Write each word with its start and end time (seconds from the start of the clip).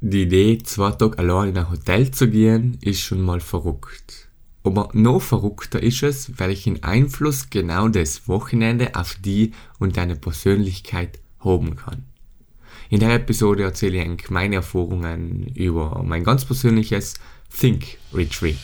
die 0.00 0.22
Idee, 0.22 0.58
zwei 0.58 0.92
Tage 0.92 1.18
allein 1.18 1.50
in 1.50 1.58
ein 1.58 1.70
Hotel 1.70 2.10
zu 2.10 2.28
gehen, 2.28 2.78
ist 2.80 3.00
schon 3.00 3.20
mal 3.20 3.40
verrückt. 3.40 4.28
Aber 4.62 4.90
noch 4.92 5.20
verrückter 5.20 5.82
ist 5.82 6.02
es, 6.02 6.38
welchen 6.38 6.82
Einfluss 6.82 7.50
genau 7.50 7.88
das 7.88 8.28
Wochenende 8.28 8.94
auf 8.94 9.16
die 9.22 9.52
und 9.78 9.96
deine 9.96 10.16
Persönlichkeit 10.16 11.18
haben 11.38 11.76
kann. 11.76 12.04
In 12.88 13.00
der 13.00 13.14
Episode 13.14 13.62
erzähle 13.62 14.04
ich 14.04 14.30
meine 14.30 14.56
Erfahrungen 14.56 15.46
über 15.54 16.02
mein 16.02 16.24
ganz 16.24 16.44
persönliches 16.44 17.14
Think 17.50 17.98
Retreat. 18.12 18.58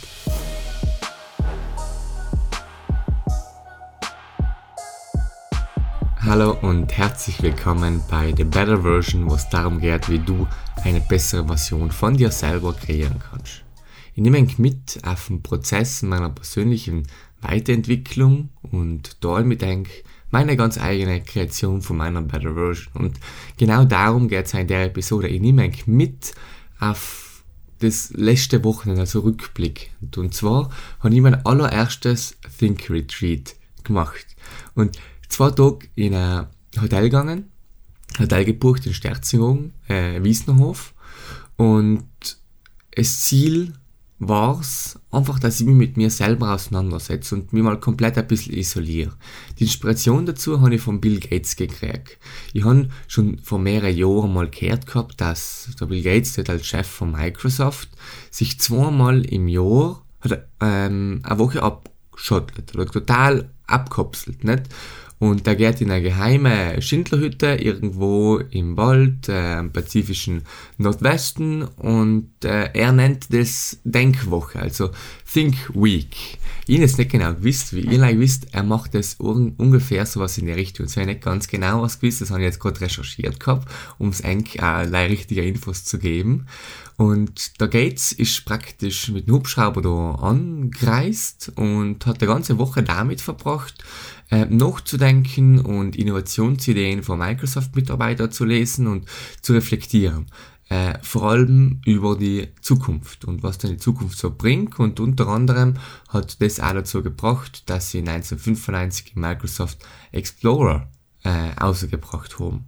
Hallo 6.38 6.54
und 6.60 6.92
herzlich 6.92 7.40
willkommen 7.40 8.02
bei 8.10 8.34
The 8.36 8.44
Better 8.44 8.82
Version, 8.82 9.30
wo 9.30 9.36
es 9.36 9.48
darum 9.48 9.80
geht, 9.80 10.10
wie 10.10 10.18
du 10.18 10.46
eine 10.84 11.00
bessere 11.00 11.46
Version 11.46 11.90
von 11.90 12.14
dir 12.14 12.30
selber 12.30 12.74
kreieren 12.74 13.18
kannst. 13.18 13.64
Ich 14.14 14.22
nehme 14.22 14.36
euch 14.36 14.58
mit 14.58 14.98
auf 15.02 15.28
den 15.28 15.42
Prozess 15.42 16.02
meiner 16.02 16.28
persönlichen 16.28 17.04
Weiterentwicklung 17.40 18.50
und 18.70 19.24
da 19.24 19.40
mit 19.40 19.62
euch 19.62 20.04
meine 20.30 20.58
ganz 20.58 20.76
eigene 20.76 21.22
Kreation 21.22 21.80
von 21.80 21.96
meiner 21.96 22.20
Better 22.20 22.52
Version. 22.52 22.92
Und 22.92 23.18
genau 23.56 23.86
darum 23.86 24.28
geht 24.28 24.44
es 24.44 24.52
in 24.52 24.66
der 24.66 24.84
Episode. 24.84 25.28
Ich 25.28 25.40
nehme 25.40 25.62
euch 25.62 25.86
mit 25.86 26.34
auf 26.78 27.44
das 27.78 28.10
letzte 28.10 28.62
Wochenende, 28.62 29.00
also 29.00 29.20
Rückblick. 29.20 29.90
Und 30.14 30.34
zwar 30.34 30.68
habe 31.00 31.14
ich 31.14 31.20
mein 31.22 31.46
allererstes 31.46 32.36
Think 32.58 32.90
Retreat 32.90 33.56
gemacht. 33.84 34.26
Und 34.74 34.98
zwei 35.28 35.50
Tage 35.50 35.88
in 35.94 36.14
ein 36.14 36.46
Hotel 36.80 37.04
gegangen, 37.04 37.50
Hotel 38.18 38.44
gebucht 38.44 38.86
in 38.86 38.94
Sterzinghofen, 38.94 39.72
äh, 39.88 40.22
Wiesnerhof. 40.22 40.94
Und 41.56 42.04
das 42.94 43.20
Ziel 43.20 43.72
war 44.18 44.60
es 44.60 44.98
einfach, 45.10 45.38
dass 45.38 45.60
ich 45.60 45.66
mich 45.66 45.74
mit 45.74 45.96
mir 45.96 46.10
selber 46.10 46.54
auseinandersetze 46.54 47.34
und 47.34 47.52
mich 47.52 47.62
mal 47.62 47.78
komplett 47.78 48.16
ein 48.16 48.26
bisschen 48.26 48.54
isoliere. 48.54 49.12
Die 49.58 49.64
Inspiration 49.64 50.24
dazu 50.24 50.60
habe 50.60 50.76
ich 50.76 50.80
von 50.80 51.00
Bill 51.00 51.20
Gates 51.20 51.56
gekriegt. 51.56 52.18
Ich 52.54 52.64
habe 52.64 52.88
schon 53.08 53.38
vor 53.40 53.58
mehreren 53.58 53.94
Jahren 53.94 54.32
mal 54.32 54.48
gehört 54.48 54.86
gehabt, 54.86 55.20
dass 55.20 55.68
der 55.78 55.86
Bill 55.86 56.02
Gates, 56.02 56.32
der 56.34 56.48
als 56.48 56.66
Chef 56.66 56.86
von 56.86 57.12
Microsoft, 57.12 57.90
sich 58.30 58.58
zweimal 58.58 59.24
im 59.26 59.48
Jahr 59.48 60.02
hat, 60.20 60.48
ähm, 60.60 61.20
eine 61.22 61.38
Woche 61.38 61.62
abgeschottet 61.62 62.74
oder 62.74 62.86
total 62.86 63.50
abkapselt, 63.66 64.44
nicht? 64.44 64.62
Und 65.18 65.46
der 65.46 65.56
geht 65.56 65.80
in 65.80 65.90
eine 65.90 66.02
geheime 66.02 66.80
Schindlerhütte 66.82 67.54
irgendwo 67.54 68.38
im 68.38 68.76
Wald, 68.76 69.28
äh, 69.28 69.58
im 69.58 69.72
pazifischen 69.72 70.42
Nordwesten 70.76 71.62
und 71.62 72.30
äh, 72.44 72.70
er 72.74 72.92
nennt 72.92 73.32
das 73.32 73.78
Denkwoche, 73.84 74.60
also 74.60 74.90
Think 75.30 75.56
Week. 75.74 76.38
Ich 76.66 76.78
jetzt 76.78 76.98
nicht 76.98 77.12
genau 77.12 77.32
gewusst, 77.32 77.74
wie 77.74 77.80
ihr 77.80 77.98
like 77.98 78.18
wisst, 78.18 78.48
er 78.52 78.64
macht 78.64 78.94
das 78.94 79.18
un 79.20 79.54
ungefähr 79.56 80.04
sowas 80.04 80.36
in 80.36 80.46
der 80.46 80.56
Richtung. 80.56 80.86
Es 80.86 80.96
wäre 80.96 81.06
nicht 81.06 81.22
ganz 81.22 81.48
genau 81.48 81.82
was 81.82 82.00
gewusst, 82.00 82.20
das 82.20 82.30
habe 82.30 82.40
ich 82.40 82.46
jetzt 82.46 82.60
gerade 82.60 82.80
recherchiert 82.80 83.40
gehabt, 83.40 83.68
um 83.98 84.08
es 84.08 84.22
eigentlich 84.22 84.60
äh, 84.60 84.66
richtige 84.66 85.42
Infos 85.42 85.84
zu 85.84 85.98
geben. 85.98 86.46
Und 86.96 87.60
der 87.60 87.68
Gates 87.68 88.12
ist 88.12 88.46
praktisch 88.46 89.10
mit 89.10 89.28
dem 89.28 89.34
Hubschrauber 89.34 89.82
da 89.82 90.14
angereist 90.26 91.52
und 91.56 92.06
hat 92.06 92.22
die 92.22 92.26
ganze 92.26 92.56
Woche 92.56 92.82
damit 92.82 93.20
verbracht, 93.20 93.84
äh, 94.30 94.46
nachzudenken 94.46 95.60
und 95.60 95.94
Innovationsideen 95.94 97.02
von 97.02 97.18
Microsoft-Mitarbeitern 97.18 98.32
zu 98.32 98.46
lesen 98.46 98.86
und 98.86 99.06
zu 99.42 99.52
reflektieren. 99.52 100.26
Äh, 100.68 100.98
vor 101.02 101.30
allem 101.30 101.80
über 101.84 102.16
die 102.16 102.48
Zukunft 102.60 103.24
und 103.24 103.42
was 103.44 103.58
dann 103.58 103.70
die 103.72 103.76
Zukunft 103.76 104.18
so 104.18 104.34
bringt. 104.34 104.80
Und 104.80 104.98
unter 104.98 105.28
anderem 105.28 105.74
hat 106.08 106.40
das 106.40 106.60
auch 106.60 106.72
dazu 106.72 107.02
gebracht, 107.02 107.68
dass 107.70 107.90
sie 107.90 107.98
1995 107.98 109.14
Microsoft 109.16 109.78
Explorer 110.12 110.90
äh, 111.22 111.50
ausgebracht 111.56 112.38
haben. 112.40 112.64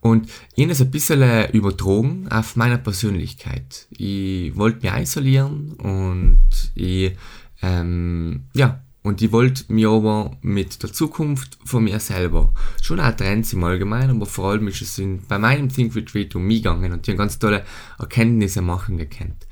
Und 0.00 0.28
ich 0.54 0.68
habe 0.68 0.80
ein 0.80 0.90
bisschen 0.90 1.50
übertragen 1.52 2.28
auf 2.28 2.56
meine 2.56 2.78
Persönlichkeit. 2.78 3.88
Ich 3.90 4.56
wollte 4.56 4.86
mich 4.86 5.02
isolieren 5.02 5.72
und 5.72 6.40
ich, 6.74 7.16
ähm, 7.62 8.44
ja, 8.54 8.80
und 9.02 9.22
ich 9.22 9.32
wollte 9.32 9.72
mich 9.72 9.86
aber 9.86 10.36
mit 10.42 10.82
der 10.82 10.92
Zukunft 10.92 11.58
von 11.64 11.84
mir 11.84 11.98
selber, 11.98 12.52
schon 12.82 13.00
auch 13.00 13.16
Trends 13.16 13.52
im 13.52 13.64
Allgemeinen, 13.64 14.16
aber 14.16 14.26
vor 14.26 14.50
allem 14.50 14.68
ist 14.68 14.82
es 14.82 14.98
in, 14.98 15.22
bei 15.26 15.38
meinem 15.38 15.68
Think 15.68 15.94
Retreat 15.96 16.34
um 16.36 16.46
mich 16.46 16.62
gegangen 16.62 16.92
und 16.92 17.06
ich 17.06 17.12
habe 17.12 17.18
ganz 17.18 17.38
tolle 17.38 17.64
Erkenntnisse 17.98 18.60
machen 18.60 18.98
gekannt. 18.98 19.46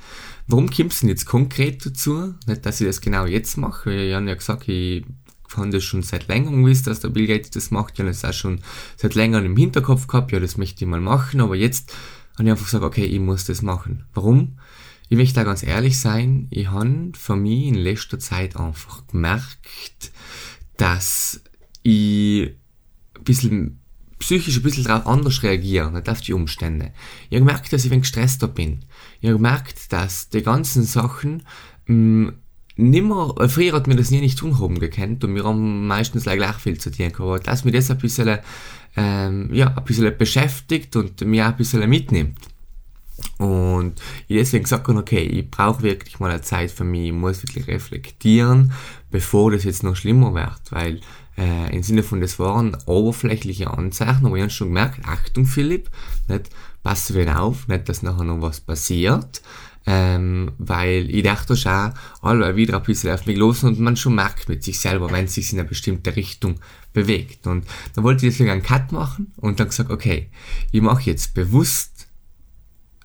Warum 0.47 0.71
kommt 0.71 0.93
es 0.93 1.01
denn 1.01 1.09
jetzt 1.09 1.27
konkret 1.27 1.85
dazu? 1.85 2.35
Nicht, 2.47 2.67
dass 2.67 2.81
ich 2.81 2.87
das 2.87 3.01
genau 3.01 3.27
jetzt 3.27 3.57
mache. 3.57 3.93
Ich 3.93 4.15
habe 4.15 4.29
ja 4.29 4.35
gesagt, 4.35 4.69
ich 4.69 5.05
habe 5.57 5.71
das 5.71 5.85
schon 5.85 6.03
seit 6.03 6.29
längerem 6.29 6.65
gewusst, 6.65 6.87
dass 6.87 7.01
der 7.01 7.09
Bill 7.09 7.27
Gates 7.27 7.51
das 7.51 7.71
macht. 7.71 7.95
Ich 7.95 8.01
habe 8.01 8.09
das 8.09 8.25
auch 8.25 8.33
schon 8.33 8.61
seit 8.97 9.15
längerem 9.15 9.47
im 9.47 9.57
Hinterkopf 9.57 10.07
gehabt. 10.07 10.33
Ja, 10.33 10.41
das 10.41 10.57
möchte 10.57 10.85
ich 10.85 10.91
mal 10.91 11.01
machen. 11.01 11.41
Aber 11.41 11.57
jetzt 11.57 11.93
habe 12.35 12.45
ich 12.45 12.51
einfach 12.51 12.67
gesagt, 12.67 12.85
okay, 12.85 13.05
ich 13.05 13.21
muss 13.21 13.45
das 13.45 13.63
machen. 13.63 14.05
Warum? 14.15 14.59
Ich 15.09 15.17
möchte 15.17 15.37
da 15.37 15.45
ganz 15.45 15.63
ehrlich 15.63 16.01
sein, 16.01 16.49
ich 16.51 16.71
habe 16.71 17.13
für 17.15 17.37
mich 17.37 17.67
in 17.67 17.75
letzter 17.75 18.19
Zeit 18.19 18.57
einfach 18.57 19.07
gemerkt, 19.07 20.11
dass 20.77 21.43
ich 21.83 22.57
ein 23.17 23.25
bisschen 23.25 23.81
psychisch 24.19 24.57
ein 24.57 24.63
bisschen 24.63 24.85
darauf 24.85 25.07
anders 25.07 25.43
reagiere, 25.43 25.93
nicht 25.93 26.09
auf 26.09 26.21
die 26.21 26.33
Umstände. 26.33 26.93
Ich 27.29 27.37
habe 27.37 27.47
gemerkt, 27.47 27.73
dass 27.73 27.85
ich 27.85 27.93
ein 27.93 28.01
gestresster 28.01 28.49
bin. 28.49 28.85
Ich 29.21 29.29
habe 29.29 29.37
gemerkt, 29.37 29.93
dass 29.93 30.29
die 30.29 30.43
ganzen 30.43 30.85
Sachen 30.85 31.45
mh, 31.87 31.95
mm, 31.95 32.39
nimmer, 32.77 33.35
äh, 33.41 33.49
früher 33.49 33.73
hat 33.73 33.87
mir 33.87 33.97
das 33.97 34.11
nie 34.11 34.21
nicht 34.21 34.39
tun 34.39 34.61
haben 34.61 34.79
gekannt 34.79 35.25
und 35.25 35.35
wir 35.35 35.45
haben 35.45 35.87
meistens 35.87 36.25
gleich 36.25 36.57
viel 36.57 36.79
zu 36.79 36.91
tun 36.91 37.13
gehabt. 37.13 37.47
Dass 37.47 37.65
mich 37.65 37.75
das 37.75 37.91
ein 37.91 37.99
bisschen, 37.99 38.39
ähm, 38.97 39.51
ja, 39.53 39.75
ein 39.77 39.85
bisschen 39.85 40.17
beschäftigt 40.17 40.95
und 40.97 41.21
mich 41.23 41.43
auch 41.43 41.47
ein 41.47 41.57
bisschen 41.57 41.89
mitnimmt. 41.89 42.39
Und 43.39 44.01
ich 44.29 44.37
deswegen 44.37 44.65
gesagt 44.65 44.89
habe, 44.89 44.99
okay, 44.99 45.23
ich 45.23 45.51
brauche 45.51 45.83
wirklich 45.83 46.21
mal 46.21 46.31
eine 46.31 46.43
Zeit 46.43 46.71
für 46.71 46.85
mich, 46.85 47.07
ich 47.07 47.13
muss 47.13 47.43
wirklich 47.43 47.67
reflektieren, 47.67 48.73
bevor 49.11 49.51
das 49.51 49.65
jetzt 49.65 49.83
noch 49.83 49.97
schlimmer 49.97 50.35
wird, 50.35 50.61
weil 50.71 51.01
äh, 51.39 51.75
im 51.75 51.83
Sinne 51.83 52.03
von, 52.03 52.21
das 52.21 52.39
waren 52.39 52.77
oberflächliche 52.87 53.71
Anzeichen, 53.71 54.27
aber 54.27 54.37
ich 54.37 54.43
habe 54.43 54.51
schon 54.51 54.69
gemerkt, 54.69 55.01
Achtung 55.07 55.47
Philipp, 55.47 55.91
nicht, 56.29 56.51
pass 56.83 57.15
wieder 57.15 57.41
auf, 57.41 57.69
nicht, 57.69 57.89
dass 57.89 58.03
nachher 58.03 58.25
noch 58.25 58.43
was 58.43 58.61
passiert, 58.61 59.43
ähm, 59.87 60.53
weil 60.59 61.09
ich 61.11 61.23
dachte 61.23 61.57
schon, 61.57 61.93
alle 62.21 62.57
wieder 62.57 62.77
ein 62.77 62.83
bisschen 62.83 63.13
auf 63.13 63.27
mich 63.27 63.37
los 63.37 63.63
und 63.65 63.79
man 63.79 63.97
schon 63.97 64.15
merkt 64.15 64.49
mit 64.49 64.65
sich 64.65 64.81
selber, 64.81 65.11
wenn 65.11 65.27
es 65.27 65.35
sich 65.35 65.53
in 65.53 65.61
eine 65.61 65.69
bestimmte 65.69 66.17
Richtung 66.17 66.61
bewegt. 66.93 67.47
Und 67.47 67.67
dann 67.95 68.05
wollte 68.05 68.27
ich 68.27 68.33
deswegen 68.33 68.51
einen 68.51 68.63
Cut 68.63 68.93
machen 68.93 69.33
und 69.37 69.61
dann 69.61 69.69
gesagt, 69.69 69.91
okay, 69.91 70.29
ich 70.73 70.81
mache 70.81 71.03
jetzt 71.03 71.35
bewusst 71.35 71.97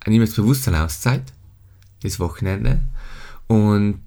nehme 0.09 0.25
jetzt 0.25 0.36
bewusst 0.36 0.68
eine 0.68 0.84
Auszeit, 0.84 1.34
das 2.02 2.19
Wochenende, 2.19 2.81
und 3.48 4.02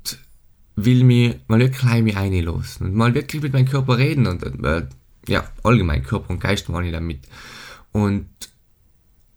will 0.77 1.05
mir 1.05 1.39
mal 1.47 1.61
wirklich 1.61 2.03
mich 2.03 2.17
einlassen 2.17 2.87
und 2.87 2.95
mal 2.95 3.15
wirklich 3.15 3.43
mit 3.43 3.53
meinem 3.53 3.69
Körper 3.69 3.99
reden 3.99 4.27
und, 4.27 4.43
äh, 4.43 4.87
ja, 5.29 5.49
allgemein 5.62 6.03
Körper 6.03 6.31
und 6.31 6.41
Geist 6.41 6.69
meine 6.69 6.89
ich 6.89 6.93
damit. 6.93 7.21
Und 7.93 8.29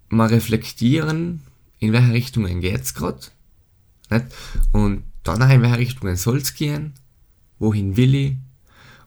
mal 0.09 0.27
reflektieren, 0.27 1.43
in 1.79 1.93
welche 1.93 2.13
Richtung 2.13 2.45
geht 2.59 2.81
es 2.81 2.93
gerade, 2.93 3.19
Und 4.71 5.03
dann 5.23 5.51
in 5.51 5.61
welche 5.61 5.77
Richtung 5.77 6.15
soll 6.15 6.37
es 6.37 6.53
gehen, 6.53 6.93
wohin 7.59 7.97
will 7.97 8.15
ich, 8.15 8.35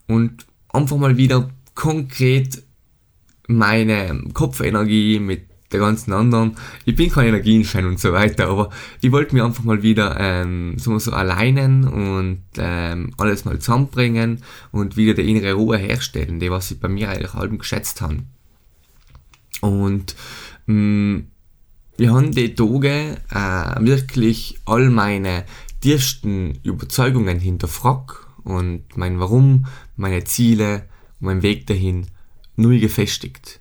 und 0.07 0.47
einfach 0.69 0.97
mal 0.97 1.17
wieder 1.17 1.51
konkret 1.75 2.63
meine 3.47 4.23
Kopfenergie 4.33 5.19
mit 5.19 5.51
der 5.73 5.81
ganzen 5.81 6.13
anderen. 6.13 6.57
Ich 6.85 6.97
bin 6.97 7.11
kein 7.11 7.29
Energienfan 7.29 7.87
und 7.87 8.01
so 8.01 8.13
weiter, 8.13 8.49
aber 8.49 8.71
ich 9.01 9.13
wollte 9.13 9.35
mir 9.35 9.45
einfach 9.45 9.65
mal 9.65 9.83
wieder 9.83 10.17
ähm, 10.19 10.75
so, 10.79 10.99
so 10.99 11.13
alleinen 11.13 11.87
und 11.87 12.43
ähm, 12.57 13.13
alles 13.19 13.45
mal 13.45 13.59
zusammenbringen 13.59 14.43
und 14.73 14.97
wieder 14.97 15.15
die 15.15 15.31
innere 15.31 15.53
Ruhe 15.55 15.79
herstellen, 15.79 16.41
die 16.41 16.51
was 16.51 16.71
ich 16.71 16.81
bei 16.81 16.89
mir 16.89 17.11
eigentlich 17.11 17.35
halb 17.35 17.57
geschätzt 17.59 18.01
habe. 18.01 18.19
Und 19.61 20.17
mh, 20.67 20.75
mm, 20.75 21.27
wir 22.01 22.15
haben 22.15 22.33
die 22.33 22.55
Tage 22.55 23.19
äh, 23.31 23.85
wirklich 23.85 24.59
all 24.65 24.89
meine 24.89 25.45
tiefsten 25.83 26.59
Überzeugungen 26.63 27.39
hinterfragt 27.39 28.17
und 28.43 28.85
mein 28.97 29.21
Warum, 29.21 29.67
meine 29.97 30.25
Ziele, 30.25 30.89
mein 31.19 31.43
Weg 31.43 31.67
dahin 31.67 32.07
neu 32.57 32.81
gefestigt. 32.81 33.61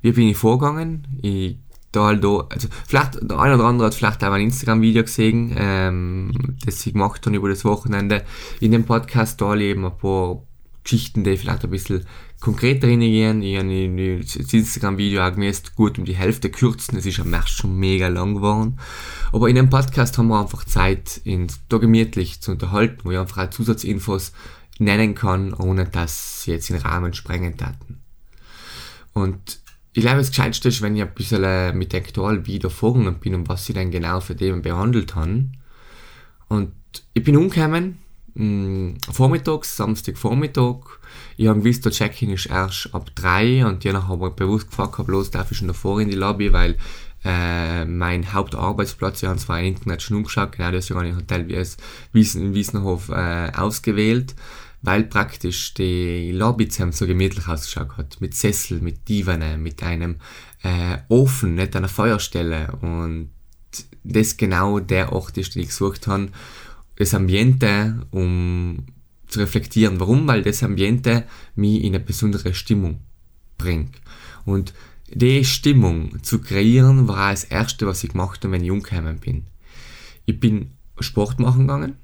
Wie 0.00 0.12
bin 0.12 0.28
ich 0.28 0.36
vorgegangen? 0.36 1.08
Ich 1.22 1.56
da 1.90 2.04
halt 2.04 2.22
da, 2.22 2.46
also 2.48 2.68
vielleicht, 2.86 3.18
der 3.28 3.38
eine 3.40 3.56
oder 3.56 3.64
andere 3.64 3.88
hat 3.88 3.94
vielleicht 3.94 4.22
auch 4.22 4.32
ein 4.32 4.42
Instagram-Video 4.42 5.02
gesehen, 5.02 5.52
ähm, 5.58 6.30
das 6.64 6.86
ich 6.86 6.92
gemacht 6.92 7.26
habe 7.26 7.34
über 7.34 7.48
das 7.48 7.64
Wochenende. 7.64 8.24
In 8.60 8.70
dem 8.70 8.84
Podcast 8.84 9.40
da 9.40 9.56
eben 9.56 9.86
ein 9.86 9.96
paar 9.96 10.40
Geschichten, 10.86 11.24
die 11.24 11.36
vielleicht 11.36 11.64
ein 11.64 11.70
bisschen 11.70 12.06
konkreter 12.40 12.86
reingehen. 12.86 13.42
Ich 13.42 13.58
habe 13.58 14.20
das 14.22 14.52
Instagram-Video 14.52 15.20
auch 15.22 15.32
gemäßt, 15.32 15.74
gut 15.74 15.98
um 15.98 16.04
die 16.04 16.14
Hälfte 16.14 16.48
kürzen. 16.48 16.96
Es 16.96 17.06
ist 17.06 17.18
am 17.18 17.30
März 17.30 17.50
schon 17.50 17.76
mega 17.76 18.06
lang 18.06 18.36
geworden. 18.36 18.78
Aber 19.32 19.48
in 19.48 19.56
dem 19.56 19.68
Podcast 19.68 20.16
haben 20.16 20.28
wir 20.28 20.40
einfach 20.40 20.64
Zeit, 20.64 21.20
uns 21.26 21.60
da 21.68 21.78
gemütlich 21.78 22.40
zu 22.40 22.52
unterhalten, 22.52 23.00
wo 23.02 23.10
ich 23.10 23.18
einfach 23.18 23.44
auch 23.44 23.50
Zusatzinfos 23.50 24.32
nennen 24.78 25.14
kann, 25.16 25.52
ohne 25.54 25.86
dass 25.86 26.42
sie 26.42 26.52
jetzt 26.52 26.70
den 26.70 26.76
Rahmen 26.76 27.14
sprengen 27.14 27.56
taten. 27.56 28.00
Und 29.12 29.58
ich 29.92 30.02
glaube, 30.02 30.18
das 30.18 30.28
Gescheiteste 30.28 30.68
ist, 30.68 30.82
wenn 30.82 30.94
ich 30.94 31.02
ein 31.02 31.14
bisschen 31.14 31.42
äh, 31.42 31.72
mit 31.72 31.92
der 31.92 32.00
aktuellen 32.00 32.46
wieder 32.46 32.70
vorgegangen 32.70 33.18
bin 33.18 33.34
und 33.34 33.48
was 33.48 33.66
sie 33.66 33.72
dann 33.72 33.90
genau 33.90 34.20
für 34.20 34.36
Themen 34.36 34.62
behandelt 34.62 35.16
haben. 35.16 35.52
Und 36.48 36.72
ich 37.14 37.24
bin 37.24 37.36
umgekommen, 37.36 37.98
mh, 38.36 38.98
vormittags, 39.10 39.76
Samstag 39.76 40.18
Vormittag. 40.18 41.00
Ich 41.36 41.48
habe 41.48 41.60
gewusst, 41.60 41.84
der 41.84 41.92
Check-in 41.92 42.30
ist 42.30 42.46
erst 42.46 42.94
ab 42.94 43.10
3 43.14 43.66
und 43.66 43.84
danach 43.84 44.08
habe 44.08 44.28
ich 44.28 44.34
bewusst 44.34 44.68
gefragt, 44.68 45.04
bloß 45.06 45.30
darf 45.30 45.50
ich 45.50 45.58
schon 45.58 45.68
davor 45.68 46.00
in 46.00 46.08
die 46.08 46.16
Lobby, 46.16 46.52
weil 46.52 46.76
äh, 47.24 47.84
mein 47.84 48.32
Hauptarbeitsplatz, 48.32 49.22
wir 49.22 49.30
haben 49.30 49.38
zwar 49.38 49.60
im 49.60 49.66
Internet 49.66 50.02
schon 50.02 50.18
umgeschaut, 50.18 50.52
genau 50.52 50.70
deswegen 50.70 51.00
habe 51.00 51.08
ich 51.08 51.16
Hotel 51.16 51.48
Wiesen, 52.12 52.42
in 52.42 52.54
Wiesenhof 52.54 53.08
äh, 53.08 53.50
ausgewählt 53.54 54.34
weil 54.86 55.02
praktisch 55.02 55.74
die 55.74 56.30
Lobby 56.30 56.68
so 56.70 57.06
gemütlich 57.06 57.48
ausgeschaut 57.48 57.96
hat. 57.96 58.20
Mit 58.20 58.36
Sessel, 58.36 58.80
mit 58.80 59.08
Divanen, 59.08 59.60
mit 59.60 59.82
einem 59.82 60.16
äh, 60.62 60.98
Ofen, 61.08 61.56
nicht 61.56 61.74
einer 61.74 61.88
Feuerstelle. 61.88 62.72
Und 62.80 63.30
das 64.04 64.36
genau 64.36 64.78
der 64.78 65.12
Ort 65.12 65.36
ist, 65.38 65.56
den 65.56 65.62
ich 65.62 65.68
gesucht 65.68 66.06
habe. 66.06 66.28
Das 66.96 67.14
Ambiente, 67.14 68.06
um 68.10 68.86
zu 69.26 69.40
reflektieren. 69.40 70.00
Warum? 70.00 70.26
Weil 70.26 70.42
das 70.42 70.62
Ambiente 70.62 71.24
mich 71.54 71.82
in 71.82 71.94
eine 71.94 72.04
besondere 72.04 72.54
Stimmung 72.54 73.00
bringt. 73.58 73.96
Und 74.44 74.72
die 75.08 75.44
Stimmung 75.44 76.22
zu 76.22 76.40
kreieren, 76.40 77.08
war 77.08 77.30
das 77.30 77.44
Erste, 77.44 77.86
was 77.86 78.02
ich 78.02 78.10
gemacht 78.10 78.42
habe, 78.42 78.52
wenn 78.52 78.64
ich 78.64 78.70
umgekommen 78.70 79.18
bin. 79.18 79.46
Ich 80.24 80.40
bin 80.40 80.72
Sport 80.98 81.38
machen 81.38 81.66
gegangen. 81.66 81.96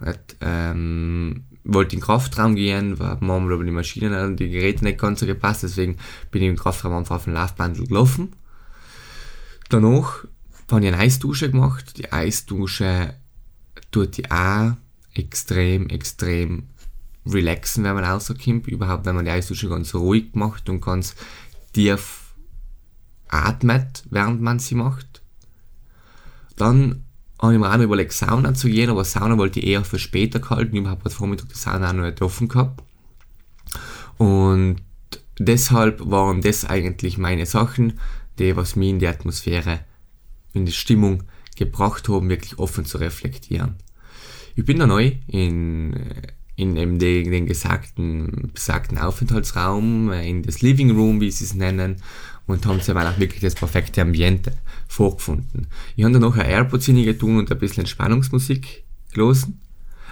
Hat, 0.00 0.36
ähm, 0.40 1.44
wollte 1.62 1.94
in 1.94 2.00
den 2.00 2.04
Kraftraum 2.04 2.56
gehen, 2.56 2.98
war 2.98 3.16
manchmal 3.20 3.54
aber 3.54 3.64
die 3.64 3.70
Maschinen 3.70 4.12
und 4.12 4.40
die 4.40 4.50
Geräte 4.50 4.84
nicht 4.84 4.98
ganz 4.98 5.20
so 5.20 5.26
gepasst, 5.26 5.62
deswegen 5.62 5.96
bin 6.30 6.42
ich 6.42 6.48
im 6.48 6.56
Kraftraum 6.56 6.92
einfach 6.92 7.16
auf 7.16 7.24
dem 7.24 7.32
Laufbandel 7.32 7.86
gelaufen. 7.86 8.34
Danach 9.70 10.26
habe 10.70 10.82
ich 10.82 10.88
eine 10.88 10.98
Eisdusche 10.98 11.50
gemacht. 11.50 11.96
Die 11.96 12.12
Eisdusche 12.12 13.14
tut 13.94 14.16
die 14.16 14.28
auch 14.28 14.72
extrem, 15.14 15.88
extrem 15.88 16.64
relaxen, 17.24 17.84
wenn 17.84 17.94
man 17.94 18.04
rauskommt. 18.04 18.66
Überhaupt, 18.66 19.06
wenn 19.06 19.14
man 19.14 19.24
die 19.24 19.30
Eisdusche 19.30 19.68
ganz 19.68 19.94
ruhig 19.94 20.34
macht 20.34 20.68
und 20.68 20.80
ganz 20.80 21.14
tief 21.72 22.34
atmet, 23.28 24.02
während 24.10 24.42
man 24.42 24.58
sie 24.58 24.74
macht. 24.74 25.22
Dann 26.56 27.04
habe 27.40 27.54
ich 27.54 27.60
mir 27.60 27.70
auch 27.70 27.76
noch 27.76 27.84
überlegt, 27.84 28.12
Sauna 28.12 28.54
zu 28.54 28.68
gehen, 28.68 28.90
aber 28.90 29.04
Sauna 29.04 29.38
wollte 29.38 29.60
ich 29.60 29.66
eher 29.66 29.84
für 29.84 30.00
später 30.00 30.40
gehalten. 30.40 30.76
Ich 30.76 30.86
habe 30.86 31.04
heute 31.04 31.14
Vormittag 31.14 31.48
die 31.48 31.54
Sauna 31.54 31.90
auch 31.90 31.92
noch 31.92 32.04
nicht 32.04 32.20
offen 32.20 32.48
gehabt. 32.48 32.82
Und 34.18 34.76
deshalb 35.38 36.00
waren 36.10 36.42
das 36.42 36.64
eigentlich 36.64 37.16
meine 37.16 37.46
Sachen, 37.46 38.00
die 38.40 38.56
was 38.56 38.74
mich 38.74 38.90
in 38.90 38.98
die 38.98 39.06
Atmosphäre, 39.06 39.80
in 40.52 40.66
die 40.66 40.72
Stimmung 40.72 41.22
gebracht 41.56 42.08
haben, 42.08 42.28
wirklich 42.28 42.58
offen 42.58 42.84
zu 42.84 42.98
reflektieren. 42.98 43.76
Ich 44.56 44.64
bin 44.64 44.78
da 44.78 44.86
neu 44.86 45.12
in, 45.26 45.94
in 46.56 46.76
eben 46.76 46.98
den, 46.98 47.30
den 47.30 47.46
gesagten, 47.46 48.50
besagten 48.54 48.98
Aufenthaltsraum, 48.98 50.12
in 50.12 50.42
das 50.42 50.62
Living 50.62 50.92
Room, 50.92 51.20
wie 51.20 51.30
sie 51.30 51.44
es 51.44 51.54
nennen, 51.54 51.96
und 52.46 52.66
haben 52.66 52.80
sie 52.80 52.94
auch 52.94 53.18
wirklich 53.18 53.40
das 53.40 53.54
perfekte 53.54 54.02
Ambiente 54.02 54.52
vorgefunden. 54.86 55.66
Ich 55.96 56.04
habe 56.04 56.12
dann 56.12 56.22
noch 56.22 56.36
ein 56.36 56.46
AirPods 56.46 56.86
tun 56.86 57.38
und 57.38 57.50
ein 57.50 57.58
bisschen 57.58 57.80
Entspannungsmusik 57.80 58.84
gelesen. 59.12 59.60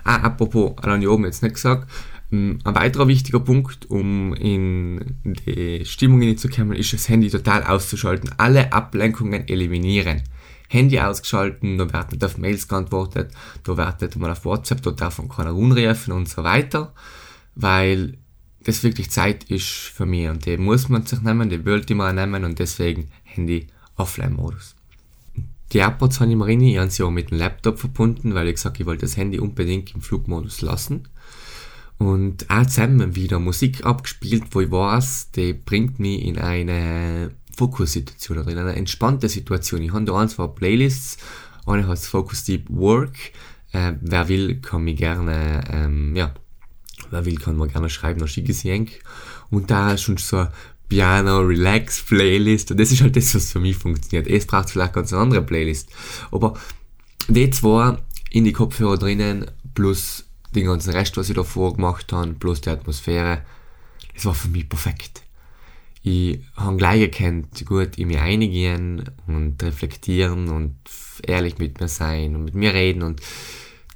Ah, 0.05 0.17
apropos, 0.17 0.77
allein 0.79 1.07
oben 1.07 1.25
jetzt 1.25 1.43
nicht 1.43 1.55
gesagt, 1.55 1.89
mm, 2.31 2.53
ein 2.65 2.75
weiterer 2.75 3.07
wichtiger 3.07 3.41
Punkt, 3.41 3.89
um 3.91 4.35
in 4.35 5.17
die 5.25 5.85
Stimmung 5.85 6.21
hineinzukommen, 6.21 6.77
ist 6.77 6.93
das 6.93 7.09
Handy 7.09 7.31
total 7.31 7.63
auszuschalten. 7.63 8.31
Alle 8.39 8.73
Ablenkungen 8.73 9.47
eliminieren. 9.47 10.23
Handy 10.73 10.99
ausgeschalten, 10.99 11.77
da 11.77 11.93
wird 11.93 12.13
nicht 12.13 12.25
auf 12.25 12.39
Mails 12.39 12.67
geantwortet, 12.67 13.31
da 13.65 13.77
wird 13.77 14.01
nicht 14.01 14.17
mal 14.17 14.31
auf 14.31 14.45
WhatsApp, 14.47 14.83
da 14.83 14.91
darf 14.91 15.19
man 15.19 15.29
keiner 15.29 15.51
anrufen 15.51 16.13
und 16.13 16.29
so 16.29 16.43
weiter, 16.43 16.95
weil 17.55 18.17
das 18.65 18.83
wirklich 18.83 19.11
Zeit 19.11 19.45
ist 19.45 19.67
für 19.67 20.07
mich 20.07 20.29
und 20.29 20.47
die 20.47 20.57
muss 20.57 20.89
man 20.89 21.05
sich 21.05 21.21
nehmen, 21.21 21.51
die 21.51 21.67
wollte 21.67 21.93
ich 21.93 21.97
mal 21.97 22.15
nehmen 22.15 22.45
und 22.45 22.59
deswegen 22.59 23.09
Handy 23.25 23.67
Offline-Modus. 23.97 24.75
Die 25.73 25.79
AirPods 25.79 26.21
habe 26.21 26.31
ich 26.31 26.37
mir 26.37 26.47
rein, 26.47 26.61
ich 26.63 26.79
habe 26.79 26.91
sie 26.91 27.03
auch 27.03 27.11
mit 27.11 27.31
dem 27.31 27.39
Laptop 27.39 27.79
verbunden, 27.79 28.35
weil 28.35 28.49
ich 28.49 28.55
gesagt 28.55 28.81
ich 28.81 28.87
wollte 28.87 29.03
das 29.03 29.17
Handy 29.17 29.39
unbedingt 29.39 29.95
im 29.95 30.01
Flugmodus 30.01 30.63
lassen. 30.63 31.09
Und 31.99 32.51
auch 32.51 32.67
zusammen 32.67 33.15
wieder 33.15 33.39
Musik 33.39 33.85
abgespielt, 33.87 34.45
wo 34.51 34.61
ich 34.61 34.71
weiß, 34.71 35.31
die 35.33 35.53
bringt 35.53 35.99
mich 35.99 36.25
in 36.25 36.39
eine 36.39 37.31
Fokussituation 37.57 38.39
oder 38.39 38.51
in 38.51 38.59
eine 38.59 38.77
entspannte 38.77 39.29
Situation. 39.29 39.83
Ich 39.83 39.93
habe 39.93 40.05
da 40.05 40.19
ein, 40.19 40.29
zwei 40.29 40.47
Playlists, 40.47 41.19
eine 41.67 41.87
heißt 41.87 42.07
Focus 42.07 42.45
Deep 42.45 42.67
Work. 42.69 43.17
Äh, 43.73 43.95
wer 44.01 44.29
will, 44.29 44.61
kann 44.61 44.85
mich 44.85 44.97
gerne, 44.97 45.65
ähm, 45.71 46.15
ja, 46.15 46.35
wer 47.11 47.25
will, 47.25 47.37
kann 47.37 47.57
mir 47.57 47.69
gerne 47.69 47.89
schreiben, 47.89 48.19
dann 48.19 48.29
schicke 48.29 48.53
ich 48.53 48.59
sie 48.59 48.87
Und 49.51 49.71
da 49.71 49.93
ist 49.93 50.03
schon 50.03 50.19
so 50.19 50.47
Piano 50.89 51.41
Relax 51.41 52.03
Playlist. 52.03 52.71
Und 52.71 52.81
das 52.81 52.93
ist 52.93 53.01
halt 53.01 53.17
das, 53.17 53.35
was 53.35 53.53
für 53.53 53.61
mich 53.61 53.77
funktioniert. 53.77 54.27
Es 54.27 54.47
braucht 54.47 54.71
vielleicht 54.71 54.93
ganz 54.93 55.13
eine 55.13 55.23
andere 55.23 55.43
Playlist. 55.43 55.89
Aber 56.31 56.55
die 57.29 57.51
zwei 57.51 57.97
in 58.31 58.45
die 58.45 58.53
Kopfhörer 58.53 58.99
drinnen, 58.99 59.51
plus 59.75 60.27
den 60.55 60.67
ganzen 60.67 60.93
Rest, 60.93 61.17
was 61.17 61.29
ich 61.29 61.35
davor 61.35 61.75
gemacht 61.75 62.13
habe, 62.13 62.35
plus 62.35 62.61
die 62.61 62.71
Atmosphäre, 62.71 63.43
das 64.15 64.27
war 64.27 64.35
für 64.35 64.49
mich 64.49 64.69
perfekt. 64.69 65.23
Ich 66.03 66.41
habe 66.57 66.77
gleich 66.77 67.01
erkannt, 67.03 67.65
gut, 67.65 67.97
in 67.97 68.09
mich 68.09 68.19
eingehen 68.19 69.05
und 69.29 69.63
reflektieren 69.63 70.49
und 70.49 70.77
ehrlich 71.27 71.59
mit 71.59 71.81
mir 71.81 71.89
sein 71.89 72.35
und 72.35 72.45
mit 72.45 72.55
mir 72.55 72.75
reden 72.75 73.03
und 73.03 73.21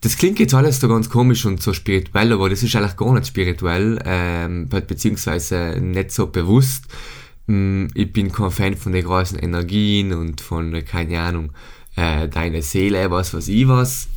das 0.03 0.17
klingt 0.17 0.38
jetzt 0.38 0.55
alles 0.55 0.79
so 0.79 0.88
ganz 0.88 1.08
komisch 1.08 1.47
und 1.47 1.61
so 1.61 1.73
spirituell, 1.73 2.32
aber 2.32 2.49
das 2.49 2.62
ist 2.62 2.76
eigentlich 2.76 2.97
gar 2.97 3.12
nicht 3.14 3.26
spirituell, 3.26 3.99
ähm, 4.05 4.69
beziehungsweise 4.69 5.81
nicht 5.81 6.12
so 6.12 6.29
bewusst. 6.29 6.85
Mm, 7.47 7.87
ich 7.94 8.12
bin 8.12 8.31
kein 8.31 8.50
Fan 8.50 8.76
von 8.76 8.93
den 8.93 9.05
großen 9.05 9.38
Energien 9.38 10.12
und 10.12 10.41
von, 10.41 10.85
keine 10.85 11.20
Ahnung, 11.20 11.53
äh, 11.97 12.29
deine 12.29 12.62
Seele, 12.62 13.10
was 13.10 13.34
weiß 13.34 13.48
ich 13.48 13.67
was. 13.67 14.08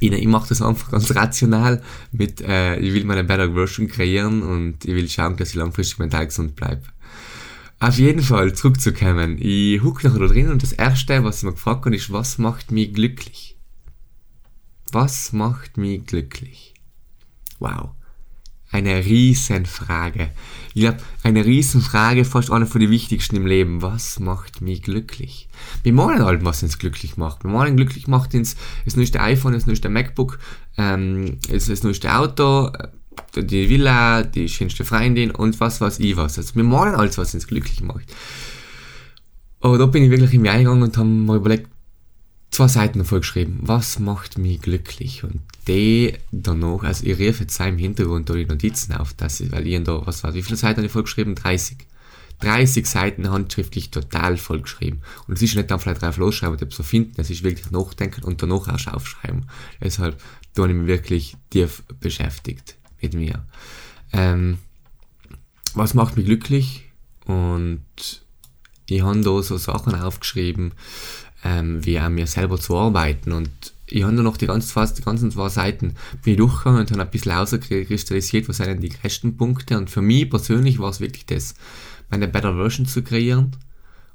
Ich, 0.00 0.10
ich 0.10 0.26
mache 0.26 0.48
das 0.48 0.62
einfach 0.62 0.90
ganz 0.90 1.14
rational 1.14 1.82
mit, 2.10 2.40
äh, 2.40 2.76
ich 2.78 2.92
will 2.94 3.04
meine 3.04 3.24
Better 3.24 3.52
Version 3.52 3.88
kreieren 3.88 4.42
und 4.42 4.84
ich 4.84 4.94
will 4.94 5.08
schauen, 5.08 5.36
dass 5.36 5.50
ich 5.50 5.54
langfristig 5.54 5.98
mental 5.98 6.26
gesund 6.26 6.56
bleibe. 6.56 6.82
Auf 7.86 7.98
jeden 7.98 8.22
Fall, 8.22 8.54
zurückzukommen. 8.54 9.36
Ich 9.38 9.82
huck 9.82 10.04
nachher 10.04 10.20
da 10.20 10.26
drin 10.28 10.48
und 10.48 10.62
das 10.62 10.72
erste, 10.72 11.22
was 11.22 11.38
ich 11.38 11.42
mir 11.42 11.52
gefragt 11.52 11.84
habe, 11.84 11.94
ist, 11.94 12.10
was 12.10 12.38
macht 12.38 12.70
mich 12.70 12.94
glücklich? 12.94 13.58
Was 14.90 15.34
macht 15.34 15.76
mich 15.76 16.06
glücklich? 16.06 16.72
Wow. 17.58 17.90
Eine 18.70 19.04
Riesenfrage. 19.04 20.30
Ich 20.72 20.80
glaube, 20.80 20.96
eine 21.24 21.44
Riesenfrage, 21.44 22.24
fast 22.24 22.50
eine 22.50 22.64
von 22.64 22.80
den 22.80 22.90
wichtigsten 22.90 23.36
im 23.36 23.46
Leben. 23.46 23.82
Was 23.82 24.18
macht 24.18 24.62
mich 24.62 24.82
glücklich? 24.82 25.50
Wir 25.82 25.92
meinen 25.92 26.24
halt, 26.24 26.42
was 26.42 26.62
uns 26.62 26.78
glücklich 26.78 27.18
macht. 27.18 27.44
Wir 27.44 27.50
meinen, 27.50 27.76
glücklich 27.76 28.08
macht 28.08 28.34
uns 28.34 28.56
das 28.86 28.96
neueste 28.96 29.20
iPhone, 29.20 29.52
das 29.52 29.66
neueste 29.66 29.90
MacBook, 29.90 30.38
ähm, 30.78 31.38
das, 31.50 31.82
neueste 31.82 32.16
Auto, 32.16 32.72
die 33.36 33.68
Villa, 33.68 34.22
die 34.22 34.48
schönste 34.48 34.84
Freundin 34.84 35.30
und 35.30 35.60
was 35.60 35.80
weiß 35.80 35.98
ich 36.00 36.16
was. 36.16 36.38
Also 36.38 36.54
wir 36.54 36.64
meinen 36.64 36.94
alles, 36.94 37.18
was 37.18 37.34
uns 37.34 37.46
glücklich 37.46 37.80
macht. 37.82 38.14
Aber 39.60 39.78
da 39.78 39.86
bin 39.86 40.04
ich 40.04 40.10
wirklich 40.10 40.34
in 40.34 40.42
mich 40.42 40.50
eingegangen 40.50 40.82
und 40.82 40.96
habe 40.96 41.08
mir 41.08 41.36
überlegt, 41.36 41.68
zwei 42.50 42.68
Seiten 42.68 43.04
vollgeschrieben. 43.04 43.60
Was 43.62 43.98
macht 43.98 44.38
mich 44.38 44.60
glücklich? 44.60 45.24
Und 45.24 45.40
die 45.66 46.14
danach, 46.30 46.82
also 46.82 47.04
ich 47.06 47.18
rief 47.18 47.40
jetzt 47.40 47.58
im 47.60 47.78
Hintergrund 47.78 48.28
da 48.30 48.34
die 48.34 48.46
Notizen 48.46 48.92
auf, 48.94 49.14
dass 49.14 49.40
ich, 49.40 49.50
weil 49.52 49.66
ich 49.66 49.82
da, 49.82 50.06
was 50.06 50.22
war, 50.22 50.34
wie 50.34 50.42
viele 50.42 50.56
Seiten 50.56 50.78
habe 50.78 50.86
ich 50.86 50.92
vollgeschrieben? 50.92 51.34
30. 51.34 51.78
30 52.40 52.86
Seiten 52.86 53.30
handschriftlich 53.30 53.90
total 53.90 54.36
vollgeschrieben. 54.36 55.02
Und 55.26 55.34
es 55.34 55.42
ist 55.42 55.54
nicht 55.54 55.70
dann 55.70 55.78
vielleicht 55.78 56.02
drauf 56.02 56.16
losschreiben 56.16 56.58
etwas 56.58 56.76
so 56.76 56.82
finden, 56.82 57.20
es 57.20 57.30
ist 57.30 57.42
wirklich 57.42 57.70
nachdenken 57.70 58.24
und 58.24 58.42
danach 58.42 58.68
auch 58.68 58.92
aufschreiben. 58.92 59.46
Deshalb 59.80 60.20
da 60.54 60.62
habe 60.62 60.72
ich 60.72 60.78
mich 60.78 60.86
wirklich 60.86 61.36
tief 61.50 61.82
beschäftigt 62.00 62.76
mit 63.04 63.14
mir. 63.14 63.44
Ähm, 64.12 64.58
was 65.74 65.94
macht 65.94 66.16
mich 66.16 66.26
glücklich? 66.26 66.84
Und 67.26 67.84
ich 68.86 69.02
habe 69.02 69.20
da 69.20 69.42
so 69.42 69.56
Sachen 69.56 69.94
aufgeschrieben, 69.94 70.72
ähm, 71.42 71.84
wie 71.84 71.98
an 71.98 72.14
mir 72.14 72.26
selber 72.26 72.58
zu 72.58 72.76
arbeiten. 72.76 73.32
Und 73.32 73.50
ich 73.86 74.02
habe 74.02 74.14
dann 74.14 74.24
noch 74.24 74.36
die, 74.36 74.46
ganz, 74.46 74.72
fast 74.72 74.98
die 74.98 75.02
ganzen 75.02 75.30
zwei 75.30 75.48
Seiten 75.48 75.94
bin 76.22 76.34
ich 76.34 76.38
durchgegangen 76.38 76.80
und 76.80 76.90
habe 76.90 77.02
ein 77.02 77.10
bisschen 77.10 77.32
auskristallisiert, 77.32 78.48
was 78.48 78.56
sind 78.58 78.82
die 78.82 78.88
größten 78.88 79.36
Punkte. 79.36 79.78
Und 79.78 79.90
für 79.90 80.02
mich 80.02 80.30
persönlich 80.30 80.78
war 80.78 80.90
es 80.90 81.00
wirklich 81.00 81.26
das, 81.26 81.54
meine 82.10 82.28
Better 82.28 82.54
Version 82.54 82.86
zu 82.86 83.02
kreieren 83.02 83.56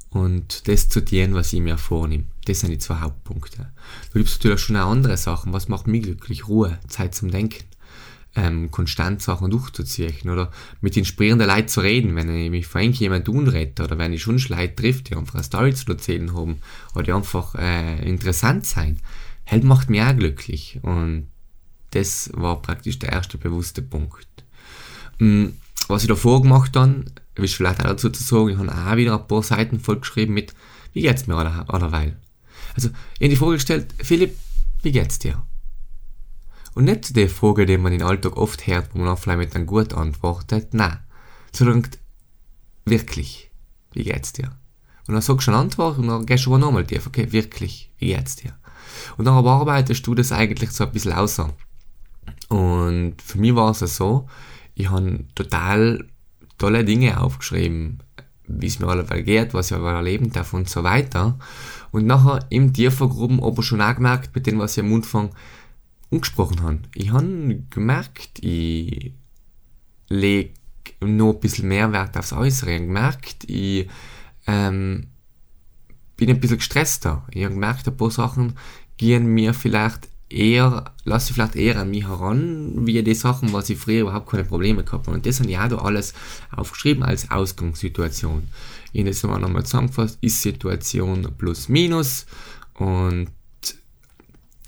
und 0.10 0.67
das 0.67 0.89
zu 0.89 1.01
dienen, 1.01 1.34
was 1.34 1.53
ich 1.53 1.62
mir 1.62 1.77
vornehme. 1.77 2.25
Das 2.46 2.62
sind 2.62 2.72
die 2.72 2.79
zwei 2.79 3.00
Hauptpunkte. 3.00 3.72
Du 4.12 4.17
liebst 4.17 4.38
natürlich 4.38 4.62
schon 4.62 4.75
auch 4.77 4.89
andere 4.89 5.17
Sachen. 5.17 5.53
Was 5.53 5.67
macht 5.67 5.88
mich 5.88 6.03
glücklich? 6.03 6.48
Ruhe, 6.48 6.79
Zeit 6.88 7.13
zum 7.13 7.29
Denken. 7.29 7.63
Ähm, 8.36 8.69
konstant 8.69 9.24
Sachen 9.24 9.50
durchzuziehen 9.50 10.29
oder 10.29 10.51
mit 10.81 10.95
inspirierenden 10.95 11.48
Leuten 11.48 11.67
zu 11.67 11.81
reden, 11.81 12.15
wenn 12.15 12.29
ich 12.29 12.51
mich 12.51 12.67
vor 12.67 12.79
jemand 12.79 13.27
unrette 13.27 13.83
oder 13.83 13.98
wenn 13.98 14.13
ich 14.13 14.21
schon 14.21 14.38
Leute 14.50 14.75
trifft, 14.75 15.09
die 15.09 15.15
einfach 15.15 15.33
eine 15.33 15.43
Story 15.43 15.74
zu 15.74 15.88
erzählen 15.88 16.33
haben 16.36 16.62
oder 16.93 17.03
die 17.03 17.12
einfach 17.12 17.55
äh, 17.55 18.07
interessant 18.07 18.67
sein. 18.67 19.00
Hell 19.45 19.63
macht 19.63 19.89
mich 19.89 20.01
auch 20.01 20.15
glücklich 20.15 20.79
und 20.83 21.27
das 21.91 22.29
war 22.33 22.62
praktisch 22.62 23.00
der 23.00 23.13
erste 23.13 23.39
bewusste 23.39 23.81
Punkt. 23.81 24.27
Mm, 25.17 25.48
was 25.88 26.03
ich 26.03 26.07
davor 26.07 26.43
gemacht 26.43 26.75
habe, 26.75 27.05
ist 27.36 27.55
vielleicht 27.55 27.79
auch 27.79 27.89
dazu 27.89 28.09
zu 28.09 28.24
sagen, 28.24 28.50
ich 28.50 28.57
habe 28.57 28.71
auch 28.71 28.95
wieder 28.95 29.19
ein 29.19 29.27
paar 29.27 29.41
Seiten 29.43 29.79
vollgeschrieben 29.79 30.33
mit, 30.33 30.53
wie 30.93 31.01
geht's 31.01 31.27
mir 31.27 31.36
allerweil? 31.36 32.15
Also, 32.75 32.89
ich 32.89 33.21
habe 33.21 33.29
die 33.29 33.36
Frage 33.36 33.53
gestellt, 33.53 33.88
Philipp, 33.98 34.38
wie 34.83 34.91
geht's 34.91 35.19
dir? 35.19 35.41
Und 36.79 36.86
nicht 36.86 37.13
die 37.17 37.27
Frage, 37.27 37.65
die 37.65 37.77
man 37.77 37.91
im 37.91 38.07
Alltag 38.07 38.38
oft 38.38 38.65
hört, 38.65 38.91
wo 38.93 39.00
man 39.00 39.17
vielleicht 39.17 39.39
mit 39.39 39.53
einem 39.53 39.65
gut 39.65 39.93
antwortet, 39.93 40.74
nein. 40.74 40.98
Sondern 41.51 41.86
wirklich, 42.86 43.51
wie 43.91 44.05
geht's 44.05 44.31
dir? 44.31 44.51
Und 45.05 45.13
dann 45.13 45.21
sagst 45.21 45.48
du 45.48 45.51
eine 45.51 45.59
Antwort 45.59 45.98
und 45.98 46.07
dann 46.07 46.25
gehst 46.25 46.45
du 46.45 46.51
aber 46.51 46.59
nochmal 46.59 46.86
tief, 46.86 47.05
okay, 47.05 47.33
wirklich, 47.33 47.91
wie 47.98 48.13
geht's 48.13 48.38
dir? 48.38 48.53
Und 49.17 49.25
dann 49.25 49.45
arbeitest 49.45 50.07
du 50.07 50.15
das 50.15 50.31
eigentlich 50.31 50.71
so 50.71 50.86
ein 50.86 50.91
bisschen 50.93 51.12
aus. 51.12 51.41
Und 52.48 53.15
für 53.21 53.38
mich 53.38 53.55
war 53.55 53.71
es 53.71 53.98
so, 53.98 54.29
ich 54.74 54.89
habe 54.89 55.25
total 55.36 56.07
tolle 56.57 56.86
Dinge 56.86 57.19
aufgeschrieben, 57.19 58.00
wie 58.48 58.67
es 58.67 58.79
mir 58.79 58.88
allerweil 58.88 59.24
geht, 59.24 59.53
was 59.53 59.69
ich 59.69 59.75
aber 59.75 59.91
erleben 59.91 60.31
darf 60.31 60.53
und 60.53 60.69
so 60.69 60.86
weiter. 60.86 61.38
Und 61.91 62.05
nachher 62.05 62.45
im 62.50 62.71
Tiervergruben 62.71 63.43
aber 63.43 63.63
schon 63.63 63.81
auch 63.81 63.95
gemerkt, 63.95 64.33
mit 64.33 64.48
dem, 64.48 64.59
was 64.59 64.77
ich 64.77 64.83
am 64.86 64.93
Anfang 64.93 65.31
angesprochen 66.12 66.62
habe. 66.62 66.80
Ich 66.96 67.12
habe 67.12 67.63
gemerkt, 67.70 68.39
ich 68.44 69.13
lege 70.08 70.54
noch 71.01 71.34
ein 71.34 71.39
bisschen 71.39 71.68
mehr 71.68 71.92
Wert 71.92 72.18
aufs 72.18 72.34
Äußere. 72.34 72.72
Ich 72.72 72.78
habe 72.78 72.88
gemerkt, 72.88 73.50
ich 73.50 73.88
ähm, 74.48 75.08
bin 76.18 76.30
ein 76.30 76.39
bisschen 76.39 76.58
gestresster. 76.58 77.25
Ich 77.32 77.44
habe 77.44 77.54
gemerkt, 77.54 77.88
ein 77.88 77.98
paar 77.98 78.12
Sachen 78.12 78.56
gehen 78.98 79.34
mir 79.34 79.54
vielleicht 79.54 80.10
eher, 80.30 80.94
lasse 81.06 81.30
ich 81.30 81.36
vielleicht 81.36 81.56
eher 81.56 81.80
an 81.80 81.89
mich 81.89 82.08
heran, 82.08 82.86
wie 82.86 83.01
die 83.01 83.16
Sachen, 83.16 83.54
was 83.54 83.70
ich 83.70 83.80
früher 83.80 84.01
überhaupt 84.01 84.30
keine 84.30 84.44
Probleme 84.44 84.84
gehabt 84.84 85.08
habe. 85.08 85.16
Und 85.16 85.25
das 85.25 85.39
habe 85.39 85.50
ich 85.50 85.58
auch 85.58 85.68
da 85.68 85.78
alles 85.78 86.13
aufgeschrieben 86.51 87.04
als 87.04 87.32
Ausgangssituation. 87.32 88.48
Ich 88.92 89.01
habe 89.01 89.10
das 89.10 89.24
nochmal 89.24 89.66
zusammengefasst, 89.66 90.18
Ist-Situation 90.22 91.28
plus 91.38 91.70
minus 91.70 92.25
und 92.75 93.28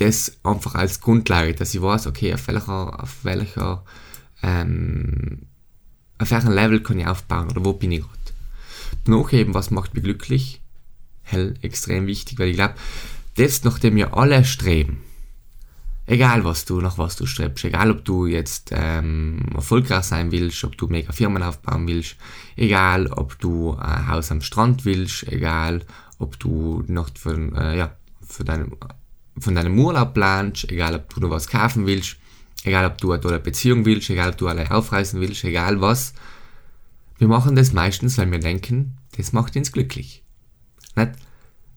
das 0.01 0.39
einfach 0.43 0.73
als 0.73 0.99
Grundlage, 0.99 1.53
dass 1.53 1.75
ich 1.75 1.81
weiß, 1.81 2.07
okay, 2.07 2.33
auf 2.33 2.47
welcher, 2.47 3.03
auf 3.03 3.23
welcher, 3.23 3.83
ähm, 4.41 5.43
auf 6.17 6.31
welchem 6.31 6.51
Level 6.51 6.81
kann 6.81 6.99
ich 6.99 7.05
aufbauen 7.05 7.49
oder 7.49 7.63
wo 7.63 7.73
bin 7.73 7.91
ich 7.91 8.01
gerade. 8.01 8.17
Danach 9.05 9.31
eben, 9.33 9.53
was 9.53 9.69
macht 9.69 9.93
mich 9.93 10.03
glücklich? 10.03 10.61
Hell, 11.21 11.53
extrem 11.61 12.07
wichtig, 12.07 12.39
weil 12.39 12.49
ich 12.49 12.55
glaube, 12.55 12.73
das, 13.35 13.63
nachdem 13.63 13.95
wir 13.95 14.17
alle 14.17 14.43
streben, 14.43 15.03
egal 16.07 16.43
was 16.43 16.65
du, 16.65 16.81
nach 16.81 16.97
was 16.97 17.15
du 17.15 17.27
strebst, 17.27 17.63
egal 17.63 17.91
ob 17.91 18.03
du 18.03 18.25
jetzt 18.25 18.71
ähm, 18.71 19.45
erfolgreich 19.53 20.03
sein 20.03 20.31
willst, 20.31 20.63
ob 20.63 20.77
du 20.77 20.87
mega 20.87 21.13
Firmen 21.13 21.43
aufbauen 21.43 21.87
willst, 21.87 22.15
egal 22.55 23.07
ob 23.07 23.37
du 23.39 23.75
ein 23.75 24.07
Haus 24.07 24.31
am 24.31 24.41
Strand 24.41 24.83
willst, 24.83 25.27
egal 25.27 25.83
ob 26.17 26.39
du 26.39 26.83
noch 26.87 27.09
von, 27.15 27.55
äh, 27.55 27.77
ja, 27.77 27.95
von, 28.27 28.45
deinem, 28.45 28.75
von 29.37 29.55
deinem 29.55 29.79
Urlaub 29.79 30.13
planst, 30.13 30.69
egal 30.71 30.95
ob 30.95 31.13
du 31.13 31.21
noch 31.21 31.29
was 31.29 31.47
kaufen 31.47 31.85
willst, 31.85 32.17
egal 32.63 32.85
ob 32.85 32.97
du 32.97 33.11
eine 33.11 33.21
tolle 33.21 33.39
Beziehung 33.39 33.85
willst, 33.85 34.09
egal 34.09 34.29
ob 34.29 34.37
du 34.37 34.47
alle 34.47 34.69
aufreißen 34.69 35.19
willst, 35.19 35.43
egal 35.43 35.81
was. 35.81 36.13
Wir 37.17 37.27
machen 37.27 37.55
das 37.55 37.73
meistens, 37.73 38.17
weil 38.17 38.31
wir 38.31 38.39
denken, 38.39 38.97
das 39.17 39.33
macht 39.33 39.55
uns 39.55 39.71
glücklich. 39.71 40.23
Nicht? 40.95 41.11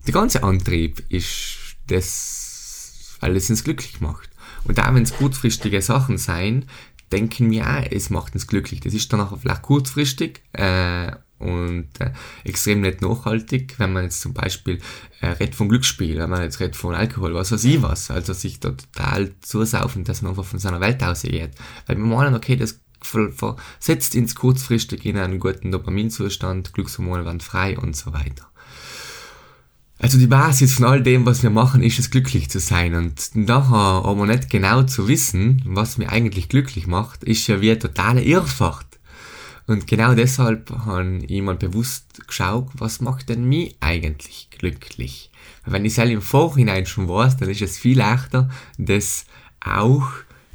Der 0.06 0.12
ganze 0.12 0.42
Antrieb 0.42 1.02
ist 1.08 1.76
das, 1.86 3.16
weil 3.20 3.36
es 3.36 3.50
uns 3.50 3.64
glücklich 3.64 4.00
macht. 4.00 4.30
Und 4.64 4.80
auch 4.80 4.94
wenn 4.94 5.02
es 5.02 5.16
kurzfristige 5.16 5.80
Sachen 5.82 6.18
sein, 6.18 6.66
denken 7.12 7.50
wir 7.50 7.66
auch, 7.66 7.84
es 7.90 8.10
macht 8.10 8.34
uns 8.34 8.46
glücklich. 8.46 8.80
Das 8.80 8.94
ist 8.94 9.12
dann 9.12 9.20
auch 9.20 9.38
vielleicht 9.38 9.62
kurzfristig 9.62 10.42
äh, 10.52 11.12
und 11.44 11.88
äh, 12.00 12.10
extrem 12.44 12.80
nicht 12.80 13.02
nachhaltig, 13.02 13.74
wenn 13.78 13.92
man 13.92 14.04
jetzt 14.04 14.20
zum 14.20 14.34
Beispiel 14.34 14.80
äh, 15.20 15.28
redet 15.28 15.54
von 15.54 15.68
Glücksspiel, 15.68 16.18
wenn 16.18 16.30
man 16.30 16.42
jetzt 16.42 16.60
redet 16.60 16.76
von 16.76 16.94
Alkohol, 16.94 17.34
was 17.34 17.52
weiß 17.52 17.64
ich 17.64 17.82
was, 17.82 18.10
also 18.10 18.32
sich 18.32 18.60
da 18.60 18.70
total 18.70 19.32
zusaufen, 19.40 20.04
dass 20.04 20.22
man 20.22 20.30
einfach 20.30 20.44
von 20.44 20.58
seiner 20.58 20.80
Welt 20.80 21.02
ausgeht. 21.02 21.50
Weil 21.86 21.96
wir 21.96 22.04
meinen, 22.04 22.34
okay, 22.34 22.56
das 22.56 22.80
versetzt 23.00 24.14
ins 24.14 24.34
kurzfristig 24.34 25.04
in 25.04 25.18
einen 25.18 25.38
guten 25.38 25.70
Dopaminzustand, 25.70 26.72
Glückshormone 26.72 27.24
werden 27.24 27.40
frei 27.40 27.78
und 27.78 27.94
so 27.94 28.12
weiter. 28.12 28.46
Also 29.98 30.18
die 30.18 30.26
Basis 30.26 30.74
von 30.74 30.86
all 30.86 31.02
dem, 31.02 31.24
was 31.24 31.42
wir 31.42 31.50
machen, 31.50 31.82
ist 31.82 31.98
es 31.98 32.10
glücklich 32.10 32.50
zu 32.50 32.58
sein. 32.58 32.94
Und 32.94 33.30
nachher 33.34 34.04
aber 34.04 34.26
nicht 34.26 34.50
genau 34.50 34.82
zu 34.82 35.08
wissen, 35.08 35.62
was 35.64 35.98
mir 35.98 36.10
eigentlich 36.10 36.48
glücklich 36.48 36.86
macht, 36.86 37.24
ist 37.24 37.46
ja 37.46 37.60
wie 37.60 37.70
eine 37.70 37.78
totale 37.78 38.22
Irrfahrt. 38.22 38.93
Und 39.66 39.86
genau 39.86 40.14
deshalb 40.14 40.70
habe 40.70 41.20
ich 41.26 41.42
mal 41.42 41.56
bewusst 41.56 42.26
geschaut, 42.26 42.68
was 42.74 43.00
macht 43.00 43.30
denn 43.30 43.44
mich 43.44 43.76
eigentlich 43.80 44.48
glücklich? 44.50 45.30
Wenn 45.64 45.84
ich 45.84 45.96
es 45.96 46.10
im 46.10 46.20
Vorhinein 46.20 46.84
schon 46.84 47.08
weiß, 47.08 47.38
dann 47.38 47.48
ist 47.48 47.62
es 47.62 47.78
viel 47.78 47.98
leichter, 47.98 48.50
das 48.76 49.24
auch 49.60 50.06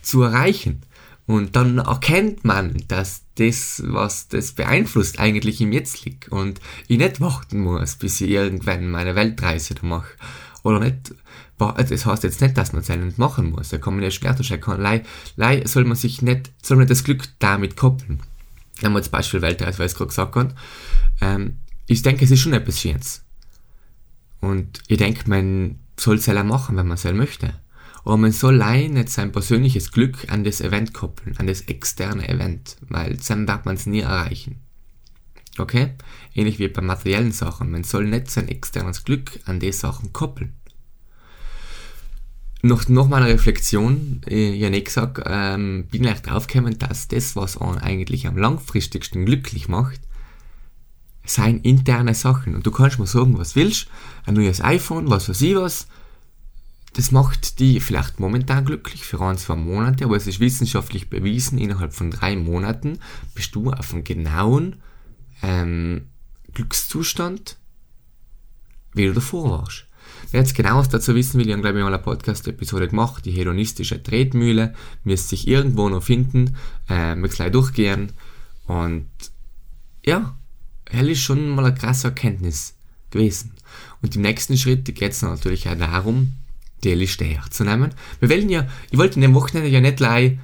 zu 0.02 0.22
erreichen. 0.22 0.84
Und 1.26 1.56
dann 1.56 1.80
erkennt 1.80 2.44
man, 2.44 2.76
dass 2.88 3.24
das, 3.36 3.84
was 3.86 4.28
das 4.30 4.52
beeinflusst, 4.52 5.20
eigentlich 5.20 5.62
im 5.62 5.72
Jetzt 5.72 6.06
liegt. 6.06 6.30
Und 6.30 6.60
ich 6.88 6.98
nicht 6.98 7.22
warten 7.22 7.60
muss, 7.60 7.96
bis 7.96 8.22
ich 8.22 8.30
irgendwann 8.30 8.90
meine 8.90 9.16
Weltreise 9.16 9.76
da 9.76 9.86
mache. 9.86 10.14
Oder 10.64 10.80
nicht, 10.80 11.14
das 11.58 12.06
heißt 12.06 12.24
jetzt 12.24 12.42
nicht, 12.42 12.58
dass 12.58 12.74
man 12.74 12.82
es 12.82 12.90
nicht 12.90 13.18
machen 13.18 13.52
muss. 13.52 13.70
Da 13.70 13.78
kann 13.78 13.96
man 13.96 14.04
ja 14.04 14.12
später 14.12 14.44
schauen. 14.44 14.82
Lei 15.36 15.64
soll 15.66 15.86
man 15.86 15.96
sich 15.96 16.22
nicht, 16.22 16.52
soll 16.64 16.78
man 16.78 16.88
das 16.88 17.04
Glück 17.04 17.24
damit 17.40 17.76
koppeln. 17.76 18.22
Wenn 18.82 18.94
man 18.94 19.04
zum 19.04 19.12
Beispiel 19.12 19.42
Weltreise, 19.42 19.80
weil 19.80 19.86
ich 19.88 19.92
es 19.92 19.98
gerade 19.98 20.10
gesagt 20.10 20.36
habe. 20.36 20.56
Ähm, 21.22 21.58
ich 21.88 22.02
denke, 22.02 22.24
es 22.24 22.32
ist 22.32 22.40
schon 22.40 22.54
etwas 22.54 22.80
Schönes. 22.80 23.24
Und 24.42 24.82
ich 24.88 24.98
denke, 24.98 25.30
man 25.30 25.80
soll 26.00 26.18
es 26.18 26.26
selber 26.26 26.44
machen, 26.44 26.78
wenn 26.78 26.88
man 26.88 26.98
es 26.98 27.04
möchte. 27.04 27.54
Aber 28.06 28.18
man 28.18 28.32
soll 28.32 28.62
allein 28.62 28.94
nicht 28.94 29.10
sein 29.10 29.32
persönliches 29.32 29.92
Glück 29.92 30.32
an 30.32 30.44
das 30.44 30.62
Event 30.62 30.94
koppeln, 30.94 31.38
an 31.38 31.48
das 31.48 31.62
externe 31.62 32.28
Event, 32.30 32.78
weil 32.88 33.18
dann 33.28 33.48
wird 33.48 33.66
man 33.66 33.76
es 33.76 33.86
nie 33.86 34.00
erreichen. 34.00 34.62
Okay? 35.58 35.94
Ähnlich 36.34 36.60
wie 36.60 36.68
bei 36.70 36.82
materiellen 36.82 37.32
Sachen. 37.32 37.72
Man 37.72 37.84
soll 37.84 38.06
nicht 38.06 38.32
sein 38.32 38.48
externes 38.48 39.04
Glück 39.04 39.40
an 39.46 39.60
die 39.60 39.72
Sachen 39.74 40.14
koppeln. 40.14 40.54
Noch, 42.62 42.90
noch 42.90 43.08
mal 43.08 43.24
eine 43.24 43.34
Reflexion, 43.34 44.22
ich 44.26 44.62
habe 44.62 44.72
nicht 44.72 44.88
gesagt, 44.88 45.22
ähm, 45.26 45.86
bin 45.90 46.04
leicht 46.04 46.28
draufgekommen, 46.28 46.78
dass 46.78 47.08
das, 47.08 47.38
was 47.38 47.58
einen 47.58 47.78
eigentlich 47.78 48.28
am 48.28 48.38
langfristigsten 48.38 49.26
glücklich 49.26 49.70
macht, 49.70 50.02
seien 51.24 51.62
interne 51.62 52.14
Sachen. 52.16 52.56
Und 52.56 52.66
du 52.66 52.72
kannst 52.72 53.00
mir 53.00 53.08
sagen, 53.08 53.38
was 53.38 53.56
willst, 53.56 53.88
ein 54.26 54.34
neues 54.34 54.62
iPhone, 54.62 55.10
was 55.10 55.30
weiß 55.30 55.42
ich 55.42 55.56
was, 55.56 55.88
das 56.94 57.12
macht 57.12 57.60
die 57.60 57.80
vielleicht 57.80 58.20
momentan 58.20 58.66
glücklich 58.66 59.04
für 59.04 59.22
ein, 59.22 59.38
zwei 59.38 59.56
Monate, 59.56 60.06
aber 60.06 60.18
es 60.18 60.28
ist 60.28 60.40
wissenschaftlich 60.40 61.10
bewiesen, 61.10 61.60
innerhalb 61.60 61.94
von 61.94 62.12
drei 62.12 62.36
Monaten 62.36 63.00
bist 63.36 63.56
du 63.56 63.72
auf 63.72 63.94
einem 63.94 64.04
genauen 64.04 64.78
ähm, 65.44 66.08
Glückszustand, 66.54 67.58
wie 68.94 69.06
du 69.06 69.14
davor 69.14 69.62
warst. 69.62 69.86
Wer 70.32 70.42
jetzt 70.42 70.56
genau 70.56 70.78
was 70.78 70.90
dazu 70.90 71.16
wissen 71.16 71.40
will, 71.40 71.48
ich 71.48 71.54
habe 71.54 71.62
glaube 71.62 71.80
ich 71.80 71.84
mal 71.84 71.94
eine 71.94 72.04
Podcast-Episode 72.04 72.88
gemacht, 72.88 73.26
die 73.26 73.32
hedonistische 73.32 74.02
Tretmühle, 74.02 74.74
müsste 75.04 75.30
sich 75.30 75.48
irgendwo 75.48 75.90
noch 75.90 76.04
finden, 76.04 76.56
äh, 76.88 77.16
möchte 77.16 77.38
gleich 77.38 77.52
durchgehen 77.52 78.12
und 78.68 79.10
ja, 80.06 80.36
hell 80.90 81.10
ist 81.10 81.22
schon 81.22 81.50
mal 81.50 81.66
eine 81.66 81.76
krasse 81.76 82.08
Erkenntnis 82.08 82.76
gewesen. 83.12 83.54
Und 84.02 84.16
im 84.16 84.22
nächsten 84.22 84.58
Schritt 84.58 84.86
geht 84.86 85.12
es 85.12 85.22
natürlich 85.22 85.68
auch 85.68 85.78
darum, 85.78 86.34
die 86.84 86.94
Liste 86.94 87.26
herzunehmen. 87.26 87.94
Wir 88.20 88.30
wollen 88.30 88.50
ja, 88.50 88.68
ich 88.92 88.98
wollte 88.98 89.16
in 89.16 89.22
dem 89.22 89.34
Wochenende 89.34 89.70
ja 89.70 89.82
nicht 89.82 89.98
gleich, 89.98 90.38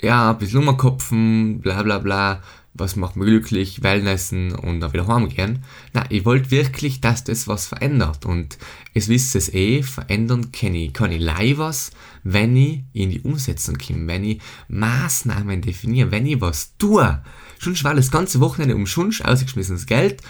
ja, 0.00 0.30
ein 0.30 0.38
bisschen 0.38 0.64
rumkopfen, 0.64 1.60
bla 1.60 1.82
bla 1.82 1.98
bla, 1.98 2.42
was 2.78 2.96
macht 2.96 3.16
mich 3.16 3.26
glücklich, 3.26 3.82
Wellnessen 3.82 4.52
und 4.52 4.80
dann 4.80 4.92
wieder 4.92 5.06
heimgehen. 5.06 5.64
Nein, 5.92 6.06
ich 6.10 6.24
wollte 6.24 6.50
wirklich, 6.50 7.00
dass 7.00 7.24
das 7.24 7.48
was 7.48 7.66
verändert. 7.66 8.24
Und 8.24 8.58
es 8.94 9.08
wisst 9.08 9.34
es 9.36 9.52
eh, 9.52 9.82
verändern 9.82 10.52
kann 10.52 10.74
ich, 10.74 10.92
kann 10.92 11.12
ich 11.12 11.20
live 11.20 11.58
was, 11.58 11.90
wenn 12.22 12.56
ich 12.56 12.82
in 12.92 13.10
die 13.10 13.20
Umsetzung 13.20 13.76
komme, 13.78 14.06
wenn 14.06 14.24
ich 14.24 14.40
Maßnahmen 14.68 15.62
definiere, 15.62 16.10
wenn 16.10 16.26
ich 16.26 16.40
was 16.40 16.76
tue. 16.76 17.22
Schon 17.58 17.84
war 17.84 17.94
das 17.94 18.10
ganze 18.10 18.40
Wochenende 18.40 18.76
um 18.76 18.86
Schunsch 18.86 19.20
ausgeschmissenes 19.20 19.86
Geld, 19.86 20.22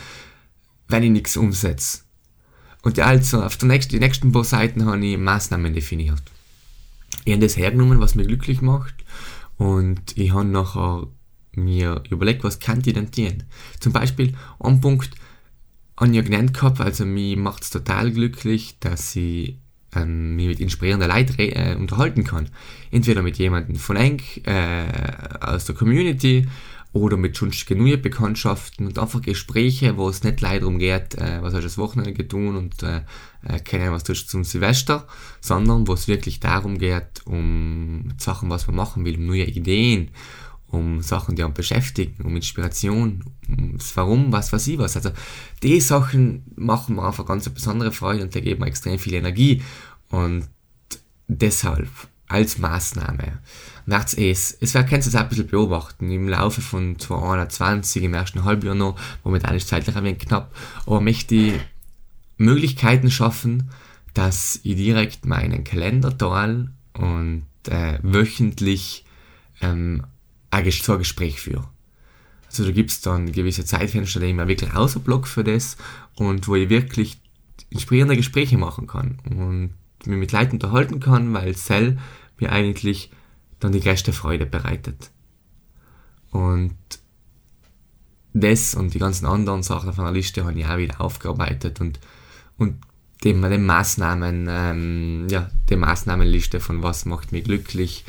wenn 0.88 1.02
ich 1.02 1.10
nichts 1.10 1.36
umsetze. 1.36 2.00
Und 2.82 2.98
also 3.00 3.42
auf 3.42 3.56
der 3.56 3.68
nächsten, 3.68 3.90
die 3.92 3.98
nächsten 3.98 4.30
paar 4.30 4.44
Seiten 4.44 4.86
habe 4.86 5.04
ich 5.04 5.18
Maßnahmen 5.18 5.74
definiert. 5.74 6.22
Ich 7.24 7.32
habe 7.32 7.42
das 7.42 7.56
hergenommen, 7.56 8.00
was 8.00 8.14
mich 8.14 8.28
glücklich 8.28 8.62
macht. 8.62 8.94
Und 9.56 10.16
ich 10.16 10.32
habe 10.32 10.44
nachher 10.44 11.08
mir 11.56 12.02
überlegt, 12.10 12.44
was 12.44 12.60
kann 12.60 12.82
ich 12.84 12.94
denn 12.94 13.10
tun? 13.10 13.44
Zum 13.80 13.92
Beispiel, 13.92 14.34
ein 14.60 14.80
Punkt 14.80 15.10
ich 16.04 16.12
ja 16.12 16.22
genannt 16.22 16.54
gehabt, 16.54 16.80
also 16.80 17.06
mich 17.06 17.36
macht 17.36 17.62
es 17.62 17.70
total 17.70 18.10
glücklich, 18.10 18.76
dass 18.80 19.16
ich 19.16 19.56
ähm, 19.94 20.36
mich 20.36 20.48
mit 20.48 20.60
inspirierenden 20.60 21.10
Leuten 21.10 21.38
äh, 21.38 21.76
unterhalten 21.78 22.24
kann. 22.24 22.50
Entweder 22.90 23.22
mit 23.22 23.38
jemandem 23.38 23.76
von 23.76 23.96
eng, 23.96 24.20
äh, 24.44 24.84
aus 25.40 25.64
der 25.64 25.74
Community 25.74 26.46
oder 26.92 27.16
mit 27.16 27.36
schon 27.36 27.52
genug 27.66 28.02
Bekanntschaften 28.02 28.86
und 28.86 28.98
einfach 28.98 29.20
Gespräche, 29.20 29.96
wo 29.96 30.08
es 30.08 30.22
nicht 30.22 30.40
leider 30.40 30.60
darum 30.60 30.78
geht, 30.78 31.14
äh, 31.16 31.42
was 31.42 31.52
hast 31.52 31.60
du 31.60 31.66
das 31.66 31.78
Wochenende 31.78 32.12
getan 32.12 32.56
und 32.56 32.82
äh, 32.82 33.02
äh, 33.46 33.60
keine 33.60 33.92
was 33.92 34.04
tust 34.04 34.24
du 34.24 34.28
zum 34.28 34.44
Silvester, 34.44 35.06
sondern 35.40 35.86
wo 35.88 35.94
es 35.94 36.08
wirklich 36.08 36.40
darum 36.40 36.78
geht, 36.78 37.22
um 37.24 38.12
Sachen, 38.18 38.50
was 38.50 38.66
man 38.66 38.76
machen 38.76 39.04
will, 39.04 39.16
um 39.16 39.26
neue 39.26 39.44
Ideen, 39.44 40.10
um 40.76 41.02
Sachen, 41.02 41.36
die 41.36 41.42
einen 41.42 41.54
beschäftigen, 41.54 42.24
um 42.24 42.36
Inspiration, 42.36 43.24
um 43.48 43.78
das 43.78 43.96
Warum, 43.96 44.32
was 44.32 44.52
weiß 44.52 44.66
ich 44.68 44.78
was. 44.78 44.96
Also 44.96 45.10
die 45.62 45.80
Sachen 45.80 46.44
machen 46.54 46.96
mir 46.96 47.06
einfach 47.06 47.26
ganz 47.26 47.46
eine 47.46 47.54
besondere 47.54 47.92
Freude 47.92 48.22
und 48.22 48.34
da 48.34 48.40
geben 48.40 48.60
mir 48.60 48.66
extrem 48.66 48.98
viel 48.98 49.14
Energie 49.14 49.62
und 50.10 50.48
deshalb 51.28 51.88
als 52.28 52.58
Maßnahme 52.58 53.38
macht 53.86 54.18
es. 54.18 54.56
Es 54.60 54.74
wird 54.74 54.88
kannst 54.88 55.06
du 55.06 55.10
es 55.10 55.14
auch 55.14 55.20
ein 55.20 55.28
bisschen 55.28 55.46
beobachten 55.46 56.10
im 56.10 56.28
Laufe 56.28 56.60
von 56.60 56.98
2021, 56.98 58.02
im 58.02 58.14
ersten 58.14 58.44
Halbjahr 58.44 58.74
noch, 58.74 58.98
momentan 59.22 59.54
ist 59.54 59.68
zeitlich 59.68 59.96
ein 59.96 60.04
wenig 60.04 60.20
knapp, 60.20 60.54
aber 60.86 61.00
möchte 61.00 61.34
ich 61.34 61.54
Möglichkeiten 62.36 63.10
schaffen, 63.10 63.70
dass 64.12 64.60
ich 64.62 64.76
direkt 64.76 65.24
meinen 65.24 65.64
Kalender 65.64 66.16
teile 66.16 66.70
und 66.94 67.46
äh, 67.68 67.98
wöchentlich 68.02 69.04
ähm, 69.60 70.04
ein, 70.50 70.70
so 70.70 70.92
ein 70.92 70.98
Gespräch 70.98 71.40
führe. 71.40 71.68
Also 72.48 72.64
da 72.64 72.70
gibt 72.70 72.90
es 72.90 73.00
dann 73.00 73.32
gewisse 73.32 73.64
Zeitfenster, 73.64 74.20
die 74.20 74.26
ich 74.26 74.34
mir 74.34 74.48
wirklich 74.48 74.72
außerblock 74.72 75.26
für 75.26 75.44
das 75.44 75.76
und 76.14 76.46
wo 76.48 76.54
ich 76.54 76.68
wirklich 76.68 77.20
inspirierende 77.70 78.16
Gespräche 78.16 78.56
machen 78.56 78.86
kann 78.86 79.18
und 79.28 79.74
mich 80.06 80.18
mit 80.18 80.32
Leuten 80.32 80.52
unterhalten 80.52 81.00
kann, 81.00 81.34
weil 81.34 81.54
Cell 81.54 81.98
mir 82.38 82.52
eigentlich 82.52 83.10
dann 83.60 83.72
die 83.72 83.80
größte 83.80 84.12
Freude 84.12 84.46
bereitet. 84.46 85.10
Und 86.30 86.76
das 88.32 88.74
und 88.74 88.94
die 88.94 88.98
ganzen 88.98 89.26
anderen 89.26 89.62
Sachen 89.62 89.88
auf 89.88 89.98
einer 89.98 90.12
Liste 90.12 90.44
habe 90.44 90.58
ich 90.58 90.66
auch 90.66 90.76
wieder 90.76 91.00
aufgearbeitet 91.00 91.80
und, 91.80 91.98
und 92.58 92.76
dem, 93.24 93.40
den 93.42 93.64
Maßnahmen, 93.64 94.46
ähm, 94.48 95.26
ja, 95.30 95.50
die 95.70 95.76
Maßnahmenliste 95.76 96.60
von 96.60 96.82
was 96.82 97.06
macht 97.06 97.32
mich 97.32 97.44
glücklich, 97.44 98.04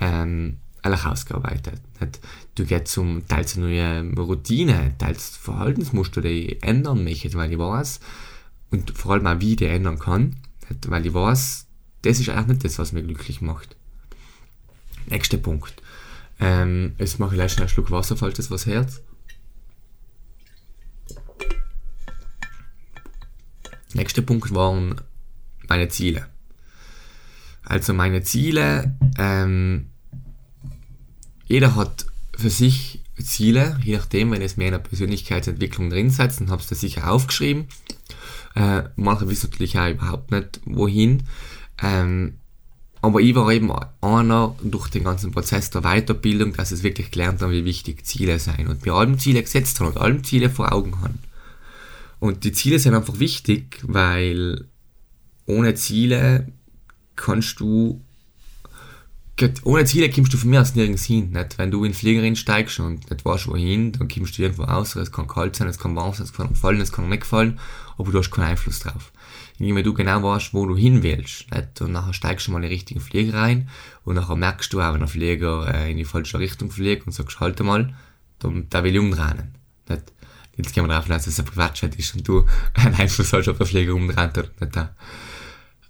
ähm, 0.00 0.58
eigentlich 0.82 1.06
ausgearbeitet. 1.06 1.80
Nicht? 2.00 2.20
Du 2.54 2.64
gehst 2.64 2.88
zum 2.88 3.26
teils 3.26 3.56
eine 3.56 3.66
neue 3.66 4.14
Routine, 4.14 4.94
teils 4.98 5.36
Verhaltensmuster, 5.36 6.20
die 6.20 6.52
ich 6.52 6.62
ändern 6.62 7.04
möchte, 7.04 7.32
weil 7.34 7.52
ich 7.52 7.58
weiß, 7.58 8.00
und 8.70 8.96
vor 8.96 9.12
allem 9.12 9.26
auch 9.26 9.40
wie 9.40 9.52
ich 9.52 9.56
die 9.56 9.66
ändern 9.66 9.98
kann, 9.98 10.36
nicht? 10.68 10.90
weil 10.90 11.06
ich 11.06 11.14
weiß, 11.14 11.66
das 12.02 12.20
ist 12.20 12.28
eigentlich 12.28 12.46
nicht 12.48 12.64
das, 12.64 12.78
was 12.78 12.92
mich 12.92 13.04
glücklich 13.04 13.40
macht. 13.40 13.76
Nächster 15.06 15.38
Punkt. 15.38 15.82
Ähm, 16.38 16.94
jetzt 16.98 17.18
mache 17.18 17.30
ich 17.30 17.36
gleich 17.36 17.52
schnell 17.52 17.64
einen 17.64 17.70
Schluck 17.70 17.90
Wasser, 17.90 18.16
falls 18.16 18.36
das 18.36 18.50
was 18.50 18.66
hört. 18.66 19.00
Nächster 23.92 24.22
Punkt 24.22 24.54
waren 24.54 25.00
meine 25.68 25.88
Ziele. 25.88 26.26
Also 27.64 27.92
meine 27.92 28.22
Ziele, 28.22 28.96
ähm, 29.18 29.90
jeder 31.50 31.74
hat 31.74 32.06
für 32.38 32.48
sich 32.48 33.00
Ziele, 33.20 33.78
je 33.82 33.96
nachdem, 33.96 34.30
wenn 34.30 34.40
es 34.40 34.56
mehr 34.56 34.68
in 34.68 34.74
der 34.74 34.78
Persönlichkeitsentwicklung 34.78 35.90
drin 35.90 36.08
seid, 36.08 36.38
dann 36.40 36.48
habt 36.48 36.70
ihr 36.70 36.76
sicher 36.76 37.10
aufgeschrieben. 37.10 37.66
Äh, 38.54 38.84
manche 38.94 39.28
wissen 39.28 39.50
natürlich 39.50 39.76
auch 39.76 39.90
überhaupt 39.90 40.30
nicht, 40.30 40.60
wohin. 40.64 41.24
Ähm, 41.82 42.34
aber 43.02 43.20
ich 43.20 43.34
war 43.34 43.50
eben 43.50 43.72
einer 44.00 44.54
durch 44.62 44.90
den 44.90 45.02
ganzen 45.02 45.32
Prozess 45.32 45.70
der 45.70 45.82
Weiterbildung, 45.82 46.52
dass 46.52 46.70
es 46.70 46.84
wirklich 46.84 47.10
gelernt 47.10 47.42
habe, 47.42 47.52
wie 47.52 47.64
wichtig 47.64 48.06
Ziele 48.06 48.38
sein 48.38 48.68
und 48.68 48.86
mir 48.86 48.92
allem 48.92 49.18
Ziele 49.18 49.42
gesetzt 49.42 49.80
haben 49.80 49.88
und 49.88 49.98
allem 49.98 50.22
Ziele 50.22 50.50
vor 50.50 50.72
Augen 50.72 51.00
haben. 51.00 51.18
Und 52.20 52.44
die 52.44 52.52
Ziele 52.52 52.78
sind 52.78 52.94
einfach 52.94 53.18
wichtig, 53.18 53.80
weil 53.82 54.66
ohne 55.46 55.74
Ziele 55.74 56.46
kannst 57.16 57.58
du 57.58 58.02
ohne 59.64 59.84
Ziele 59.84 60.10
kommst 60.10 60.32
du 60.32 60.36
von 60.36 60.50
mir 60.50 60.60
aus 60.60 60.74
nirgends 60.74 61.04
hin. 61.04 61.30
Nicht? 61.30 61.58
Wenn 61.58 61.70
du 61.70 61.84
in 61.84 61.94
Fliegerin 61.94 62.36
steigst 62.36 62.80
und 62.80 63.10
nicht 63.10 63.24
weißt 63.24 63.48
wohin, 63.48 63.92
dann 63.92 64.08
kommst 64.08 64.38
du 64.38 64.42
irgendwo 64.42 64.64
aus. 64.64 64.96
Es 64.96 65.12
kann 65.12 65.26
kalt 65.26 65.56
sein, 65.56 65.68
es 65.68 65.78
kann 65.78 65.96
warm 65.96 66.14
sein, 66.14 66.24
es 66.24 66.32
kann 66.32 66.54
fallen, 66.54 66.80
es 66.80 66.92
kann 66.92 67.08
nicht 67.08 67.24
fallen, 67.24 67.58
aber 67.98 68.12
du 68.12 68.18
hast 68.18 68.30
keinen 68.30 68.50
Einfluss 68.50 68.80
drauf 68.80 69.12
indem 69.60 69.84
du 69.84 69.92
genau 69.92 70.22
weißt, 70.22 70.54
wo 70.54 70.66
du 70.66 70.76
hin 70.76 71.02
willst. 71.02 71.50
Nicht? 71.50 71.80
Und 71.82 71.92
nachher 71.92 72.14
steigst 72.14 72.46
du 72.46 72.52
mal 72.52 72.58
in 72.58 72.62
den 72.62 72.72
richtigen 72.72 73.00
Flieger 73.00 73.34
rein 73.34 73.68
und 74.04 74.14
nachher 74.14 74.36
merkst 74.36 74.72
du 74.72 74.80
auch, 74.80 74.94
wenn 74.94 75.00
der 75.00 75.08
Flieger 75.08 75.72
äh, 75.72 75.90
in 75.90 75.98
die 75.98 76.06
falsche 76.06 76.38
Richtung 76.38 76.70
fliegt 76.70 77.06
und 77.06 77.12
sagst, 77.12 77.40
halt 77.40 77.60
mal, 77.60 77.94
dann, 78.38 78.66
da 78.70 78.82
will 78.82 78.94
ich 78.94 79.00
umdrehen. 79.00 79.54
Nicht? 79.88 80.12
Jetzt 80.56 80.74
gehen 80.74 80.84
wir 80.84 80.88
davon 80.88 81.12
aus, 81.12 81.24
dass 81.24 81.34
es 81.34 81.38
ein 81.38 81.44
Privatjet 81.44 81.94
ist 81.96 82.14
und 82.14 82.26
du 82.26 82.46
einen 82.74 82.94
Einfluss 82.94 83.32
hast, 83.32 83.48
ob 83.48 83.58
der 83.58 83.66
Flieger 83.66 83.94
umdreht 83.94 84.38
oder 84.38 84.48
nicht. 84.60 84.90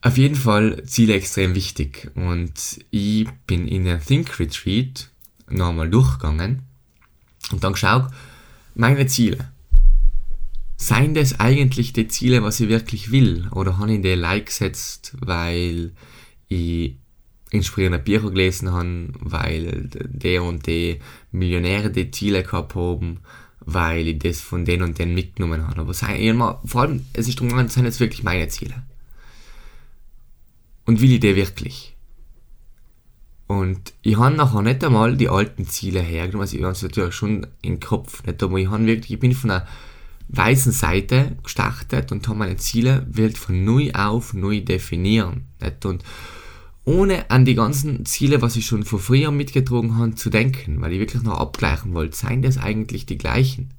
Auf 0.03 0.17
jeden 0.17 0.37
Fall 0.37 0.83
Ziele 0.87 1.15
extrem 1.15 1.55
wichtig 1.55 2.11
und 2.15 2.53
ich 2.91 3.29
bin 3.47 3.69
in 3.69 3.85
den 3.85 4.01
Think 4.01 4.39
Retreat 4.41 5.11
nochmal 5.49 5.91
durchgegangen 5.91 6.63
und 7.53 7.63
dann 7.63 7.75
geschaut, 7.75 8.11
meine 8.75 9.07
Ziele 9.07 9.51
seien 10.81 11.13
das 11.13 11.39
eigentlich 11.39 11.93
die 11.93 12.09
Ziele, 12.09 12.43
was 12.43 12.59
ich 12.61 12.71
wirklich 12.71 13.13
will? 13.13 13.47
Oder 13.51 13.77
habe 13.79 13.93
ich 13.93 14.01
die 14.01 14.15
Like 14.15 14.47
gesetzt, 14.47 15.15
weil 15.21 15.93
ich 16.49 16.97
inspirierende 17.51 17.99
Bücher 17.99 18.31
gelesen 18.31 18.73
habe, 18.73 19.09
weil 19.21 19.91
der 19.93 20.43
und 20.43 20.67
die 20.67 21.01
Millionäre 21.33 21.91
die 21.91 22.11
Ziele 22.11 22.43
gehabt 22.43 22.75
haben, 22.75 23.21
weil 23.61 24.09
ich 24.09 24.19
das 24.21 24.41
von 24.41 24.65
denen 24.65 24.85
und 24.85 24.99
denen 24.99 25.15
mitgenommen 25.15 25.67
habe. 25.67 25.83
Aber 25.83 25.93
sei, 25.93 26.19
immer, 26.19 26.63
vor 26.65 26.83
allem, 26.83 27.05
es 27.13 27.29
ist 27.29 27.39
darum 27.39 27.51
gegangen, 27.51 27.69
sind 27.69 27.85
jetzt 27.85 28.01
wirklich 28.01 28.23
meine 28.23 28.49
Ziele. 28.49 28.83
Und 30.91 31.01
will 31.01 31.13
ich 31.13 31.21
die 31.21 31.37
wirklich? 31.37 31.95
Und 33.47 33.93
ich 34.03 34.19
habe 34.19 34.35
nachher 34.35 34.63
nicht 34.63 34.83
einmal 34.83 35.17
die 35.17 35.29
alten 35.29 35.65
Ziele 35.65 36.01
hergenommen, 36.01 36.41
also 36.41 36.57
ich 36.57 36.65
habe 36.65 36.73
es 36.73 36.83
natürlich 36.83 37.15
schon 37.15 37.47
im 37.63 37.79
Kopf, 37.79 38.27
nicht, 38.27 38.43
aber 38.43 38.59
ich 38.59 38.69
wirklich, 38.69 39.13
ich 39.13 39.21
bin 39.21 39.33
von 39.33 39.53
einer 39.53 39.69
weißen 40.31 40.73
Seite 40.73 41.37
gestartet 41.45 42.11
und 42.11 42.27
habe 42.27 42.41
meine 42.41 42.57
Ziele 42.57 43.07
wild 43.09 43.39
von 43.39 43.65
neu 43.65 43.93
auf 43.93 44.35
neu 44.35 44.63
definieren. 44.63 45.45
Nicht? 45.63 45.87
Und 45.87 46.03
ohne 46.85 47.31
an 47.31 47.45
die 47.45 47.55
ganzen 47.55 48.05
Ziele, 48.05 48.43
was 48.43 48.57
ich 48.57 48.67
schon 48.67 48.83
vor 48.83 48.99
früher 48.99 49.31
mitgetragen 49.31 49.97
habe, 49.97 50.17
zu 50.17 50.29
denken, 50.29 50.81
weil 50.81 50.95
ich 50.95 50.99
wirklich 50.99 51.23
noch 51.23 51.39
abgleichen 51.39 51.95
wollte, 51.95 52.17
seien 52.17 52.43
das 52.43 52.59
eigentlich 52.59 53.07
die 53.07 53.17
gleichen. 53.17 53.71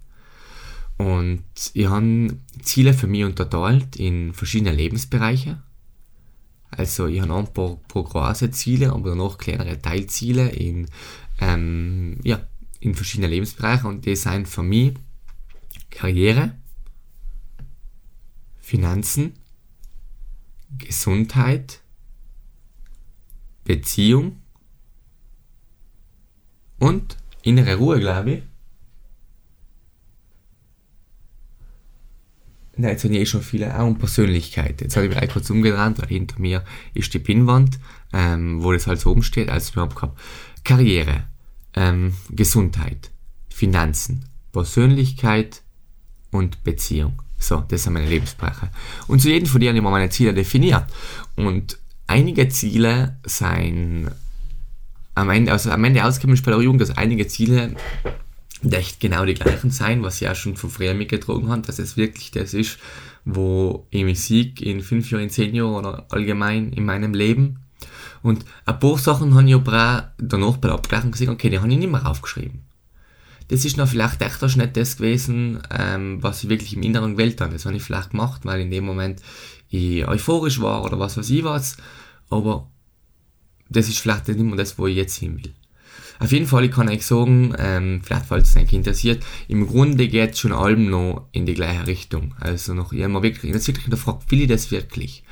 Und 0.97 1.43
ich 1.73 1.89
habe 1.89 2.37
Ziele 2.61 2.93
für 2.93 3.07
mich 3.07 3.25
unterteilt 3.25 3.97
in 3.97 4.33
verschiedene 4.33 4.71
Lebensbereiche. 4.71 5.61
Also 6.71 7.07
ich 7.07 7.21
habe 7.21 7.35
ein 7.35 7.53
paar, 7.53 7.75
paar 7.87 8.03
große 8.03 8.49
Ziele, 8.51 8.93
aber 8.93 9.13
noch 9.15 9.37
kleinere 9.37 9.81
Teilziele 9.81 10.49
in, 10.49 10.87
ähm, 11.39 12.17
ja, 12.23 12.47
in 12.79 12.95
verschiedene 12.95 13.27
Lebensbereiche 13.27 13.87
und 13.87 14.05
die 14.05 14.15
sind 14.15 14.47
für 14.47 14.63
mich 14.63 14.93
Karriere, 15.89 16.55
Finanzen, 18.59 19.33
Gesundheit, 20.77 21.81
Beziehung 23.65 24.41
und 26.79 27.17
innere 27.43 27.75
Ruhe, 27.75 27.99
glaube 27.99 28.31
ich. 28.31 28.43
Nein, 32.81 32.93
jetzt 32.93 33.03
habe 33.03 33.13
ich 33.13 33.19
eh 33.19 33.25
schon 33.27 33.43
viele, 33.43 33.79
auch 33.79 33.85
um 33.85 33.99
Persönlichkeit. 33.99 34.81
Jetzt 34.81 34.95
habe 34.95 35.05
ich 35.05 35.15
mich 35.15 35.29
kurz 35.29 35.51
umgedreht, 35.51 36.01
weil 36.01 36.07
hinter 36.07 36.39
mir 36.39 36.63
ist 36.95 37.13
die 37.13 37.19
Pinnwand, 37.19 37.79
ähm, 38.11 38.63
wo 38.63 38.71
das 38.71 38.87
halt 38.87 38.99
so 38.99 39.11
oben 39.11 39.21
steht, 39.21 39.49
als 39.49 39.67
ich 39.67 39.73
überhaupt 39.73 39.95
gehabt. 39.95 40.19
Karriere, 40.63 41.25
ähm, 41.75 42.15
Gesundheit, 42.31 43.11
Finanzen, 43.49 44.25
Persönlichkeit 44.51 45.61
und 46.31 46.63
Beziehung. 46.63 47.21
So, 47.37 47.63
das 47.67 47.83
sind 47.83 47.93
meine 47.93 48.09
Lebensbereiche. 48.09 48.71
Und 49.07 49.21
zu 49.21 49.29
jedem 49.29 49.47
von 49.47 49.61
denen 49.61 49.77
habe 49.77 49.87
ich 49.87 49.91
meine 49.91 50.09
Ziele 50.09 50.33
definiert. 50.33 50.85
Und 51.35 51.77
einige 52.07 52.49
Ziele 52.49 53.19
sind 53.23 54.09
am 55.13 55.29
Ende, 55.29 55.51
also 55.51 55.69
am 55.69 55.83
Ende 55.83 56.03
ausgekommen 56.03 56.33
ist 56.33 56.43
bei 56.43 56.51
der 56.51 56.61
Jugend, 56.61 56.81
dass 56.81 56.97
einige 56.97 57.27
Ziele 57.27 57.75
echt 58.69 58.99
genau 58.99 59.25
die 59.25 59.33
gleichen 59.33 59.71
sein, 59.71 60.03
was 60.03 60.21
ich 60.21 60.29
auch 60.29 60.35
schon 60.35 60.55
von 60.55 60.69
früher 60.69 60.93
mitgetragen 60.93 61.49
habe, 61.49 61.61
dass 61.61 61.79
es 61.79 61.97
wirklich 61.97 62.31
das 62.31 62.53
ist, 62.53 62.77
wo 63.25 63.87
ich 63.89 64.03
mich 64.03 64.21
sehe 64.21 64.53
in 64.59 64.81
fünf 64.81 65.09
Jahren, 65.09 65.23
in 65.23 65.29
zehn 65.29 65.55
Jahren 65.55 65.85
oder 65.85 66.05
allgemein 66.09 66.71
in 66.73 66.85
meinem 66.85 67.13
Leben. 67.13 67.59
Und 68.21 68.45
ein 68.65 68.79
paar 68.79 68.97
Sachen 68.97 69.33
habe 69.33 69.47
ich 69.47 69.55
aber 69.55 69.73
auch 69.73 70.03
danach 70.19 70.57
bei 70.57 70.67
der 70.67 70.77
Abgleichung 70.77 71.11
gesehen, 71.11 71.29
okay, 71.29 71.49
die 71.49 71.59
habe 71.59 71.71
ich 71.71 71.77
nicht 71.77 71.91
mehr 71.91 72.05
aufgeschrieben. 72.05 72.61
Das 73.47 73.65
ist 73.65 73.77
noch 73.77 73.87
vielleicht 73.87 74.21
echt 74.21 74.43
auch 74.43 74.55
nicht 74.55 74.77
das 74.77 74.97
gewesen, 74.97 75.61
ähm, 75.71 76.23
was 76.23 76.43
ich 76.43 76.49
wirklich 76.49 76.73
im 76.73 76.83
Inneren 76.83 77.17
gewählt 77.17 77.41
habe. 77.41 77.53
Das 77.53 77.65
habe 77.65 77.75
ich 77.75 77.83
vielleicht 77.83 78.11
gemacht, 78.11 78.41
weil 78.45 78.61
in 78.61 78.71
dem 78.71 78.85
Moment 78.85 79.21
ich 79.69 80.07
euphorisch 80.07 80.61
war 80.61 80.85
oder 80.85 80.99
was 80.99 81.17
weiß 81.17 81.29
ich 81.29 81.43
was. 81.43 81.77
Aber 82.29 82.69
das 83.69 83.89
ist 83.89 83.99
vielleicht 83.99 84.27
nicht 84.27 84.39
immer 84.39 84.55
das, 84.55 84.77
wo 84.77 84.87
ich 84.87 84.95
jetzt 84.95 85.17
hin 85.17 85.37
will. 85.43 85.53
Auf 86.21 86.31
jeden 86.31 86.45
Fall, 86.45 86.65
ich 86.65 86.71
kann 86.71 86.87
euch 86.87 87.03
sagen, 87.03 87.55
ähm, 87.57 88.01
vielleicht 88.03 88.27
falls 88.27 88.49
es 88.49 88.55
euch 88.55 88.71
interessiert, 88.73 89.25
im 89.47 89.65
Grunde 89.65 90.07
geht 90.07 90.33
es 90.33 90.39
schon 90.39 90.51
allem 90.51 90.87
noch 90.87 91.25
in 91.31 91.47
die 91.47 91.55
gleiche 91.55 91.87
Richtung. 91.87 92.35
Also 92.39 92.75
noch 92.75 92.93
immer 92.93 93.23
wirklich, 93.23 93.51
jetzt 93.51 93.67
wirklich 93.67 93.89
gefragt, 93.89 94.29
will 94.29 94.41
ich 94.41 94.47
das 94.47 94.69
wirklich? 94.69 95.23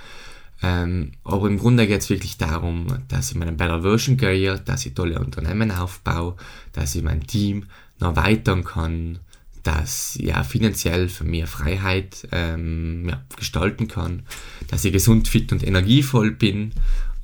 Ähm, 0.63 1.11
aber 1.23 1.47
im 1.47 1.59
Grunde 1.59 1.85
geht 1.85 2.01
es 2.01 2.09
wirklich 2.09 2.37
darum, 2.37 2.87
dass 3.07 3.29
ich 3.29 3.37
meinen 3.37 3.55
Better 3.55 3.83
Version 3.83 4.17
kreiere, 4.17 4.59
dass 4.61 4.83
ich 4.83 4.95
tolle 4.95 5.19
Unternehmen 5.19 5.69
aufbaue, 5.69 6.37
dass 6.73 6.95
ich 6.95 7.03
mein 7.03 7.27
Team 7.27 7.67
noch 7.99 8.17
erweitern 8.17 8.63
kann, 8.63 9.19
dass 9.61 10.15
ich 10.15 10.25
ja 10.25 10.43
finanziell 10.43 11.07
für 11.07 11.23
mehr 11.23 11.45
Freiheit 11.45 12.27
ähm, 12.31 13.07
ja, 13.07 13.21
gestalten 13.37 13.87
kann, 13.87 14.23
dass 14.69 14.85
ich 14.85 14.91
gesund, 14.91 15.27
fit 15.27 15.51
und 15.51 15.61
energievoll 15.61 16.31
bin 16.31 16.73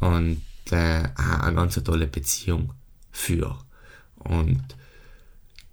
und 0.01 0.43
äh, 0.69 1.01
eine 1.15 1.55
ganz 1.55 1.81
tolle 1.83 2.05
Beziehung 2.05 2.69
für. 3.15 3.57
Und 4.15 4.63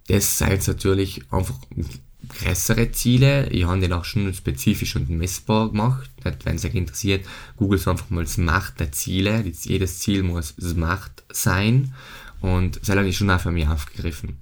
das 0.07 0.37
sind 0.37 0.67
natürlich 0.67 1.21
einfach 1.31 1.55
größere 2.27 2.91
Ziele. 2.91 3.49
Ich 3.49 3.65
habe 3.65 3.79
den 3.79 3.93
auch 3.93 4.05
schon 4.05 4.33
spezifisch 4.33 4.95
und 4.95 5.09
messbar 5.09 5.69
gemacht. 5.69 6.09
Wenn 6.43 6.55
es 6.55 6.65
euch 6.65 6.75
interessiert, 6.75 7.25
googelt 7.57 7.87
einfach 7.87 8.09
mal 8.09 8.25
Smart 8.25 8.79
der 8.79 8.91
Ziele. 8.91 9.43
Jedes 9.63 9.99
Ziel 9.99 10.23
muss 10.23 10.55
Smart 10.59 11.23
sein. 11.31 11.93
Und 12.41 12.87
das 12.87 12.95
ich 13.05 13.17
schon 13.17 13.29
auch 13.29 13.39
für 13.39 13.51
mich 13.51 13.67
aufgegriffen. 13.67 14.37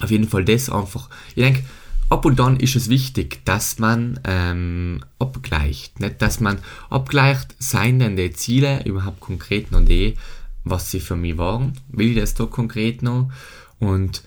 Auf 0.00 0.10
jeden 0.10 0.28
Fall 0.28 0.44
das 0.44 0.70
einfach. 0.70 1.08
Ich 1.34 1.42
denke, 1.42 1.62
ab 2.08 2.24
und 2.24 2.38
dann 2.38 2.58
ist 2.58 2.76
es 2.76 2.88
wichtig, 2.88 3.44
dass 3.44 3.78
man 3.78 4.20
ähm, 4.24 5.04
abgleicht. 5.18 6.00
Nicht, 6.00 6.20
dass 6.22 6.40
man 6.40 6.58
abgleicht, 6.90 7.54
seien 7.58 7.98
denn 7.98 8.16
die 8.16 8.32
Ziele 8.32 8.84
überhaupt 8.84 9.20
konkret 9.20 9.70
noch 9.70 9.84
die, 9.84 10.16
was 10.64 10.90
sie 10.90 11.00
für 11.00 11.16
mich 11.16 11.38
waren? 11.38 11.72
Will 11.88 12.10
ich 12.10 12.16
das 12.16 12.34
da 12.34 12.46
konkret 12.46 13.02
noch? 13.02 13.30
Und 13.78 14.22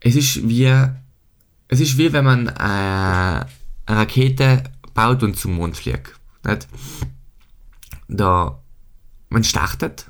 es 0.00 0.16
ist 0.16 0.48
wie, 0.48 0.66
es 1.68 1.80
ist 1.80 1.98
wie 1.98 2.12
wenn 2.12 2.24
man 2.24 2.48
äh, 2.48 2.52
eine 2.58 3.46
Rakete 3.86 4.64
baut 4.94 5.22
und 5.22 5.36
zum 5.36 5.54
Mond 5.54 5.76
fliegt. 5.76 6.18
Nicht? 6.44 6.68
Da, 8.08 8.60
man 9.28 9.44
startet, 9.44 10.06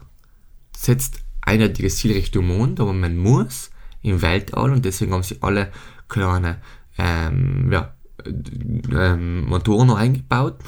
setzt 0.76 1.20
eindeutiges 1.42 1.96
Ziel 1.96 2.12
Richtung 2.12 2.46
Mond, 2.46 2.80
aber 2.80 2.92
man 2.92 3.16
muss 3.16 3.70
im 4.02 4.22
Weltall 4.22 4.72
und 4.72 4.84
deswegen 4.84 5.12
haben 5.12 5.22
sie 5.22 5.38
alle 5.40 5.70
kleine 6.08 6.58
ähm, 6.98 7.70
ja, 7.72 7.94
ähm, 8.26 9.46
Motoren 9.46 9.88
noch 9.88 9.98
eingebaut. 9.98 10.58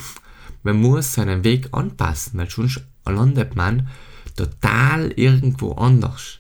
Man 0.63 0.81
muss 0.81 1.15
seinen 1.15 1.45
Weg 1.45 1.69
anpassen, 1.73 2.39
weil 2.39 2.51
sonst 2.51 2.83
landet 3.05 3.57
man 3.57 3.89
total 4.37 5.13
irgendwo 5.13 5.73
anders. 5.73 6.39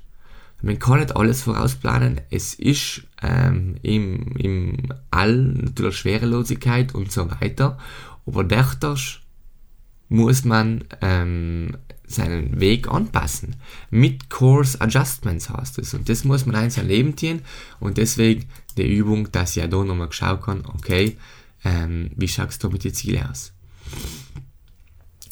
Man 0.63 0.79
kann 0.79 1.01
nicht 1.01 1.17
alles 1.17 1.43
vorausplanen. 1.43 2.21
Es 2.31 2.55
ist 2.55 3.03
ähm, 3.21 3.77
im, 3.83 4.37
im 4.37 4.77
All 5.11 5.37
natürlich 5.37 5.97
Schwerelosigkeit 5.97 6.95
und 6.95 7.11
so 7.11 7.29
weiter. 7.31 7.79
Aber 8.27 8.45
dadurch 8.45 9.21
muss 10.09 10.45
man 10.45 10.85
ähm, 11.01 11.77
seinen 12.07 12.61
Weg 12.61 12.89
anpassen. 12.89 13.57
Mit 13.91 14.31
Course 14.31 14.81
Adjustments 14.81 15.51
heißt 15.51 15.79
es. 15.79 15.95
Und 15.95 16.09
das 16.09 16.23
muss 16.25 16.47
man 16.47 16.65
in 16.65 16.71
sein 16.71 16.87
Leben 16.87 17.17
tun. 17.17 17.43
Und 17.81 17.99
deswegen 17.99 18.45
die 18.77 18.95
Übung, 18.95 19.33
dass 19.33 19.51
ich 19.51 19.57
ja 19.57 19.67
da 19.67 19.83
nochmal 19.83 20.13
schauen 20.13 20.41
kann, 20.41 20.65
okay, 20.67 21.17
ähm, 21.65 22.11
wie 22.17 22.29
schaust 22.29 22.63
du 22.63 22.71
mit 22.71 22.85
den 22.85 22.95
Zielen 22.95 23.27
aus? 23.27 23.53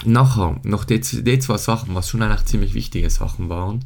Nachher, 0.05 0.61
noch 0.63 0.85
die, 0.85 1.01
die 1.01 1.39
zwei 1.39 1.59
Sachen, 1.59 1.95
was 1.95 2.09
schon 2.09 2.23
eigentlich 2.23 2.47
ziemlich 2.47 2.75
wichtige 2.75 3.11
Sachen 3.11 3.49
waren, 3.49 3.85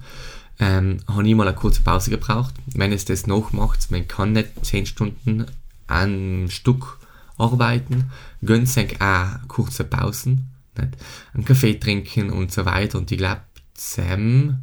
ähm, 0.61 0.99
habe 1.09 1.27
ich 1.27 1.35
mal 1.35 1.49
eine 1.49 1.57
kurze 1.57 1.83
Pause 1.83 2.11
gebraucht. 2.11 2.55
Wenn 2.67 2.93
es 2.93 3.05
das 3.05 3.27
noch 3.27 3.53
macht, 3.53 3.91
man 3.91 4.07
kann 4.07 4.33
nicht 4.33 4.65
10 4.65 4.87
Stunden 4.87 5.47
am 5.89 6.49
Stück 6.49 6.99
arbeiten, 7.37 8.11
gönnt 8.43 8.69
sich 8.69 9.01
auch 9.01 9.49
kurze 9.49 9.83
Pausen 9.83 10.55
nicht? 10.79 10.97
Einen 11.33 11.45
Kaffee 11.45 11.75
trinken 11.75 12.31
und 12.31 12.53
so 12.53 12.65
weiter. 12.65 12.99
Und 12.99 13.11
ich 13.11 13.19
glaube, 13.19 13.43
Sam 13.75 14.59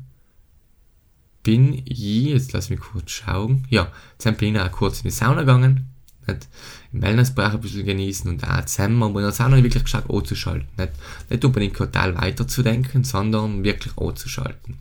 bin 1.44 1.82
ich, 1.86 2.26
jetzt 2.26 2.54
lass 2.54 2.70
mich 2.70 2.80
kurz 2.80 3.12
schauen, 3.12 3.66
ja, 3.70 3.92
Sam 4.18 4.36
bin 4.36 4.56
ich 4.56 4.62
auch 4.62 4.72
kurz 4.72 5.00
in 5.00 5.06
die 5.06 5.12
Sauna 5.12 5.42
gegangen, 5.42 5.88
nicht? 6.34 6.48
im 6.94 7.02
Wellnessbereich 7.02 7.54
ein 7.54 7.62
bisschen 7.62 7.86
genießen 7.86 8.30
und 8.30 8.44
auch 8.44 8.66
zusammen, 8.66 9.02
aber 9.04 9.20
in 9.20 9.26
der 9.26 9.32
Sauna 9.32 9.64
wirklich 9.64 9.84
geschaut, 9.84 10.10
anzuschalten. 10.10 10.68
Nicht, 10.78 10.92
nicht 11.30 11.46
unbedingt 11.46 11.78
total 11.78 12.16
weiterzudenken, 12.16 13.04
sondern 13.04 13.64
wirklich 13.64 13.98
anzuschalten. 13.98 14.80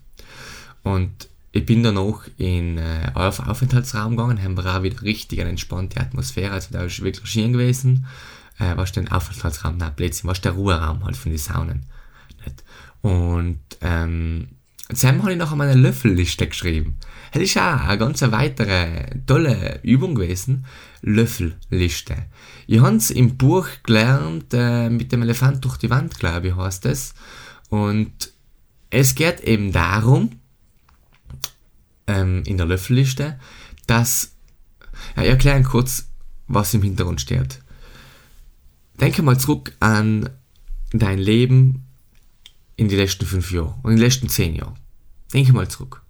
Und 0.83 1.29
ich 1.53 1.67
bin 1.67 1.83
dann 1.83 1.99
auch 1.99 2.23
in 2.37 2.79
äh, 2.79 3.11
auf 3.15 3.47
Aufenthaltsraum 3.47 4.17
gegangen, 4.17 4.43
haben 4.43 4.57
wir 4.57 4.67
auch 4.67 4.83
wieder 4.83 5.03
richtig 5.03 5.41
eine 5.41 5.51
entspannte 5.51 6.01
Atmosphäre, 6.01 6.53
also 6.53 6.69
da 6.73 6.83
ist 6.85 7.03
wirklich 7.03 7.31
schön 7.31 7.53
gewesen 7.53 8.07
äh, 8.61 8.77
was 8.77 8.93
den 8.93 9.11
Aufenthaltsraum, 9.11 9.79
nein, 9.79 9.95
Blödsinn, 9.97 10.29
was 10.29 10.41
der 10.41 10.53
Ruheraum 10.53 11.05
halt 11.05 11.17
von 11.17 11.33
den 11.33 11.39
Saunen. 11.39 11.87
Nicht? 12.45 12.63
Und 13.03 13.61
ähm, 13.81 14.49
Sam 14.93 15.23
habe 15.23 15.33
ich 15.33 15.39
noch 15.39 15.53
an 15.53 15.59
meine 15.59 15.75
Löffelliste 15.75 16.47
geschrieben. 16.47 16.97
Das 17.33 17.43
ist 17.43 17.57
auch 17.57 17.81
eine 17.83 17.99
ganz 17.99 18.23
weitere 18.23 19.07
tolle 19.27 19.81
Übung 19.83 20.15
gewesen. 20.15 20.67
Löffelliste. 21.03 22.27
Ich 22.67 22.81
habe 22.81 22.97
es 22.97 23.11
im 23.11 23.37
Buch 23.37 23.67
gelernt, 23.85 24.53
äh, 24.53 24.91
mit 24.91 25.13
dem 25.13 25.23
Elefant 25.23 25.65
durch 25.65 25.77
die 25.77 25.91
Wand, 25.91 26.19
glaube 26.19 26.49
ich, 26.49 26.57
heißt 26.57 26.87
es. 26.87 27.15
Und 27.69 28.33
es 28.91 29.15
geht 29.15 29.41
eben 29.41 29.73
darum, 29.73 30.31
ähm, 32.07 32.43
in 32.45 32.57
der 32.57 32.67
Löffelliste, 32.67 33.39
dass, 33.87 34.33
ja, 35.17 35.23
ich 35.23 35.29
erkläre 35.29 35.63
kurz, 35.63 36.09
was 36.49 36.75
im 36.75 36.83
Hintergrund 36.83 37.21
steht. 37.21 37.61
Denke 39.01 39.23
mal 39.23 39.39
zurück 39.39 39.75
an 39.79 40.29
dein 40.93 41.19
Leben 41.19 41.87
in 42.77 42.89
die 42.89 42.97
letzten 42.97 43.25
fünf 43.25 43.53
Jahre 43.53 43.75
und 43.83 43.93
in 43.93 43.97
den 43.97 44.05
letzten 44.05 44.29
zehn 44.29 44.57
Jahren. 44.57 44.80
Denke 45.33 45.53
mal 45.53 45.69
zurück. 45.69 46.03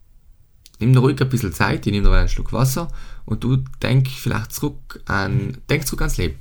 Nimm 0.78 0.94
dir 0.94 1.00
ruhig 1.00 1.20
ein 1.20 1.28
bisschen 1.28 1.52
Zeit, 1.52 1.86
ich 1.86 1.92
nehme 1.92 2.08
dir 2.08 2.14
einen 2.14 2.28
Schluck 2.28 2.52
Wasser 2.52 2.90
und 3.26 3.44
du 3.44 3.56
denk 3.82 4.08
vielleicht 4.08 4.52
zurück 4.52 5.02
an, 5.06 5.58
denk 5.68 5.86
zurück 5.86 6.00
ans 6.00 6.16
Leben. 6.16 6.38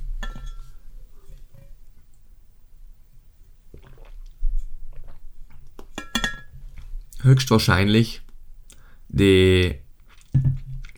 Höchstwahrscheinlich 7.22 8.22
die 9.08 9.78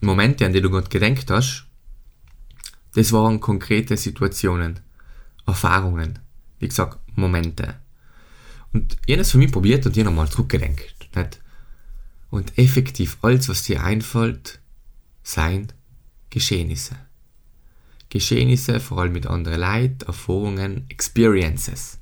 Momente, 0.00 0.46
an 0.46 0.52
die 0.52 0.60
du 0.60 0.70
gerade 0.70 0.88
gedenkt 0.88 1.28
hast, 1.30 1.66
das 2.94 3.12
waren 3.12 3.40
konkrete 3.40 3.96
Situationen. 3.96 4.80
Erfahrungen, 5.46 6.20
wie 6.60 6.68
gesagt, 6.68 7.00
Momente. 7.16 7.74
Und 8.72 8.96
jenes 9.06 9.32
für 9.32 9.38
mich 9.38 9.50
probiert 9.50 9.84
und 9.86 9.94
hier 9.94 10.04
nochmal 10.04 10.30
zurückgedenkt. 10.30 10.94
Nicht? 11.16 11.41
Und 12.32 12.56
effektiv 12.56 13.18
alles, 13.20 13.50
was 13.50 13.62
dir 13.62 13.84
einfällt, 13.84 14.58
seien 15.22 15.70
Geschehnisse. 16.30 16.96
Geschehnisse, 18.08 18.80
vor 18.80 19.02
allem 19.02 19.12
mit 19.12 19.26
anderen 19.26 19.60
Leid, 19.60 20.04
Erfahrungen, 20.04 20.86
Experiences. 20.88 21.98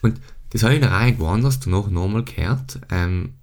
Und 0.00 0.18
das 0.48 0.62
habe 0.62 0.72
ich 0.72 0.80
in 0.80 0.88
der 0.88 0.92
Reihe 0.92 1.18
woanders 1.18 1.60
danach 1.60 1.88
nochmal 1.88 2.24
gehört, 2.24 2.80
ähm, 2.90 3.34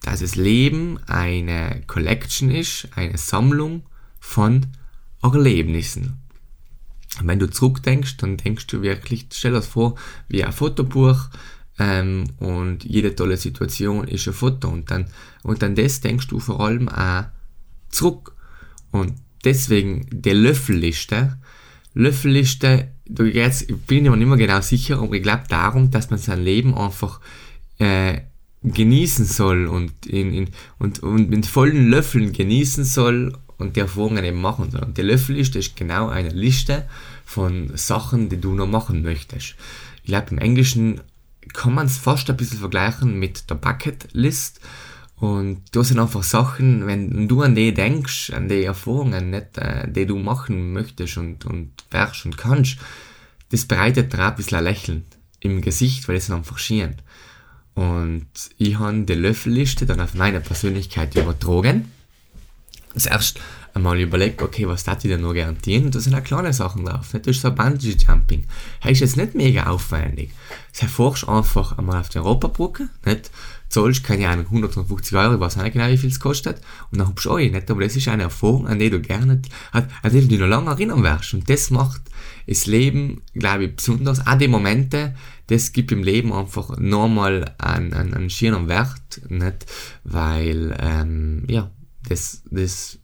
dass 0.00 0.20
das 0.20 0.36
Leben 0.36 0.98
eine 1.06 1.82
Collection 1.86 2.50
ist, 2.50 2.88
eine 2.96 3.18
Sammlung 3.18 3.82
von 4.20 4.68
Erlebnissen. 5.22 6.22
Und 7.20 7.28
wenn 7.28 7.38
du 7.38 7.50
zurückdenkst, 7.50 8.16
dann 8.16 8.38
denkst 8.38 8.68
du 8.68 8.80
wirklich, 8.80 9.26
stell 9.30 9.52
dir 9.52 9.60
vor, 9.60 9.96
wie 10.28 10.44
ein 10.44 10.52
Fotobuch 10.52 11.28
ähm, 11.82 12.24
und 12.38 12.84
jede 12.84 13.14
tolle 13.16 13.36
Situation 13.36 14.06
ist 14.06 14.28
ein 14.28 14.34
Foto 14.34 14.68
und 14.68 14.90
dann, 14.90 15.06
und 15.42 15.62
dann 15.62 15.74
das 15.74 16.00
denkst 16.00 16.28
du 16.28 16.38
vor 16.38 16.60
allem 16.60 16.88
auch 16.88 17.24
zurück. 17.88 18.34
Und 18.92 19.14
deswegen 19.44 20.06
die 20.12 20.30
Löffelliste. 20.30 21.38
Löffelliste, 21.94 22.88
da 23.06 23.24
jetzt, 23.24 23.68
ich 23.68 23.76
bin 23.78 24.04
mir 24.04 24.16
nicht 24.16 24.28
mehr 24.28 24.36
genau 24.36 24.60
sicher, 24.60 25.00
aber 25.00 25.14
ich 25.14 25.22
glaube 25.22 25.44
darum, 25.48 25.90
dass 25.90 26.10
man 26.10 26.20
sein 26.20 26.44
Leben 26.44 26.74
einfach 26.74 27.20
äh, 27.78 28.20
genießen 28.62 29.24
soll 29.24 29.66
und, 29.66 30.06
in, 30.06 30.32
in, 30.32 30.48
und, 30.78 31.02
und 31.02 31.30
mit 31.30 31.46
vollen 31.46 31.90
Löffeln 31.90 32.32
genießen 32.32 32.84
soll 32.84 33.36
und 33.58 33.74
die 33.74 33.80
Erfahrungen 33.80 34.24
eben 34.24 34.40
machen 34.40 34.70
soll. 34.70 34.84
Und 34.84 34.96
die 34.98 35.02
Löffelliste 35.02 35.58
ist 35.58 35.74
genau 35.74 36.08
eine 36.08 36.30
Liste 36.30 36.88
von 37.24 37.76
Sachen, 37.76 38.28
die 38.28 38.40
du 38.40 38.54
noch 38.54 38.68
machen 38.68 39.02
möchtest. 39.02 39.56
Ich 40.04 40.08
glaube, 40.08 40.30
im 40.30 40.38
Englischen 40.38 41.00
kann 41.52 41.74
man 41.74 41.86
es 41.86 41.98
fast 41.98 42.28
ein 42.30 42.36
bisschen 42.36 42.58
vergleichen 42.58 43.18
mit 43.18 43.48
der 43.50 43.56
Bucket 43.56 44.08
List. 44.12 44.60
Und 45.16 45.62
da 45.70 45.84
sind 45.84 46.00
einfach 46.00 46.24
Sachen, 46.24 46.86
wenn 46.86 47.28
du 47.28 47.42
an 47.42 47.54
die 47.54 47.72
denkst, 47.72 48.32
an 48.32 48.48
die 48.48 48.64
Erfahrungen, 48.64 49.30
nicht, 49.30 49.56
äh, 49.56 49.88
die 49.90 50.06
du 50.06 50.18
machen 50.18 50.72
möchtest 50.72 51.16
und, 51.16 51.44
und 51.46 51.70
wärst 51.90 52.24
und 52.24 52.36
kannst, 52.36 52.78
das 53.50 53.66
bereitet 53.66 54.12
dir 54.12 54.18
ein 54.18 54.34
bisschen 54.34 54.58
ein 54.58 54.64
Lächeln 54.64 55.04
im 55.40 55.60
Gesicht, 55.60 56.08
weil 56.08 56.16
es 56.16 56.26
sind 56.26 56.34
einfach 56.34 56.58
schieren. 56.58 56.96
Und 57.74 58.26
ich 58.58 58.78
habe 58.78 59.02
die 59.02 59.14
Löffelliste 59.14 59.86
dann 59.86 60.00
auf 60.00 60.14
meine 60.14 60.40
Persönlichkeit 60.40 61.14
übertragen. 61.14 61.90
Zuerst 62.96 63.40
einmal 63.74 63.98
überlegt, 64.00 64.42
okay, 64.42 64.66
was 64.68 64.84
darf 64.84 65.04
ich 65.04 65.10
denn 65.10 65.22
noch 65.22 65.34
garantieren? 65.34 65.86
Und 65.86 65.94
da 65.94 66.00
sind 66.00 66.14
auch 66.14 66.22
kleine 66.22 66.52
Sachen 66.52 66.84
drauf. 66.84 67.12
Nicht? 67.12 67.26
Das 67.26 67.36
ist 67.36 67.42
so 67.42 67.52
Bungee 67.52 67.96
Jumping. 67.96 68.44
Das 68.82 68.92
ist 68.92 69.00
jetzt 69.00 69.16
nicht 69.16 69.34
mega 69.34 69.66
aufwendig. 69.66 70.30
Das 70.72 70.82
erforschst 70.82 71.28
einfach 71.28 71.78
einmal 71.78 72.00
auf 72.00 72.08
die 72.08 72.18
Europabrücke, 72.18 72.88
nicht? 73.04 73.30
Zahlst, 73.68 74.04
keine 74.04 74.28
Ahnung, 74.28 74.44
150 74.46 75.16
Euro, 75.16 75.34
ich 75.34 75.40
weiß 75.40 75.56
nicht 75.56 75.72
genau, 75.72 75.88
wie 75.88 75.96
viel 75.96 76.10
es 76.10 76.20
kostet, 76.20 76.60
und 76.90 76.98
dann 76.98 77.08
hubst 77.08 77.24
du 77.24 77.30
euch, 77.30 77.50
nicht? 77.50 77.70
Aber 77.70 77.80
das 77.80 77.96
ist 77.96 78.06
eine 78.06 78.24
Erfahrung, 78.24 78.66
an 78.66 78.78
die 78.78 78.90
du 78.90 79.00
gerne, 79.00 79.40
an 79.72 79.88
die 80.04 80.20
du 80.20 80.28
dich 80.28 80.38
noch 80.38 80.46
lange 80.46 80.70
erinnern 80.70 81.02
wirst. 81.02 81.32
Und 81.32 81.48
das 81.48 81.70
macht 81.70 82.02
das 82.46 82.66
Leben, 82.66 83.22
glaube 83.32 83.64
ich, 83.64 83.76
besonders. 83.76 84.26
Auch 84.26 84.36
die 84.36 84.48
Momente, 84.48 85.14
das 85.46 85.72
gibt 85.72 85.90
im 85.90 86.02
Leben 86.02 86.34
einfach 86.34 86.76
nochmal 86.78 87.54
einen, 87.56 87.94
einen, 87.94 88.12
einen 88.12 88.30
schönen 88.30 88.68
Wert, 88.68 89.22
nicht? 89.28 89.64
Weil, 90.04 90.76
ähm, 90.78 91.44
ja, 91.48 91.70
das, 92.08 92.42
das 92.50 92.98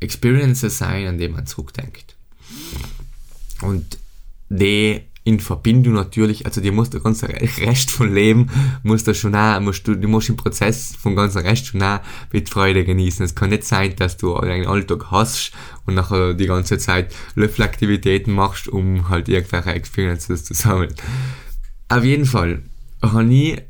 Experiences 0.00 0.78
sein, 0.78 1.06
an 1.06 1.18
die 1.18 1.28
man 1.28 1.46
zurückdenkt. 1.46 2.16
Und 3.62 3.98
die 4.48 5.02
in 5.26 5.40
Verbindung 5.40 5.94
natürlich, 5.94 6.46
also 6.46 6.60
die 6.60 6.70
musst 6.70 6.94
du 6.94 7.00
ganz 7.00 7.24
Rest 7.24 7.90
von 7.90 8.14
Leben, 8.14 8.48
musst 8.84 9.08
du 9.08 9.14
schon 9.14 9.34
auch, 9.34 9.58
musst 9.58 9.88
du, 9.88 9.96
du 9.96 10.06
musst 10.06 10.28
im 10.28 10.36
Prozess 10.36 10.94
vom 10.96 11.16
ganzen 11.16 11.38
Rest 11.38 11.66
schon 11.66 11.82
auch 11.82 11.98
mit 12.32 12.48
Freude 12.48 12.84
genießen. 12.84 13.24
Es 13.24 13.34
kann 13.34 13.50
nicht 13.50 13.64
sein, 13.64 13.96
dass 13.96 14.16
du 14.16 14.38
deinen 14.40 14.68
Alltag 14.68 15.10
hast 15.10 15.50
und 15.84 15.94
nachher 15.94 16.34
die 16.34 16.46
ganze 16.46 16.78
Zeit 16.78 17.12
Löffelaktivitäten 17.34 18.32
machst, 18.32 18.68
um 18.68 19.08
halt 19.08 19.28
irgendwelche 19.28 19.70
Experiences 19.70 20.44
zu 20.44 20.54
sammeln. 20.54 20.94
Auf 21.88 22.04
jeden 22.04 22.26
Fall 22.26 22.62
habe 23.02 23.34
ich 23.34 23.62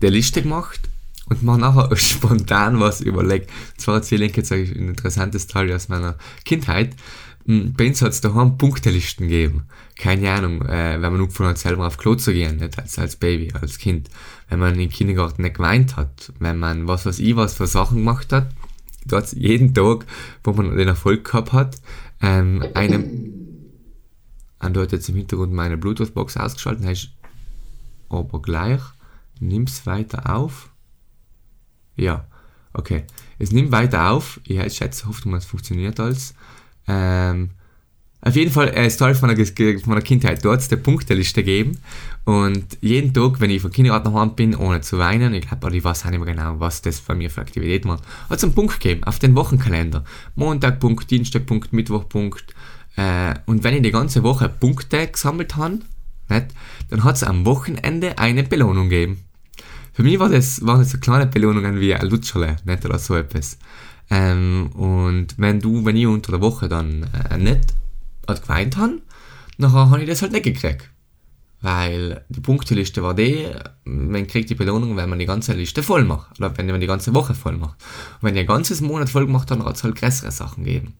die 0.00 0.06
Liste 0.06 0.40
gemacht 0.40 0.88
und 1.32 1.42
mir 1.42 1.58
nachher 1.58 1.94
spontan 1.96 2.80
was 2.80 3.00
überlegt. 3.00 3.50
Zwar 3.76 3.96
erzähle 3.96 4.26
ich 4.26 4.36
jetzt 4.36 4.52
ein 4.52 4.64
interessantes 4.66 5.46
Teil 5.46 5.72
aus 5.72 5.88
meiner 5.88 6.16
Kindheit. 6.44 6.94
Hm, 7.46 7.74
bei 7.74 7.88
uns 7.88 8.02
hat 8.02 8.12
es 8.12 8.20
daheim 8.20 8.56
Punktelisten 8.58 9.28
gegeben. 9.28 9.64
Keine 9.96 10.30
Ahnung, 10.32 10.62
äh, 10.62 10.94
wenn 11.00 11.12
man 11.12 11.20
angefangen 11.20 11.50
hat, 11.50 11.58
selber 11.58 11.86
auf 11.86 11.98
Klo 11.98 12.14
zu 12.14 12.32
gehen, 12.32 12.56
nicht 12.56 12.78
als, 12.78 12.98
als 12.98 13.16
Baby, 13.16 13.52
als 13.60 13.78
Kind. 13.78 14.10
Wenn 14.48 14.60
man 14.60 14.78
im 14.78 14.90
Kindergarten 14.90 15.42
nicht 15.42 15.56
geweint 15.56 15.96
hat, 15.96 16.32
wenn 16.38 16.58
man 16.58 16.86
was 16.86 17.06
weiß 17.06 17.18
ich 17.18 17.36
was 17.36 17.54
für 17.54 17.66
Sachen 17.66 17.98
gemacht 17.98 18.32
hat, 18.32 18.48
dort 19.06 19.32
jeden 19.32 19.74
Tag, 19.74 20.06
wo 20.44 20.52
man 20.52 20.76
den 20.76 20.88
Erfolg 20.88 21.24
gehabt 21.24 21.52
hat, 21.52 21.76
ähm, 22.20 22.64
einem, 22.74 23.04
und 24.60 24.76
du 24.76 24.80
hast 24.80 24.92
jetzt 24.92 25.08
im 25.08 25.16
Hintergrund 25.16 25.52
meine 25.52 25.76
Bluetooth-Box 25.76 26.36
ausgeschaltet, 26.36 26.86
heißt 26.86 27.10
aber 28.08 28.42
gleich, 28.42 28.80
nimm's 29.40 29.86
weiter 29.86 30.34
auf. 30.34 30.71
Ja, 31.96 32.26
okay. 32.72 33.04
Es 33.38 33.52
nimmt 33.52 33.72
weiter 33.72 34.10
auf. 34.10 34.40
Ich 34.44 34.58
schätze, 34.74 35.06
hoffe, 35.06 35.28
es 35.36 35.44
funktioniert 35.44 35.98
alles. 36.00 36.34
Ähm, 36.86 37.50
auf 38.24 38.36
jeden 38.36 38.52
Fall, 38.52 38.68
äh, 38.68 38.86
es 38.86 38.98
soll 38.98 39.16
von 39.16 39.34
der, 39.34 39.46
von 39.80 39.94
der 39.94 40.02
Kindheit 40.02 40.44
dort 40.44 40.70
der 40.70 40.76
Punkteliste 40.76 41.42
geben. 41.42 41.78
Und 42.24 42.78
jeden 42.80 43.12
Tag, 43.12 43.40
wenn 43.40 43.50
ich 43.50 43.60
von 43.60 43.72
Kindergarten 43.72 44.12
Hause 44.12 44.34
bin, 44.36 44.54
ohne 44.54 44.80
zu 44.80 44.96
weinen, 44.96 45.34
ich 45.34 45.48
glaube, 45.48 45.76
ich 45.76 45.82
weiß 45.82 46.06
auch 46.06 46.10
nicht 46.10 46.24
mehr 46.24 46.32
genau, 46.32 46.60
was 46.60 46.82
das 46.82 47.00
bei 47.00 47.16
mir 47.16 47.30
für 47.30 47.40
Aktivität 47.40 47.84
war, 47.84 48.00
hat 48.30 48.38
es 48.38 48.44
einen 48.44 48.54
Punkt 48.54 48.80
gegeben 48.80 49.02
auf 49.02 49.18
den 49.18 49.34
Wochenkalender. 49.34 50.04
Montag 50.36 50.78
Punkt, 50.78 51.10
Dienstag 51.10 51.46
Punkt, 51.46 51.72
Mittwoch 51.72 52.08
Punkt. 52.08 52.54
Äh, 52.96 53.34
und 53.46 53.64
wenn 53.64 53.74
ich 53.74 53.82
die 53.82 53.90
ganze 53.90 54.22
Woche 54.22 54.48
Punkte 54.48 55.08
gesammelt 55.08 55.56
habe, 55.56 55.80
dann 56.28 57.02
hat 57.02 57.16
es 57.16 57.24
am 57.24 57.44
Wochenende 57.44 58.18
eine 58.18 58.44
Belohnung 58.44 58.88
gegeben. 58.88 59.24
Für 59.92 60.02
mich 60.02 60.18
war 60.18 60.28
das, 60.28 60.64
waren 60.64 60.80
das 60.80 60.90
so 60.90 60.98
kleine 60.98 61.26
Belohnungen 61.26 61.80
wie 61.80 61.94
ein 61.94 62.08
Lutscherle, 62.08 62.56
nicht 62.64 62.84
oder 62.84 62.98
so 62.98 63.14
etwas. 63.14 63.58
Ähm, 64.10 64.70
und 64.74 65.34
wenn 65.38 65.60
du, 65.60 65.84
wenn 65.84 65.96
ich 65.96 66.06
unter 66.06 66.32
der 66.32 66.40
Woche 66.40 66.68
dann 66.68 67.08
äh, 67.30 67.38
nicht 67.38 67.74
halt 68.26 68.42
geweint 68.42 68.76
habe, 68.76 69.00
dann 69.58 69.72
habe 69.72 70.02
ich 70.02 70.08
das 70.08 70.22
halt 70.22 70.32
nicht 70.32 70.44
gekriegt. 70.44 70.88
Weil 71.60 72.24
die 72.28 72.40
Punkteliste 72.40 73.02
war 73.02 73.14
die, 73.14 73.46
man 73.84 74.26
kriegt 74.26 74.50
die 74.50 74.56
Belohnung, 74.56 74.96
wenn 74.96 75.08
man 75.08 75.20
die 75.20 75.26
ganze 75.26 75.52
Liste 75.52 75.82
voll 75.82 76.04
macht. 76.04 76.38
Oder 76.40 76.56
wenn 76.58 76.66
man 76.66 76.80
die 76.80 76.88
ganze 76.88 77.14
Woche 77.14 77.34
voll 77.34 77.56
macht. 77.56 77.78
Und 78.20 78.22
wenn 78.22 78.34
ihr 78.34 78.40
ein 78.40 78.48
ganzes 78.48 78.80
Monat 78.80 79.08
voll 79.08 79.26
gemacht 79.26 79.50
habt, 79.50 79.60
dann 79.60 79.66
hat 79.66 79.76
es 79.76 79.84
halt 79.84 79.94
größere 79.94 80.32
Sachen 80.32 80.64
gegeben. 80.64 80.94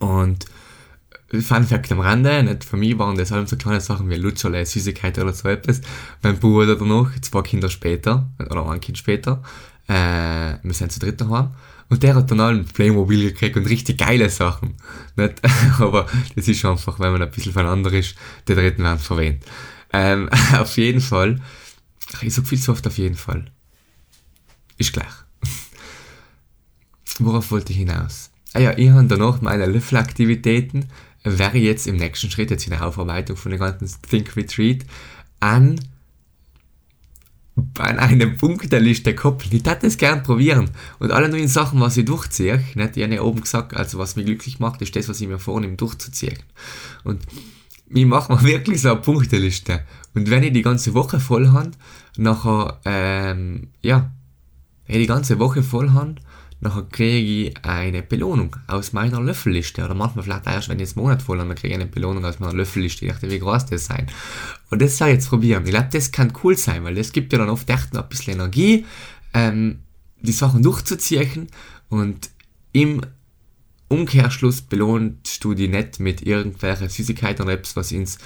Und 0.00 0.46
Fun 1.40 1.64
Fact 1.64 1.90
am 1.92 2.00
Rande, 2.00 2.42
nicht 2.42 2.64
für 2.64 2.76
mich 2.76 2.98
waren 2.98 3.16
das 3.16 3.32
allem 3.32 3.46
so 3.46 3.56
kleine 3.56 3.80
Sachen 3.80 4.10
wie 4.10 4.16
Lutscherle, 4.16 4.66
Süßigkeit 4.66 5.18
oder 5.18 5.32
so 5.32 5.48
etwas. 5.48 5.80
Mein 6.22 6.38
Bruder 6.38 6.76
danach, 6.76 7.10
zwei 7.22 7.40
Kinder 7.40 7.70
später, 7.70 8.28
oder 8.38 8.68
ein 8.68 8.80
Kind 8.80 8.98
später, 8.98 9.42
äh, 9.88 10.58
wir 10.62 10.74
sind 10.74 10.92
zu 10.92 11.00
dritt 11.00 11.20
daheim, 11.20 11.50
und 11.88 12.02
der 12.02 12.14
hat 12.14 12.30
dann 12.30 12.40
allen 12.40 12.64
Playmobil 12.64 13.30
gekriegt 13.30 13.56
und 13.56 13.66
richtig 13.66 13.98
geile 13.98 14.30
Sachen. 14.30 14.76
Nicht? 15.16 15.42
Aber 15.78 16.06
das 16.34 16.48
ist 16.48 16.64
einfach, 16.64 16.98
wenn 16.98 17.12
man 17.12 17.22
ein 17.22 17.30
bisschen 17.30 17.52
voneinander 17.52 17.92
ist, 17.92 18.14
der 18.48 18.56
dritten 18.56 18.82
werden 18.82 18.98
verwendet. 18.98 19.44
Ähm, 19.92 20.28
auf 20.58 20.76
jeden 20.76 21.00
Fall, 21.00 21.40
ich 22.22 22.34
sag 22.34 22.46
viel 22.46 22.58
zu 22.60 22.72
oft 22.72 22.86
auf 22.86 22.96
jeden 22.98 23.16
Fall. 23.16 23.44
Ist 24.78 24.92
gleich. 24.92 25.12
Worauf 27.18 27.50
wollte 27.50 27.72
ich 27.72 27.78
hinaus? 27.78 28.30
Ah 28.54 28.60
ja, 28.60 28.76
ich 28.76 28.90
habe 28.90 29.06
danach 29.06 29.40
meine 29.40 29.66
Löffelaktivitäten 29.66 30.86
wäre 31.24 31.58
jetzt 31.58 31.86
im 31.86 31.96
nächsten 31.96 32.30
Schritt, 32.30 32.50
jetzt 32.50 32.64
in 32.64 32.70
der 32.70 32.86
Aufarbeitung 32.86 33.36
von 33.36 33.50
dem 33.50 33.60
ganzen 33.60 33.88
Think 34.08 34.36
Retreat, 34.36 34.84
an, 35.40 35.80
an 37.78 37.98
eine 37.98 38.28
Punkteliste 38.28 39.14
koppeln. 39.14 39.54
Ich 39.54 39.64
würde 39.64 39.80
das 39.82 39.98
gern 39.98 40.22
probieren. 40.22 40.70
Und 40.98 41.10
alle 41.10 41.28
neuen 41.28 41.48
Sachen, 41.48 41.80
was 41.80 41.96
ich 41.96 42.04
durchziehe, 42.04 42.64
nicht, 42.74 42.96
ich 42.96 43.02
habe 43.02 43.14
ja 43.14 43.22
oben 43.22 43.40
gesagt, 43.40 43.74
also 43.74 43.98
was 43.98 44.16
mich 44.16 44.26
glücklich 44.26 44.58
macht, 44.58 44.82
ist 44.82 44.96
das, 44.96 45.08
was 45.08 45.20
ich 45.20 45.28
mir 45.28 45.38
vornehme, 45.38 45.76
durchzuziehen. 45.76 46.38
Und 47.04 47.22
ich 47.88 48.06
mache 48.06 48.32
mir 48.32 48.42
wirklich 48.42 48.80
so 48.80 48.90
eine 48.90 49.00
Punkteliste. 49.00 49.84
Und 50.14 50.30
wenn 50.30 50.42
ich 50.42 50.52
die 50.52 50.62
ganze 50.62 50.94
Woche 50.94 51.20
voll 51.20 51.50
habe, 51.50 51.72
nachher, 52.16 52.80
ähm, 52.84 53.68
ja, 53.80 54.12
wenn 54.86 54.96
ich 54.96 55.02
die 55.02 55.12
ganze 55.12 55.38
Woche 55.38 55.62
voll 55.62 55.92
habe, 55.92 56.16
nachher 56.62 56.86
kriege 56.90 57.50
ich 57.50 57.64
eine 57.64 58.02
Belohnung 58.02 58.56
aus 58.68 58.92
meiner 58.92 59.20
Löffelliste. 59.20 59.84
Oder 59.84 59.94
manchmal 59.94 60.24
vielleicht 60.24 60.46
erst, 60.46 60.68
wenn 60.68 60.78
ich 60.78 60.88
jetzt 60.88 60.96
Monat 60.96 61.20
voll 61.20 61.40
habe, 61.40 61.54
kriege 61.54 61.68
ich 61.68 61.74
eine 61.74 61.86
Belohnung 61.86 62.24
aus 62.24 62.38
meiner 62.38 62.54
Löffelliste. 62.54 63.04
Ich 63.04 63.12
dachte, 63.12 63.30
wie 63.30 63.38
groß 63.38 63.66
das 63.66 63.86
sein. 63.86 64.06
Und 64.70 64.80
das 64.80 64.96
soll 64.96 65.08
ich 65.08 65.14
jetzt 65.14 65.28
probieren. 65.28 65.64
Ich 65.64 65.70
glaube, 65.70 65.88
das 65.92 66.12
kann 66.12 66.32
cool 66.42 66.56
sein, 66.56 66.84
weil 66.84 66.94
das 66.94 67.12
gibt 67.12 67.32
ja 67.32 67.38
dann 67.38 67.50
oft 67.50 67.68
echt 67.68 67.92
noch 67.92 68.04
ein 68.04 68.08
bisschen 68.08 68.34
Energie, 68.34 68.86
ähm, 69.34 69.80
die 70.20 70.32
Sachen 70.32 70.62
durchzuziehen 70.62 71.48
und 71.88 72.30
im 72.72 73.02
Umkehrschluss 73.88 74.62
belohnst 74.62 75.44
du 75.44 75.54
die 75.54 75.68
nicht 75.68 76.00
mit 76.00 76.22
irgendwelchen 76.22 76.88
Süßigkeiten 76.88 77.44
oder 77.44 77.54
etwas, 77.54 77.76
was 77.76 77.92
ins 77.92 78.18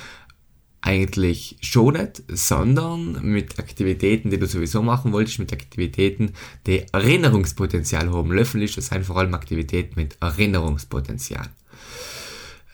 eigentlich 0.87 1.57
schon 1.61 1.95
nicht, 1.95 2.23
sondern 2.29 3.21
mit 3.23 3.59
Aktivitäten, 3.59 4.31
die 4.31 4.39
du 4.39 4.47
sowieso 4.47 4.83
machen 4.83 5.13
wolltest, 5.13 5.41
mit 5.41 5.53
Aktivitäten, 5.53 6.33
die 6.67 6.87
Erinnerungspotenzial 6.93 8.13
haben. 8.13 8.31
Löffel 8.31 8.63
ist 8.63 8.77
das 8.77 8.87
sind 8.87 9.05
vor 9.05 9.19
allem 9.19 9.35
Aktivitäten 9.35 9.99
mit 9.99 10.17
Erinnerungspotenzial. 10.21 11.49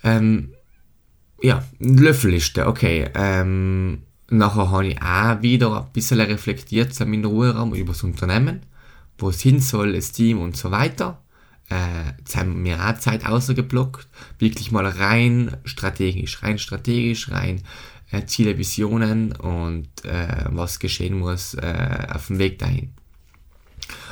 Ähm, 0.05 0.53
ja, 1.41 1.65
Löffelliste, 1.79 2.67
okay. 2.67 3.09
Ähm, 3.15 4.03
nachher 4.29 4.71
habe 4.71 4.89
ich 4.89 5.03
auch 5.03 5.43
wieder 5.43 5.81
ein 5.81 5.93
bisschen 5.93 6.21
reflektiert 6.21 6.95
zu 6.95 7.07
meinem 7.07 7.25
Ruheraum 7.25 7.75
über 7.75 7.93
das 7.93 8.03
Unternehmen, 8.03 8.61
wo 9.17 9.31
es 9.31 9.41
hin 9.41 9.61
soll, 9.61 9.95
das 9.95 10.13
Team 10.13 10.39
und 10.39 10.57
so 10.57 10.71
weiter. 10.71 11.23
Äh, 11.71 12.19
jetzt 12.19 12.37
haben 12.37 12.63
wir 12.63 12.79
auch 12.79 12.99
Zeit 12.99 13.25
außergeblockt, 13.25 14.07
wirklich 14.39 14.71
mal 14.71 14.87
rein 14.87 15.57
strategisch, 15.65 16.43
rein 16.43 16.59
strategisch, 16.59 17.31
rein 17.31 17.63
äh, 18.13 18.27
Ziele, 18.27 18.59
Visionen 18.59 19.33
und 19.33 19.89
äh, 20.05 20.45
was 20.51 20.79
geschehen 20.79 21.19
muss 21.19 21.55
äh, 21.55 22.07
auf 22.13 22.29
dem 22.29 22.39
Weg 22.39 22.59
dahin. 22.59 22.93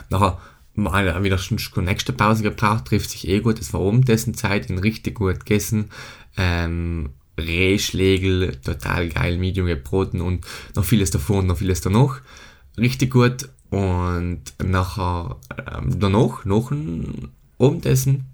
Nachher 0.09 0.41
mal 0.75 1.23
wieder 1.23 1.39
schon 1.39 1.85
nächste 1.85 2.13
Pause 2.13 2.43
gebraucht, 2.43 2.87
trifft 2.87 3.11
sich 3.11 3.29
eh 3.29 3.41
gut. 3.41 3.61
Es 3.61 3.73
war 3.73 3.81
oben 3.81 4.05
dessen 4.05 4.35
Zeit, 4.35 4.71
ihn 4.71 4.79
richtig 4.79 5.17
gut 5.17 5.41
gegessen. 5.41 5.91
Ähm, 6.37 7.11
Rehschlägel, 7.39 8.57
total 8.57 9.09
geil, 9.09 9.39
Medium 9.39 9.67
gebroten 9.67 10.21
und 10.21 10.47
noch 10.75 10.85
vieles 10.85 11.11
davor 11.11 11.39
und 11.39 11.47
noch 11.47 11.59
vieles 11.59 11.81
danach. 11.81 12.21
Richtig 12.77 13.13
gut. 13.13 13.49
Und 13.71 14.43
nachher, 14.63 15.37
ähm, 15.73 16.01
danach, 16.01 16.45
nach 16.45 16.69
dem 16.69 17.31
Abendessen, 17.59 18.27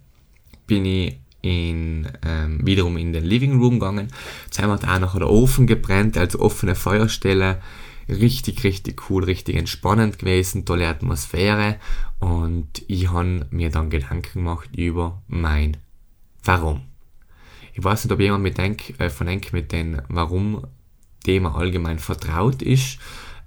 bin 0.66 0.85
ich 0.87 1.18
in, 1.46 2.09
ähm, 2.26 2.66
wiederum 2.66 2.96
in 2.96 3.12
den 3.12 3.24
Living 3.24 3.59
Room 3.59 3.78
gegangen. 3.78 4.09
Wir 4.54 4.76
da 4.76 4.98
nachher 4.98 5.20
der 5.20 5.30
Ofen 5.30 5.66
gebrennt, 5.66 6.18
also 6.18 6.40
offene 6.40 6.74
Feuerstelle. 6.74 7.61
Richtig, 8.09 8.62
richtig 8.62 9.11
cool, 9.11 9.24
richtig 9.24 9.56
entspannend 9.56 10.18
gewesen, 10.18 10.64
tolle 10.64 10.87
Atmosphäre. 10.87 11.76
Und 12.18 12.82
ich 12.87 13.11
habe 13.11 13.46
mir 13.50 13.70
dann 13.70 13.90
Gedanken 13.90 14.40
gemacht 14.40 14.70
über 14.76 15.22
mein 15.26 15.76
Warum. 16.44 16.82
Ich 17.74 17.85
weiß 17.85 18.04
nicht, 18.04 18.12
ob 18.12 18.20
jemand 18.20 18.42
mit 18.42 18.59
denk, 18.59 18.98
äh, 19.00 19.11
von 19.11 19.28
euch 19.28 19.52
mit 19.52 19.72
dem 19.72 20.00
Warum-Thema 20.09 21.56
allgemein 21.56 21.98
vertraut 21.98 22.62
ist. 22.62 22.98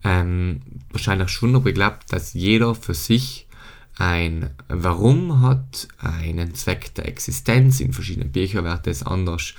Ähm, 0.04 0.62
wahrscheinlich 0.92 1.30
schon, 1.30 1.56
aber 1.56 1.70
ich 1.70 1.76
glaube, 1.76 2.00
dass 2.10 2.34
jeder 2.34 2.76
für 2.76 2.94
sich 2.94 3.48
ein 4.00 4.52
Warum 4.70 5.42
hat, 5.42 5.90
einen 6.00 6.56
Zweck 6.56 6.96
der 6.96 7.08
Existenz. 7.08 7.82
In 7.82 7.94
verschiedenen 7.94 8.32
Büchern 8.32 8.64
wird 8.64 8.88
es 8.88 9.04
anders, 9.04 9.54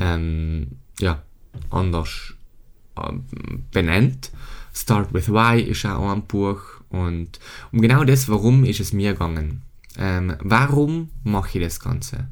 ähm, 0.00 0.78
ja, 0.98 1.22
anders 1.70 2.34
ähm, 2.96 3.24
benannt. 3.70 4.32
Start 4.72 5.12
with 5.12 5.28
Why 5.28 5.60
ist 5.60 5.84
auch 5.84 6.10
ein 6.10 6.22
Buch. 6.22 6.62
Und 6.88 7.38
um 7.70 7.82
genau 7.82 8.04
das 8.04 8.28
Warum 8.30 8.64
ist 8.64 8.80
es 8.80 8.94
mir 8.94 9.12
gegangen. 9.12 9.62
Ähm, 9.98 10.36
warum 10.40 11.10
mache 11.22 11.58
ich 11.58 11.64
das 11.64 11.78
Ganze? 11.78 12.28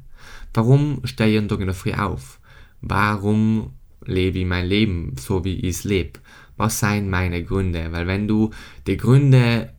Warum 0.54 1.02
stehe 1.04 1.40
ich 1.40 1.46
Tag 1.46 1.60
in 1.60 1.66
der 1.66 1.74
Früh 1.74 1.92
auf? 1.92 2.40
Warum 2.80 3.74
lebe 4.06 4.38
ich 4.38 4.46
mein 4.46 4.66
Leben 4.66 5.14
so, 5.18 5.44
wie 5.44 5.56
ich 5.56 5.76
es 5.76 5.84
lebe? 5.84 6.20
Was 6.56 6.80
sind 6.80 7.10
meine 7.10 7.44
Gründe? 7.44 7.92
Weil 7.92 8.06
wenn 8.06 8.26
du 8.26 8.50
die 8.86 8.96
Gründe 8.96 9.74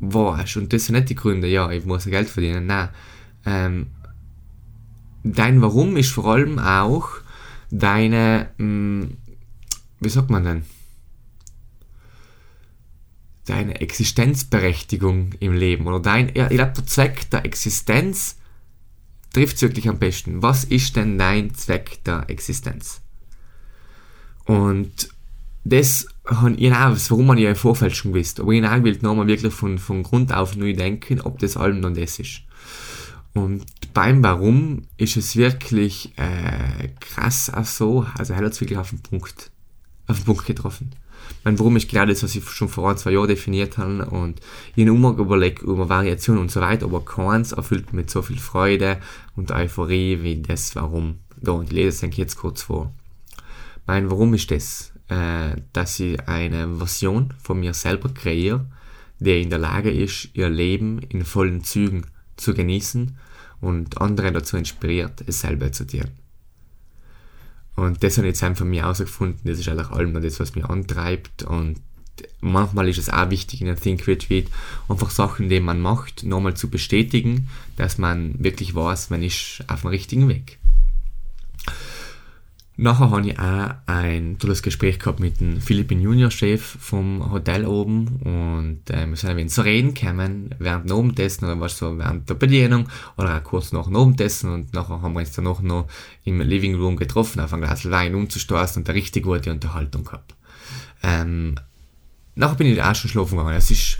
warst, 0.00 0.56
und 0.56 0.72
das 0.72 0.86
sind 0.86 0.94
nicht 0.94 1.10
die 1.10 1.14
Gründe, 1.14 1.48
ja, 1.48 1.70
ich 1.70 1.84
muss 1.84 2.04
Geld 2.04 2.28
verdienen, 2.28 2.66
nein, 2.66 2.88
ähm, 3.44 3.86
dein 5.24 5.62
Warum 5.62 5.96
ist 5.96 6.10
vor 6.10 6.26
allem 6.26 6.58
auch 6.58 7.08
deine, 7.70 8.50
mh, 8.58 8.66
mm, 8.66 9.16
wie 10.00 10.08
sagt 10.08 10.30
man 10.30 10.44
denn? 10.44 10.62
Deine 13.46 13.80
Existenzberechtigung 13.80 15.32
im 15.40 15.54
Leben 15.54 15.86
oder 15.86 16.00
dein, 16.00 16.34
ja, 16.34 16.50
ich 16.50 16.56
glaube, 16.56 16.72
der 16.76 16.86
Zweck 16.86 17.30
der 17.30 17.44
Existenz 17.44 18.36
trifft 19.32 19.56
es 19.56 19.62
wirklich 19.62 19.88
am 19.88 19.98
besten. 19.98 20.42
Was 20.42 20.64
ist 20.64 20.96
denn 20.96 21.18
dein 21.18 21.54
Zweck 21.54 22.04
der 22.04 22.28
Existenz? 22.28 23.00
Und 24.44 25.10
das 25.64 26.08
ich 26.56 26.72
auch, 26.72 26.96
warum 27.08 27.26
man 27.26 27.38
ja 27.38 27.50
im 27.50 27.56
Vorfeld 27.56 27.96
schon 27.96 28.12
gewusst. 28.12 28.40
Aber 28.40 28.52
ich 28.52 28.62
will 28.62 28.98
nochmal 29.00 29.26
wirklich 29.26 29.52
von, 29.52 29.78
von 29.78 30.02
Grund 30.02 30.32
auf 30.32 30.56
neu 30.56 30.74
denken, 30.74 31.20
ob 31.20 31.38
das 31.38 31.56
allem 31.56 31.80
dann 31.82 31.94
das 31.94 32.18
ist. 32.18 32.42
Und 33.34 33.64
beim 33.94 34.22
Warum 34.22 34.82
ist 34.96 35.16
es 35.16 35.36
wirklich 35.36 36.12
äh, 36.16 36.88
krass 37.00 37.52
auch 37.52 37.64
so, 37.64 38.06
also 38.16 38.32
er 38.32 38.40
hat 38.40 38.52
es 38.52 38.60
wirklich 38.60 38.78
auf 38.78 38.90
den 38.90 39.00
Punkt, 39.00 39.50
auf 40.06 40.18
den 40.18 40.24
Punkt 40.24 40.46
getroffen. 40.46 40.90
Mein 41.44 41.58
Warum 41.58 41.76
ist 41.76 41.88
klar 41.88 42.06
das, 42.06 42.22
was 42.22 42.34
ich 42.34 42.48
schon 42.48 42.68
vor 42.68 42.96
zwei 42.96 43.12
Jahren 43.12 43.28
definiert 43.28 43.78
habe 43.78 44.06
und 44.06 44.40
habe 44.72 44.82
immer 44.82 45.16
überlegt 45.16 45.62
über 45.62 45.88
Variationen 45.88 46.42
und 46.42 46.50
so 46.50 46.60
weiter, 46.60 46.86
aber 46.86 47.04
keins 47.04 47.52
erfüllt 47.52 47.92
mit 47.92 48.10
so 48.10 48.22
viel 48.22 48.38
Freude 48.38 48.98
und 49.36 49.50
Euphorie 49.50 50.22
wie 50.22 50.42
das 50.42 50.74
Warum. 50.74 51.20
Da, 51.36 51.52
und 51.52 51.64
ich 51.64 51.72
lese 51.72 52.06
es 52.06 52.16
jetzt 52.16 52.36
kurz 52.36 52.62
vor. 52.62 52.92
Mein 53.86 54.10
Warum 54.10 54.34
ist 54.34 54.50
das, 54.50 54.92
äh, 55.08 55.56
dass 55.72 56.00
ich 56.00 56.20
eine 56.28 56.76
Version 56.76 57.34
von 57.42 57.60
mir 57.60 57.74
selber 57.74 58.08
kreiere, 58.10 58.66
die 59.18 59.42
in 59.42 59.50
der 59.50 59.58
Lage 59.58 59.90
ist, 59.90 60.30
ihr 60.34 60.48
Leben 60.48 60.98
in 61.00 61.24
vollen 61.24 61.64
Zügen 61.64 62.06
zu 62.36 62.54
genießen 62.54 63.16
und 63.60 64.00
andere 64.00 64.32
dazu 64.32 64.56
inspiriert, 64.56 65.24
es 65.26 65.40
selber 65.40 65.72
zu 65.72 65.86
tun. 65.86 66.08
Und 67.74 68.02
das 68.02 68.18
habe 68.18 68.26
ich 68.26 68.32
jetzt 68.32 68.42
einfach 68.42 68.60
von 68.60 68.70
mir 68.70 68.82
herausgefunden, 68.82 69.40
das 69.44 69.58
ist 69.58 69.68
eigentlich 69.68 69.90
allem 69.90 70.20
das, 70.20 70.40
was 70.40 70.54
mich 70.54 70.64
antreibt 70.64 71.44
und 71.44 71.80
manchmal 72.40 72.88
ist 72.88 72.98
es 72.98 73.08
auch 73.08 73.30
wichtig 73.30 73.60
in 73.60 73.66
der 73.66 73.76
Think 73.76 74.06
Retreat, 74.06 74.46
einfach 74.88 75.10
Sachen, 75.10 75.48
die 75.48 75.60
man 75.60 75.80
macht, 75.80 76.24
nochmal 76.24 76.54
zu 76.54 76.68
bestätigen, 76.68 77.48
dass 77.76 77.98
man 77.98 78.34
wirklich 78.42 78.74
weiß, 78.74 79.10
man 79.10 79.22
ist 79.22 79.62
auf 79.68 79.82
dem 79.82 79.90
richtigen 79.90 80.28
Weg. 80.28 80.58
Nachher 82.80 83.10
habe 83.10 83.26
ich 83.26 83.36
auch 83.40 83.70
ein 83.86 84.38
tolles 84.38 84.62
Gespräch 84.62 85.00
gehabt 85.00 85.18
mit 85.18 85.40
dem 85.40 85.60
Philippin 85.60 86.00
Junior 86.00 86.30
Chef 86.30 86.62
vom 86.78 87.32
Hotel 87.32 87.66
oben 87.66 88.06
und 88.22 88.88
äh, 88.88 89.04
wir 89.04 89.16
sind 89.16 89.30
ein 89.30 89.36
wenig 89.36 89.52
zu 89.52 89.62
reden 89.62 89.94
gekommen 89.94 90.54
während 90.60 90.88
dem 90.88 90.96
Abendessen 90.96 91.46
oder 91.46 91.58
was 91.58 91.76
so 91.76 91.98
während 91.98 92.30
der 92.30 92.36
Bedienung 92.36 92.88
oder 93.16 93.36
auch 93.36 93.42
kurz 93.42 93.72
nach 93.72 93.86
dem 93.86 93.96
Abendessen 93.96 94.52
und 94.52 94.74
nachher 94.74 95.02
haben 95.02 95.12
wir 95.14 95.18
uns 95.18 95.32
dann 95.32 95.46
noch, 95.46 95.60
noch 95.60 95.88
im 96.22 96.40
Living 96.40 96.76
Room 96.76 96.96
getroffen 96.96 97.40
auf 97.40 97.52
ein 97.52 97.62
Glas 97.62 97.90
Wein 97.90 98.14
umzustoßen 98.14 98.80
und 98.80 98.88
eine 98.88 98.96
richtig 98.96 99.24
gute 99.24 99.50
Unterhaltung 99.50 100.04
gehabt. 100.04 100.36
Ähm, 101.02 101.56
nachher 102.36 102.54
bin 102.54 102.68
ich 102.68 102.80
auch 102.80 102.94
schon 102.94 103.10
schlafen 103.10 103.38
gegangen. 103.38 103.56
Es 103.56 103.72
ist 103.72 103.98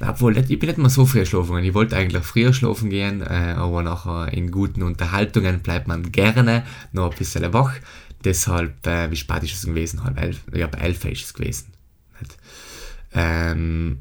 obwohl, 0.00 0.36
ich 0.38 0.58
bin 0.58 0.68
nicht 0.68 0.78
mal 0.78 0.88
so 0.90 1.06
früh 1.06 1.26
schlafen 1.26 1.48
gegangen. 1.48 1.66
Ich 1.66 1.74
wollte 1.74 1.96
eigentlich 1.96 2.22
früher 2.22 2.52
schlafen 2.52 2.90
gehen, 2.90 3.20
äh, 3.20 3.54
aber 3.56 3.82
nachher 3.82 4.32
in 4.32 4.50
guten 4.50 4.82
Unterhaltungen 4.82 5.60
bleibt 5.60 5.88
man 5.88 6.12
gerne 6.12 6.64
noch 6.92 7.10
ein 7.10 7.18
bisschen 7.18 7.52
wach. 7.52 7.74
Deshalb, 8.24 8.86
äh, 8.86 9.10
wie 9.10 9.16
spät 9.16 9.42
ist 9.44 9.54
es 9.54 9.66
gewesen? 9.66 10.02
Halb 10.02 10.20
elf? 10.20 10.42
Ja, 10.52 10.66
bei 10.66 10.78
elf 10.78 11.04
ist 11.04 11.24
es 11.24 11.34
gewesen. 11.34 11.72
Ähm, 13.12 14.00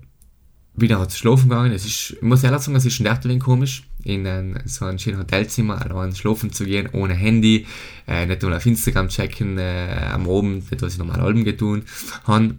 wieder 0.74 1.00
hat 1.00 1.10
es 1.10 1.18
schlafen 1.18 1.50
gegangen. 1.50 1.72
Es 1.72 1.86
ist, 1.86 2.12
ich 2.12 2.22
muss 2.22 2.44
ehrlich 2.44 2.62
sagen, 2.62 2.76
es 2.76 2.86
ist 2.86 2.94
schon 2.94 3.06
echt 3.06 3.28
komisch, 3.40 3.84
in 4.04 4.26
ein, 4.28 4.62
so 4.66 4.86
ein 4.86 5.00
schönes 5.00 5.20
Hotelzimmer 5.20 5.82
allein 5.82 6.16
schlafen 6.16 6.52
zu 6.54 6.66
gehen, 6.66 6.90
ohne 6.94 7.14
Handy, 7.14 7.66
äh, 8.08 8.26
nicht 8.26 8.42
nur 8.42 8.56
auf 8.56 8.66
Instagram 8.66 9.10
checken 9.10 9.58
äh, 9.58 10.10
am 10.12 10.30
Abend, 10.30 10.70
nicht 10.72 10.82
was 10.82 10.94
ich 10.94 11.00
normal 11.00 11.20
Alben 11.20 11.44
getan 11.44 11.84
habe. 12.26 12.56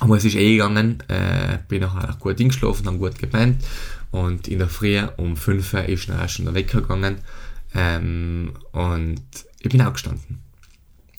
Aber 0.00 0.16
es 0.16 0.24
ist 0.24 0.34
eh 0.34 0.52
gegangen, 0.56 1.02
äh, 1.08 1.58
bin 1.68 1.82
nachher 1.82 2.10
auch 2.10 2.18
gut 2.18 2.38
hingeschlafen, 2.38 2.86
habe 2.86 2.98
gut 2.98 3.18
gepennt 3.18 3.64
und 4.10 4.48
in 4.48 4.58
der 4.58 4.68
Früh 4.68 5.00
um 5.16 5.36
5 5.36 5.72
Uhr 5.72 5.84
ist 5.84 6.08
dann 6.08 6.28
schon 6.28 6.46
der 6.46 6.54
Wecker 6.54 6.82
gegangen 6.82 7.18
ähm, 7.74 8.52
und 8.72 9.22
ich 9.60 9.68
bin 9.68 9.80
aufgestanden 9.82 10.43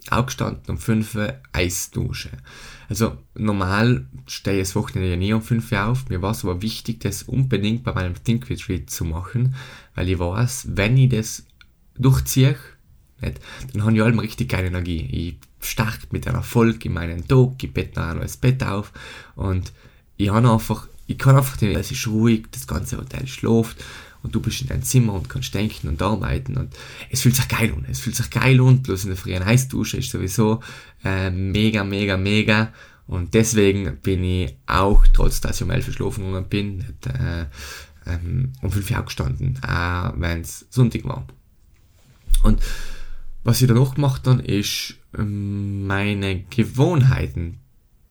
aufgestanden 0.09 0.63
um 0.67 0.77
5 0.77 1.15
Uhr 1.15 1.33
Eisdusche. 1.51 2.31
Also 2.89 3.17
normal 3.33 4.05
stehe 4.27 4.57
ich 4.57 4.67
das 4.67 4.75
Wochenende 4.75 5.09
ja 5.09 5.15
nie 5.15 5.33
um 5.33 5.41
5 5.41 5.71
Uhr 5.71 5.85
auf. 5.85 6.09
Mir 6.09 6.21
war 6.21 6.31
es 6.31 6.43
aber 6.43 6.61
wichtig, 6.61 6.99
das 7.01 7.23
unbedingt 7.23 7.83
bei 7.83 7.93
meinem 7.93 8.15
Think 8.23 8.49
Retreat 8.49 8.89
zu 8.89 9.05
machen, 9.05 9.55
weil 9.95 10.09
ich 10.09 10.19
weiß, 10.19 10.67
wenn 10.71 10.97
ich 10.97 11.09
das 11.09 11.45
durchziehe, 11.97 12.55
nicht, 13.21 13.39
dann 13.73 13.83
habe 13.83 13.95
ich 13.95 14.03
allem 14.03 14.19
richtig 14.19 14.49
geile 14.49 14.67
Energie. 14.67 15.37
Ich 15.61 15.67
starte 15.67 16.07
mit 16.11 16.27
einem 16.27 16.37
Erfolg 16.37 16.83
in 16.85 16.93
meinen 16.93 17.27
Tag, 17.27 17.63
ich 17.63 17.73
bette 17.73 17.99
noch 17.99 18.21
das 18.21 18.37
Bett 18.37 18.61
auf 18.63 18.91
und 19.35 19.71
ich 20.17 20.31
einfach, 20.31 20.87
ich 21.07 21.17
kann 21.17 21.35
einfach, 21.35 21.61
es 21.61 21.91
ist 21.91 22.07
ruhig, 22.07 22.47
das 22.51 22.67
ganze 22.67 22.97
Hotel 22.97 23.25
schläft 23.27 23.83
und 24.25 24.33
du 24.33 24.39
bist 24.41 24.61
in 24.61 24.67
deinem 24.67 24.81
Zimmer 24.81 25.13
und 25.13 25.29
kannst 25.29 25.53
denken 25.53 25.87
und 25.87 26.01
arbeiten 26.01 26.57
und 26.57 26.75
es 27.11 27.21
fühlt 27.21 27.35
sich 27.35 27.47
geil 27.47 27.71
an. 27.71 27.85
Es 27.87 27.99
fühlt 27.99 28.15
sich 28.15 28.29
geil 28.31 28.59
an, 28.59 28.81
bloß 28.81 29.03
in 29.03 29.09
der 29.09 29.17
frühen 29.17 29.43
Eisdusche 29.43 29.97
ist 29.97 30.09
sowieso 30.09 30.61
äh, 31.03 31.29
mega, 31.29 31.83
mega, 31.83 32.17
mega 32.17 32.73
und 33.05 33.35
deswegen 33.35 33.97
bin 33.97 34.23
ich 34.23 34.57
auch, 34.65 35.05
trotz 35.13 35.41
dass 35.41 35.57
ich 35.57 35.63
um 35.63 35.69
11 35.69 35.87
Uhr 35.87 35.93
schlafen 35.93 36.25
gegangen 36.25 36.49
bin, 36.49 36.77
nicht, 36.77 37.05
äh, 37.05 37.45
ähm, 38.07 38.53
um 38.63 38.71
5 38.71 38.89
Uhr 38.89 38.99
aufgestanden, 38.99 39.59
auch 39.63 40.13
wenn 40.17 40.41
es 40.41 40.65
Sonntag 40.71 41.03
war. 41.05 41.27
Und 42.41 42.61
was 43.43 43.61
ich 43.61 43.67
dann 43.67 43.77
noch 43.77 43.93
gemacht 43.93 44.27
habe, 44.27 44.41
ist 44.41 44.95
ähm, 45.15 45.85
meine 45.85 46.45
Gewohnheiten 46.45 47.59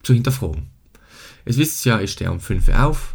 zu 0.05 0.15
hinterfragen. 0.15 0.69
Es 1.45 1.59
wisst 1.59 1.85
ja, 1.85 2.01
ich 2.01 2.13
stehe 2.13 2.31
um 2.31 2.39
5 2.39 2.69
Uhr 2.69 2.85
auf, 2.85 3.14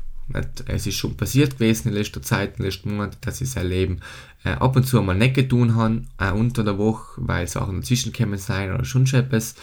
es 0.68 0.88
ist 0.88 0.96
schon 0.96 1.18
passiert 1.18 1.54
gewesen 1.54 1.90
in 1.90 1.96
letzter 1.96 2.22
Zeit, 2.22 2.52
in 2.52 2.56
den 2.58 2.66
letzten 2.66 2.92
Monaten, 2.96 3.18
dass 3.22 3.42
ich 3.42 3.50
sein 3.50 3.68
Leben 3.68 4.00
äh, 4.44 4.52
ab 4.52 4.76
und 4.76 4.86
zu 4.86 5.00
einmal 5.00 5.16
nicht 5.16 5.36
getan 5.36 5.76
habe, 5.76 6.04
auch 6.18 6.34
unter 6.34 6.64
der 6.64 6.78
Woche, 6.78 7.22
weil 7.22 7.48
Sachen 7.48 7.82
dazwischen 7.82 8.12
gekommen 8.12 8.38
sein 8.38 8.74
oder 8.74 8.86
schon 8.86 9.06
etwas. 9.08 9.56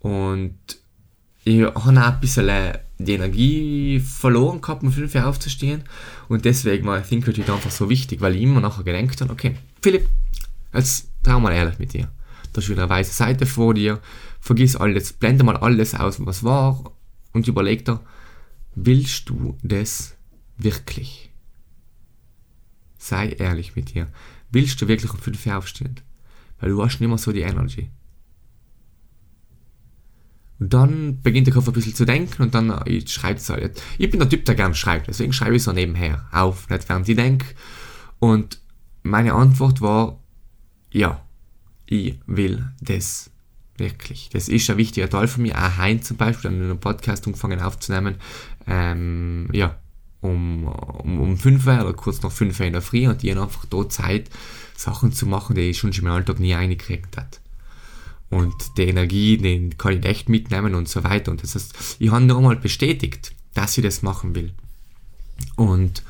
Und 0.00 0.58
ich 1.44 1.62
habe 1.62 1.76
auch 1.76 1.86
ein 1.86 2.20
bisschen 2.20 2.48
äh, 2.48 2.78
die 2.98 3.12
Energie 3.12 4.00
verloren 4.00 4.60
gehabt, 4.60 4.82
um 4.82 4.92
5 4.92 5.14
Uhr 5.14 5.26
aufzustehen. 5.26 5.82
Und 6.28 6.44
deswegen 6.44 6.86
war 6.86 7.02
Think 7.02 7.26
Retreat 7.26 7.50
einfach 7.50 7.70
so 7.70 7.90
wichtig, 7.90 8.20
weil 8.20 8.36
ich 8.36 8.42
immer 8.42 8.60
nachher 8.60 8.84
gedacht 8.84 9.20
habe, 9.20 9.32
okay, 9.32 9.56
Philipp, 9.82 10.08
jetzt 10.72 11.08
trau 11.22 11.40
mal 11.40 11.52
ehrlich 11.52 11.78
mit 11.78 11.92
dir. 11.92 12.08
Da 12.52 12.60
ist 12.60 12.68
wieder 12.68 12.84
eine 12.84 12.90
weiße 12.90 13.12
Seite 13.12 13.46
vor 13.46 13.74
dir, 13.74 14.00
vergiss 14.40 14.76
alles, 14.76 15.12
blende 15.12 15.44
mal 15.44 15.56
alles 15.56 15.94
aus, 15.94 16.24
was 16.24 16.44
war 16.44 16.92
und 17.32 17.48
überleg 17.48 17.84
dir, 17.84 18.00
willst 18.74 19.28
du 19.28 19.56
das 19.62 20.16
wirklich? 20.56 21.30
Sei 22.98 23.30
ehrlich 23.30 23.76
mit 23.76 23.94
dir. 23.94 24.08
Willst 24.50 24.80
du 24.80 24.88
wirklich 24.88 25.12
um 25.12 25.18
5 25.18 25.46
Uhr 25.46 25.56
aufstehen? 25.56 26.00
Weil 26.60 26.70
du 26.70 26.82
hast 26.82 27.00
nicht 27.00 27.08
mehr 27.08 27.18
so 27.18 27.32
die 27.32 27.40
Energy. 27.40 27.90
Und 30.60 30.72
dann 30.72 31.20
beginnt 31.20 31.46
der 31.46 31.54
Kopf 31.54 31.66
ein 31.66 31.74
bisschen 31.74 31.94
zu 31.94 32.04
denken 32.04 32.42
und 32.42 32.54
dann 32.54 32.80
ich 32.86 33.12
schreibe 33.12 33.38
es 33.38 33.48
halt. 33.50 33.82
Ich 33.98 34.10
bin 34.10 34.20
der 34.20 34.28
Typ, 34.28 34.44
der 34.44 34.54
gerne 34.54 34.74
schreibt, 34.74 35.08
deswegen 35.08 35.32
schreibe 35.32 35.56
ich 35.56 35.62
so 35.62 35.72
nebenher 35.72 36.26
auf, 36.30 36.70
nicht 36.70 36.88
während 36.88 37.08
ich 37.08 37.16
denke. 37.16 37.46
Und 38.20 38.60
meine 39.02 39.34
Antwort 39.34 39.80
war, 39.80 40.20
ja, 40.92 41.20
ich 41.86 42.18
will 42.26 42.72
das 42.80 43.30
wirklich. 43.76 44.30
Das 44.32 44.48
ist 44.48 44.70
ein 44.70 44.76
wichtiger 44.76 45.10
Teil 45.10 45.26
von 45.28 45.42
mir. 45.42 45.58
Auch 45.58 45.76
Hein 45.76 46.02
zum 46.02 46.16
Beispiel, 46.16 46.50
dann 46.50 46.62
einen 46.62 46.80
Podcast 46.80 47.26
angefangen 47.26 47.60
aufzunehmen, 47.60 48.16
ähm, 48.66 49.48
ja, 49.52 49.78
um, 50.20 50.66
um, 50.66 51.20
um 51.20 51.36
5 51.36 51.66
Uhr 51.66 51.80
oder 51.80 51.92
kurz 51.92 52.22
nach 52.22 52.32
5 52.32 52.58
Uhr 52.58 52.66
in 52.66 52.72
der 52.72 52.82
Früh 52.82 53.06
und 53.06 53.22
die 53.22 53.30
haben 53.30 53.42
einfach 53.42 53.66
da 53.66 53.88
Zeit, 53.88 54.30
Sachen 54.76 55.12
zu 55.12 55.26
machen, 55.26 55.54
die 55.54 55.70
ich 55.70 55.78
schon 55.78 55.92
im 55.92 56.06
Alltag 56.06 56.40
nie 56.40 56.54
eingekriegt 56.54 57.16
hat. 57.16 57.40
Und 58.30 58.54
die 58.76 58.88
Energie, 58.88 59.36
den 59.36 59.78
kann 59.78 59.98
ich 59.98 60.04
echt 60.04 60.28
mitnehmen 60.28 60.74
und 60.74 60.88
so 60.88 61.04
weiter. 61.04 61.30
Und 61.30 61.42
das 61.42 61.54
heißt, 61.54 61.96
ich 62.00 62.10
habe 62.10 62.24
nochmal 62.24 62.56
bestätigt, 62.56 63.34
dass 63.52 63.78
ich 63.78 63.84
das 63.84 64.02
machen 64.02 64.34
will. 64.34 64.52
Und 65.56 66.02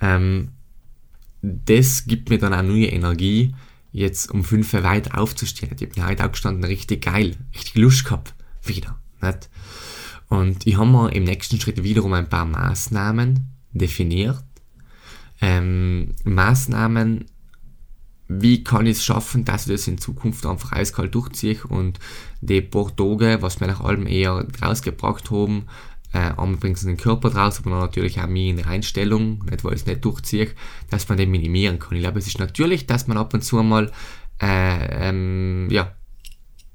ähm, 0.00 0.50
das 1.40 2.04
gibt 2.04 2.30
mir 2.30 2.38
dann 2.38 2.54
auch 2.54 2.62
neue 2.62 2.86
Energie, 2.86 3.54
jetzt 3.90 4.30
um 4.30 4.44
5 4.44 4.74
Uhr 4.74 4.82
weit 4.84 5.14
aufzustehen. 5.14 5.76
Ich 5.78 5.88
bin 5.88 6.06
heute 6.06 6.24
aufgestanden, 6.24 6.64
richtig 6.64 7.02
geil, 7.04 7.36
richtig 7.54 7.74
Lust 7.74 8.04
gehabt, 8.04 8.34
wieder. 8.62 8.98
Nicht? 9.20 9.48
Und 10.32 10.66
ich 10.66 10.78
habe 10.78 10.88
mir 10.88 11.12
im 11.12 11.24
nächsten 11.24 11.60
Schritt 11.60 11.84
wiederum 11.84 12.14
ein 12.14 12.26
paar 12.26 12.46
Maßnahmen 12.46 13.50
definiert. 13.72 14.42
Ähm, 15.42 16.14
Maßnahmen, 16.24 17.26
wie 18.28 18.64
kann 18.64 18.86
ich 18.86 18.96
es 18.96 19.04
schaffen, 19.04 19.44
dass 19.44 19.66
ich 19.66 19.72
das 19.72 19.88
in 19.88 19.98
Zukunft 19.98 20.46
einfach 20.46 20.72
eiskalt 20.72 21.14
durchziehe 21.14 21.58
und 21.68 21.98
die 22.40 22.62
paar 22.62 22.96
Tage, 22.96 23.42
was 23.42 23.60
wir 23.60 23.66
nach 23.66 23.82
allem 23.82 24.06
eher 24.06 24.46
rausgebracht 24.62 25.30
haben, 25.30 25.66
äh, 26.14 26.30
einmal 26.30 26.56
bringt 26.56 26.82
den 26.82 26.96
Körper 26.96 27.28
draus, 27.28 27.58
aber 27.58 27.68
natürlich 27.68 28.18
auch 28.18 28.26
mich 28.26 28.48
in 28.48 28.56
der 28.56 28.68
Einstellung, 28.68 29.44
nicht 29.50 29.64
weil 29.64 29.74
ich 29.74 29.82
es 29.82 29.86
nicht 29.86 30.02
durchziehe, 30.02 30.48
dass 30.88 31.10
man 31.10 31.18
den 31.18 31.30
minimieren 31.30 31.78
kann. 31.78 31.94
Ich 31.94 32.02
glaube, 32.02 32.20
es 32.20 32.26
ist 32.26 32.38
natürlich, 32.38 32.86
dass 32.86 33.06
man 33.06 33.18
ab 33.18 33.34
und 33.34 33.44
zu 33.44 33.62
mal 33.62 33.92
äh, 34.40 35.08
ähm, 35.10 35.68
ja, 35.70 35.92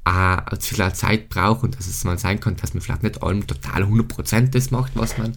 äh, 0.07 0.57
zu 0.59 0.75
viel 0.75 0.93
Zeit 0.93 1.29
braucht 1.29 1.63
und 1.63 1.77
dass 1.77 1.87
es 1.87 2.03
mal 2.03 2.17
sein 2.17 2.39
kann, 2.39 2.55
dass 2.55 2.73
man 2.73 2.81
vielleicht 2.81 3.03
nicht 3.03 3.23
allem 3.23 3.45
total 3.45 3.83
100% 3.83 4.51
das 4.51 4.71
macht, 4.71 4.91
was 4.95 5.17
man 5.17 5.35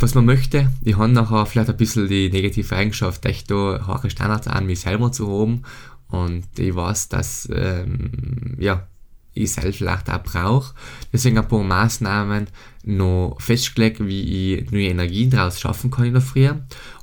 was 0.00 0.14
man 0.14 0.26
möchte. 0.26 0.70
Ich 0.84 0.96
habe 0.96 1.08
nachher 1.08 1.44
vielleicht 1.46 1.70
ein 1.70 1.76
bisschen 1.76 2.08
die 2.08 2.30
negative 2.30 2.76
Eigenschaft, 2.76 3.24
echt 3.26 3.50
da 3.50 3.84
hohe 3.86 4.10
Standards 4.10 4.46
an 4.46 4.66
mich 4.66 4.80
selber 4.80 5.10
zu 5.10 5.28
haben 5.28 5.62
und 6.08 6.46
ich 6.56 6.74
weiß, 6.74 7.08
dass 7.08 7.48
ähm, 7.52 8.56
ja, 8.58 8.86
ich 9.34 9.52
selbst 9.52 9.78
vielleicht 9.78 10.10
auch 10.10 10.22
brauche. 10.22 10.74
Deswegen 11.12 11.38
ein 11.38 11.48
paar 11.48 11.62
Maßnahmen 11.62 12.46
noch 12.84 13.36
festgelegt, 13.40 14.04
wie 14.06 14.54
ich 14.54 14.70
neue 14.70 14.88
Energien 14.88 15.30
daraus 15.30 15.60
schaffen 15.60 15.90
kann 15.90 16.06
in 16.06 16.14
der 16.14 16.22
Früh. 16.22 16.48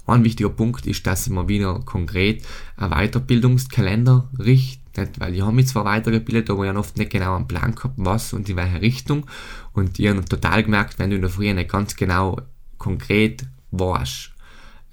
Ein 0.08 0.24
wichtiger 0.24 0.50
Punkt 0.50 0.86
ist, 0.86 1.06
dass 1.08 1.28
ich 1.28 1.34
mir 1.34 1.48
wieder 1.48 1.80
konkret 1.80 2.44
einen 2.78 2.92
Weiterbildungskalender 2.92 4.30
richte, 4.40 4.85
nicht? 4.98 5.20
weil 5.20 5.34
ich 5.34 5.41
habe 5.41 5.54
mich 5.54 5.68
zwar 5.68 5.86
weitergebildet, 5.86 6.50
aber 6.50 6.64
ich 6.64 6.70
habe 6.70 6.80
oft 6.80 6.98
nicht 6.98 7.12
genau 7.12 7.36
einen 7.36 7.48
Plan 7.48 7.76
gehabt, 7.76 7.96
was 7.98 8.34
und 8.34 8.50
in 8.50 8.56
welche 8.56 8.82
Richtung. 8.82 9.26
Und 9.74 10.00
ich 10.00 10.08
habe 10.08 10.24
total 10.26 10.64
gemerkt, 10.64 11.00
wenn 11.00 11.10
du 11.10 11.16
in 11.16 11.22
der 11.22 11.32
Früh 11.32 11.52
nicht 11.54 11.70
ganz 11.70 11.96
genau 11.96 12.39
konkret 12.78 13.46
weißt 13.72 14.32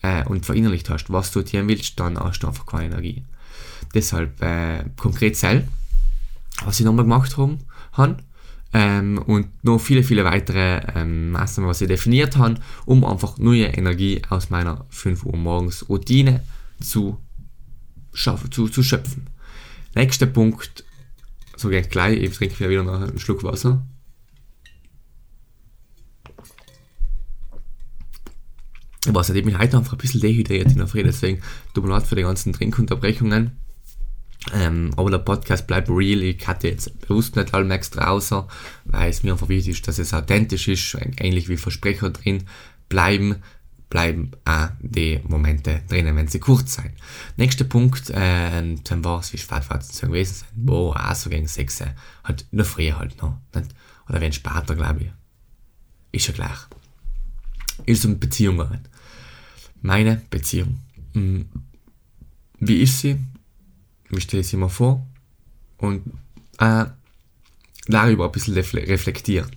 äh, 0.03 0.24
und 0.26 0.46
verinnerlicht 0.46 0.90
hast, 0.90 1.11
was 1.11 1.30
du 1.32 1.42
tun 1.42 1.68
willst, 1.68 1.98
dann 2.00 2.18
hast 2.18 2.40
du 2.40 2.48
einfach 2.48 2.66
keine 2.66 2.86
Energie. 2.86 3.24
Deshalb 3.94 4.40
äh, 4.42 4.84
konkret 4.96 5.36
selbst 5.36 5.68
was 6.64 6.78
ich 6.78 6.86
nochmal 6.86 7.05
gemacht 7.05 7.36
habe, 7.36 7.59
habe 7.92 8.16
ähm, 8.72 9.18
und 9.26 9.64
noch 9.64 9.78
viele, 9.78 10.03
viele 10.03 10.24
weitere 10.24 10.80
ähm, 10.94 11.32
Maßnahmen, 11.32 11.68
was 11.68 11.80
ich 11.80 11.88
definiert 11.88 12.36
habe, 12.36 12.57
um 12.86 13.05
einfach 13.05 13.38
neue 13.38 13.66
Energie 13.66 14.22
aus 14.28 14.50
meiner 14.50 14.86
5 14.90 15.24
Uhr 15.24 15.36
morgens 15.36 15.88
Routine 15.88 16.42
zu, 16.80 17.18
schaffen, 18.12 18.50
zu, 18.50 18.68
zu 18.68 18.82
schöpfen. 18.82 19.26
Nächster 19.95 20.26
Punkt, 20.26 20.84
so 21.57 21.68
geht 21.68 21.90
gleich, 21.90 22.18
ich 22.18 22.34
trinke 22.34 22.68
wieder 22.68 22.82
noch 22.82 23.01
einen 23.01 23.18
Schluck 23.18 23.45
Wasser. 23.45 23.86
Was 29.07 29.30
ich 29.30 29.45
bin 29.45 29.59
heute 29.59 29.76
einfach 29.76 29.93
ein 29.93 29.99
bisschen 29.99 30.20
dehydriert 30.20 30.70
in 30.70 30.78
der 30.78 30.86
Früh, 30.86 31.03
deswegen 31.03 31.43
tut 31.74 31.84
mir 31.84 31.90
leid 31.90 32.07
für 32.07 32.14
die 32.14 32.22
ganzen 32.22 32.53
Trinkunterbrechungen. 32.53 33.59
Ähm, 34.55 34.90
aber 34.97 35.11
der 35.11 35.18
Podcast 35.18 35.66
bleibt 35.66 35.88
real. 35.88 36.22
Ich 36.22 36.47
hatte 36.49 36.68
jetzt 36.68 37.01
bewusst 37.01 37.36
nicht 37.36 37.53
allem 37.55 37.70
extra 37.70 38.09
außer, 38.09 38.49
weil 38.84 39.11
es 39.11 39.22
mir 39.22 39.32
einfach 39.32 39.49
wichtig 39.49 39.74
ist, 39.74 39.88
dass 39.88 39.99
es 39.99 40.14
authentisch 40.14 40.68
ist, 40.68 40.97
ähnlich 41.18 41.49
wie 41.49 41.57
Versprecher 41.57 42.11
drin 42.11 42.45
bleiben, 42.88 43.36
bleiben 43.93 44.30
auch 44.47 44.70
die 44.80 45.20
Momente 45.28 45.82
drinnen, 45.86 46.16
wenn 46.16 46.26
sie 46.26 46.38
kurz 46.38 46.76
sein. 46.76 46.95
Nächster 47.36 47.64
Punkt, 47.64 48.09
äh, 48.09 48.76
dann 48.84 49.05
war 49.05 49.20
es, 49.20 49.34
wie 49.34 49.38
Schwarzfahrt 49.38 49.84
zu 49.84 50.07
gewesen 50.07 50.36
sein, 50.36 50.49
wo 50.57 50.93
auch 50.93 51.14
so 51.14 51.28
gegen 51.28 51.47
6 51.47 51.84
halt 52.24 52.47
noch 52.53 52.64
früher 52.64 52.99
halt 52.99 53.20
noch, 53.20 53.36
nicht? 53.55 53.68
oder 54.09 54.22
wenn 54.22 54.32
später, 54.32 54.74
glaube 54.74 55.01
ich. 55.03 55.11
Ist 56.12 56.28
ja 56.28 56.32
gleich. 56.32 56.59
Ist 57.84 58.07
um 58.07 58.18
Beziehungen. 58.18 58.80
Meine 59.82 60.22
Beziehung. 60.30 60.78
Hm. 61.12 61.51
Wie 62.61 62.80
ist 62.80 63.01
sie? 63.01 63.18
ich 64.11 64.22
stelle 64.24 64.43
sie 64.43 64.57
mal 64.57 64.70
vor 64.70 65.07
und 65.76 66.03
äh, 66.59 66.86
darüber 67.88 68.24
ein 68.24 68.32
bisschen 68.32 68.55
reflektiert. 68.55 69.53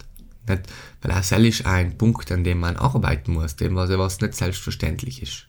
Nicht? 0.46 0.64
Weil 1.06 1.12
auch 1.12 1.18
das 1.18 1.32
ist 1.34 1.68
ein 1.68 1.99
Punkt, 1.99 2.32
an 2.32 2.43
dem 2.43 2.62
man 2.62 2.78
arbeiten 2.78 3.34
muss, 3.34 3.56
dem 3.56 3.76
was, 3.76 3.91
was 3.91 4.22
nicht 4.22 4.34
selbstverständlich 4.34 5.22
ist. 5.22 5.45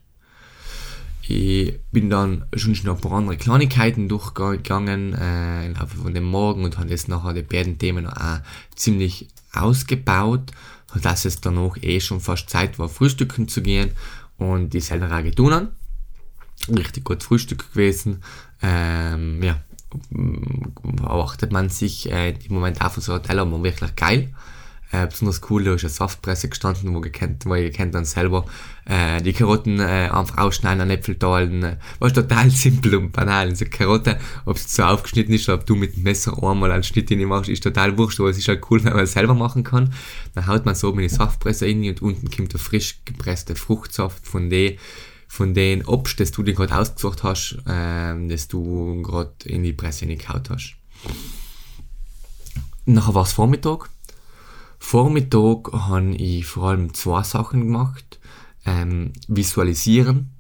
Ich 1.23 1.81
bin 1.91 2.11
dann 2.11 2.45
schon 2.55 2.77
noch 2.85 2.97
ein 2.97 3.01
paar 3.01 3.13
andere 3.13 3.39
Kleinigkeiten 3.39 4.07
durchgegangen 4.07 5.15
äh, 5.15 5.65
im 5.65 5.73
Laufe 5.73 5.97
von 5.97 6.13
dem 6.13 6.25
Morgen 6.25 6.63
und 6.63 6.77
habe 6.77 6.91
jetzt 6.91 7.09
nachher 7.09 7.33
die 7.33 7.41
beiden 7.41 7.79
Themen 7.79 8.07
auch 8.07 8.41
ziemlich 8.75 9.29
ausgebaut, 9.55 10.53
sodass 10.93 11.25
es 11.25 11.41
danach 11.41 11.79
eh 11.81 12.01
schon 12.01 12.21
fast 12.21 12.51
Zeit 12.51 12.79
war, 12.79 12.91
frühstücken 12.91 13.49
zu 13.49 13.63
gehen 13.63 13.93
und 14.37 14.75
die 14.75 14.81
selber 14.81 15.11
auch 15.11 15.23
getan 15.23 15.55
haben. 15.55 15.69
Richtig 16.69 17.03
gut 17.05 17.23
Frühstück 17.23 17.73
gewesen, 17.73 18.23
ähm, 18.61 19.43
ja, 19.43 19.59
erwartet 21.03 21.51
man 21.51 21.71
sich 21.71 22.13
äh, 22.13 22.35
im 22.45 22.55
Moment 22.55 22.83
auch 22.83 22.93
von 22.93 23.03
so 23.03 23.15
Hotel, 23.15 23.39
aber 23.39 23.63
wirklich 23.63 23.97
geil. 23.97 24.35
Äh, 24.93 25.07
besonders 25.09 25.41
cool, 25.51 25.65
da 25.65 25.75
ist 25.75 25.83
eine 25.83 25.91
Saftpresse 25.91 26.49
gestanden, 26.49 26.95
wo, 26.95 27.01
gekannt, 27.01 27.45
wo 27.45 27.55
ihr 27.57 27.73
kennt 27.73 27.95
dann 27.95 28.05
selber 28.05 28.45
äh, 28.85 29.21
die 29.21 29.33
Karotten 29.33 29.81
äh, 29.81 30.09
einfach 30.13 30.39
ausschneiden, 30.39 30.81
an 30.81 30.91
Äpfel 30.91 31.19
teilen. 31.19 31.63
Äh, 31.65 31.77
was 31.99 32.13
total 32.13 32.51
simpel 32.53 32.95
und 32.95 33.13
banal. 33.13 33.49
Also 33.49 33.65
Karotte, 33.69 34.19
ob 34.45 34.57
es 34.57 34.75
so 34.75 34.85
aufgeschnitten 34.85 35.35
ist 35.35 35.49
oder 35.49 35.59
ob 35.59 35.67
du 35.67 35.75
mit 35.75 35.97
dem 35.97 36.05
Messer 36.05 36.41
einmal 36.41 36.71
einen 36.71 36.85
Schnitt 36.85 37.11
in 37.11 37.25
machst, 37.25 37.49
ist 37.49 37.65
total 37.65 37.99
wurscht, 37.99 38.21
aber 38.21 38.31
es 38.31 38.39
ist 38.39 38.47
halt 38.47 38.63
cool, 38.71 38.85
wenn 38.85 38.93
man 38.93 39.05
es 39.05 39.13
selber 39.13 39.35
machen 39.35 39.65
kann. 39.65 39.93
Dann 40.35 40.47
haut 40.47 40.65
man 40.65 40.77
so 40.77 40.93
in 40.93 40.99
die 40.99 41.09
Saftpresse 41.09 41.67
rein 41.67 41.89
und 41.89 42.03
unten 42.03 42.31
kommt 42.31 42.53
der 42.53 42.61
frisch 42.61 43.01
gepresste 43.05 43.57
Fruchtsaft 43.57 44.27
von 44.27 44.51
dem 44.51 44.77
von 45.29 45.55
den 45.55 45.85
Obst, 45.85 46.21
das 46.21 46.31
du 46.31 46.45
dir 46.45 46.55
gerade 46.55 46.77
ausgesucht 46.79 47.25
hast, 47.25 47.59
ähm, 47.69 48.29
das 48.29 48.47
du 48.47 49.03
gerade 49.03 49.35
in 49.45 49.65
die 49.65 49.73
Presse 49.73 50.07
gehauen 50.07 50.43
hast. 50.49 50.77
Nachher 52.85 53.15
war 53.15 53.25
es 53.25 53.33
Vormittag. 53.33 53.91
Vormittag 54.89 55.73
habe 55.73 56.15
ich 56.15 56.47
vor 56.47 56.69
allem 56.69 56.95
zwei 56.95 57.25
Sachen 57.25 57.63
gemacht. 57.63 58.21
Ähm, 58.65 59.13
visualisieren 59.27 60.31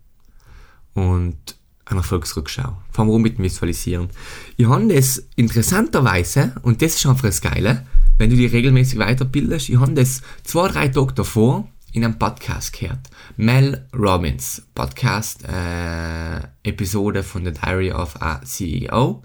und 0.94 1.56
eine 1.84 1.98
Erfolgsrückschau. 1.98 2.80
Fangen 2.92 3.10
wir 3.10 3.18
mit 3.18 3.38
dem 3.38 3.44
Visualisieren. 3.44 4.08
Ich 4.56 4.68
habe 4.68 4.86
das 4.86 5.26
interessanterweise, 5.34 6.54
und 6.62 6.80
das 6.80 6.94
ist 6.94 7.06
einfach 7.06 7.24
das 7.24 7.40
Geile, 7.40 7.88
wenn 8.18 8.30
du 8.30 8.36
dich 8.36 8.52
regelmäßig 8.52 9.00
weiterbildest, 9.00 9.68
ich 9.68 9.80
habe 9.80 9.94
das 9.94 10.22
zwei, 10.44 10.68
drei 10.68 10.88
Tage 10.90 11.14
davor 11.14 11.66
in 11.90 12.04
einem 12.04 12.16
Podcast 12.16 12.72
gehört. 12.72 13.10
Mel 13.36 13.88
Robbins, 13.98 14.62
Podcast, 14.76 15.42
äh, 15.42 16.38
Episode 16.62 17.24
von 17.24 17.44
The 17.44 17.50
Diary 17.50 17.90
of 17.90 18.22
a 18.22 18.42
CEO. 18.44 19.24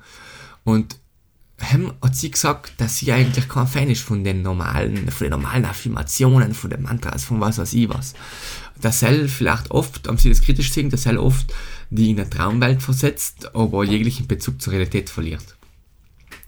Und 0.63 0.95
hem 1.61 1.93
hat 2.01 2.15
sie 2.15 2.31
gesagt, 2.31 2.73
dass 2.77 2.97
sie 2.97 3.11
eigentlich 3.11 3.47
kein 3.47 3.67
Fan 3.67 3.89
ist 3.89 4.01
von 4.01 4.23
den 4.23 4.41
normalen, 4.41 5.09
von 5.09 5.25
den 5.25 5.31
normalen 5.31 5.65
Affirmationen, 5.65 6.53
von 6.53 6.69
den 6.69 6.83
Mantras, 6.83 7.23
von 7.23 7.39
was 7.39 7.57
weiß 7.57 7.73
ich 7.73 7.89
was. 7.89 8.13
Dass 8.79 9.03
er 9.03 9.27
vielleicht 9.27 9.71
oft, 9.71 10.07
haben 10.07 10.17
sie 10.17 10.29
das 10.29 10.41
kritisch 10.41 10.71
sehen, 10.71 10.89
dass 10.89 11.05
er 11.05 11.21
oft 11.21 11.53
die 11.89 12.11
in 12.11 12.19
eine 12.19 12.29
Traumwelt 12.29 12.81
versetzt, 12.81 13.53
aber 13.53 13.83
jeglichen 13.83 14.27
Bezug 14.27 14.61
zur 14.61 14.73
Realität 14.73 15.09
verliert. 15.09 15.57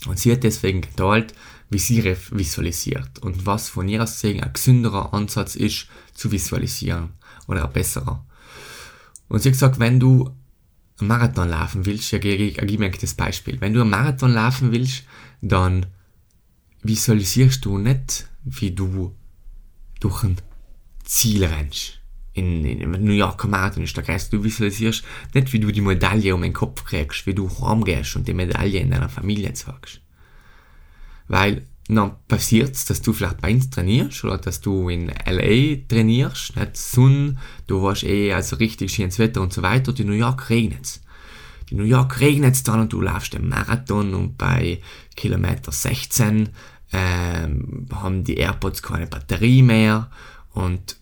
Und 0.07 0.19
sie 0.19 0.31
hat 0.31 0.43
deswegen 0.43 0.81
geteilt, 0.81 1.33
wie 1.69 1.79
sie 1.79 2.03
visualisiert 2.31 3.19
und 3.19 3.45
was 3.45 3.69
von 3.69 3.89
ihrer 3.89 4.07
Sicht 4.07 4.41
ein 4.41 4.53
gesünderer 4.53 5.13
Ansatz 5.13 5.55
ist, 5.55 5.87
zu 6.13 6.31
visualisieren. 6.31 7.09
oder 7.47 7.65
ein 7.65 7.73
besserer. 7.73 8.25
Und 9.27 9.41
sie 9.41 9.49
hat 9.49 9.53
gesagt, 9.53 9.79
wenn 9.79 9.99
du 9.99 10.29
Marathon 11.07 11.49
laufen 11.49 11.85
willst, 11.85 12.11
ja, 12.11 12.19
ich 12.19 12.57
gebe 12.57 12.77
mir 12.79 12.91
das 12.91 13.13
Beispiel, 13.13 13.59
wenn 13.61 13.73
du 13.73 13.81
einen 13.81 13.89
Marathon 13.89 14.33
laufen 14.33 14.71
willst, 14.71 15.03
dann 15.41 15.85
visualisierst 16.81 17.63
du 17.65 17.77
nicht, 17.77 18.27
wie 18.43 18.71
du 18.71 19.15
durch 19.99 20.23
ein 20.23 20.37
Ziel 21.03 21.45
rennst. 21.45 21.99
In, 22.33 22.65
in, 22.65 22.81
in 22.81 23.03
New 23.03 23.13
Yorker 23.13 23.47
Marathon 23.47 23.83
ist 23.83 23.95
der 23.95 24.03
Geist, 24.03 24.33
du 24.33 24.43
visualisierst 24.43 25.03
nicht, 25.33 25.53
wie 25.53 25.59
du 25.59 25.71
die 25.71 25.81
Medaille 25.81 26.33
um 26.33 26.41
den 26.41 26.53
Kopf 26.53 26.83
kriegst, 26.83 27.25
wie 27.27 27.35
du 27.35 27.49
heimgehst 27.61 28.15
und 28.15 28.27
die 28.27 28.33
Medaille 28.33 28.79
in 28.79 28.91
deiner 28.91 29.09
Familie 29.09 29.53
zeigst. 29.53 30.01
Weil 31.27 31.67
dann 31.89 32.15
passiert 32.27 32.89
dass 32.89 33.01
du 33.01 33.13
vielleicht 33.13 33.41
bei 33.41 33.53
uns 33.53 33.69
trainierst 33.69 34.23
oder 34.23 34.37
dass 34.37 34.61
du 34.61 34.89
in 34.89 35.11
LA 35.25 35.85
trainierst, 35.87 36.55
nicht 36.55 36.77
Sonne, 36.77 37.37
du 37.67 37.81
warst 37.81 38.03
eh 38.03 38.33
also 38.33 38.55
richtig 38.55 38.93
schönes 38.93 39.19
Wetter 39.19 39.41
und 39.41 39.51
so 39.51 39.61
weiter, 39.61 39.93
in 39.97 40.07
New 40.07 40.13
York 40.13 40.49
regnet 40.49 41.01
In 41.69 41.77
New 41.77 41.83
York 41.83 42.19
regnet 42.19 42.55
es 42.55 42.63
dann 42.63 42.81
und 42.81 42.93
du 42.93 43.01
laufst 43.01 43.33
den 43.33 43.49
Marathon 43.49 44.13
und 44.13 44.37
bei 44.37 44.79
Kilometer 45.15 45.71
16 45.71 46.49
ähm, 46.93 47.87
haben 47.91 48.23
die 48.23 48.37
AirPods 48.37 48.81
keine 48.81 49.07
Batterie 49.07 49.61
mehr 49.61 50.09
und 50.51 50.97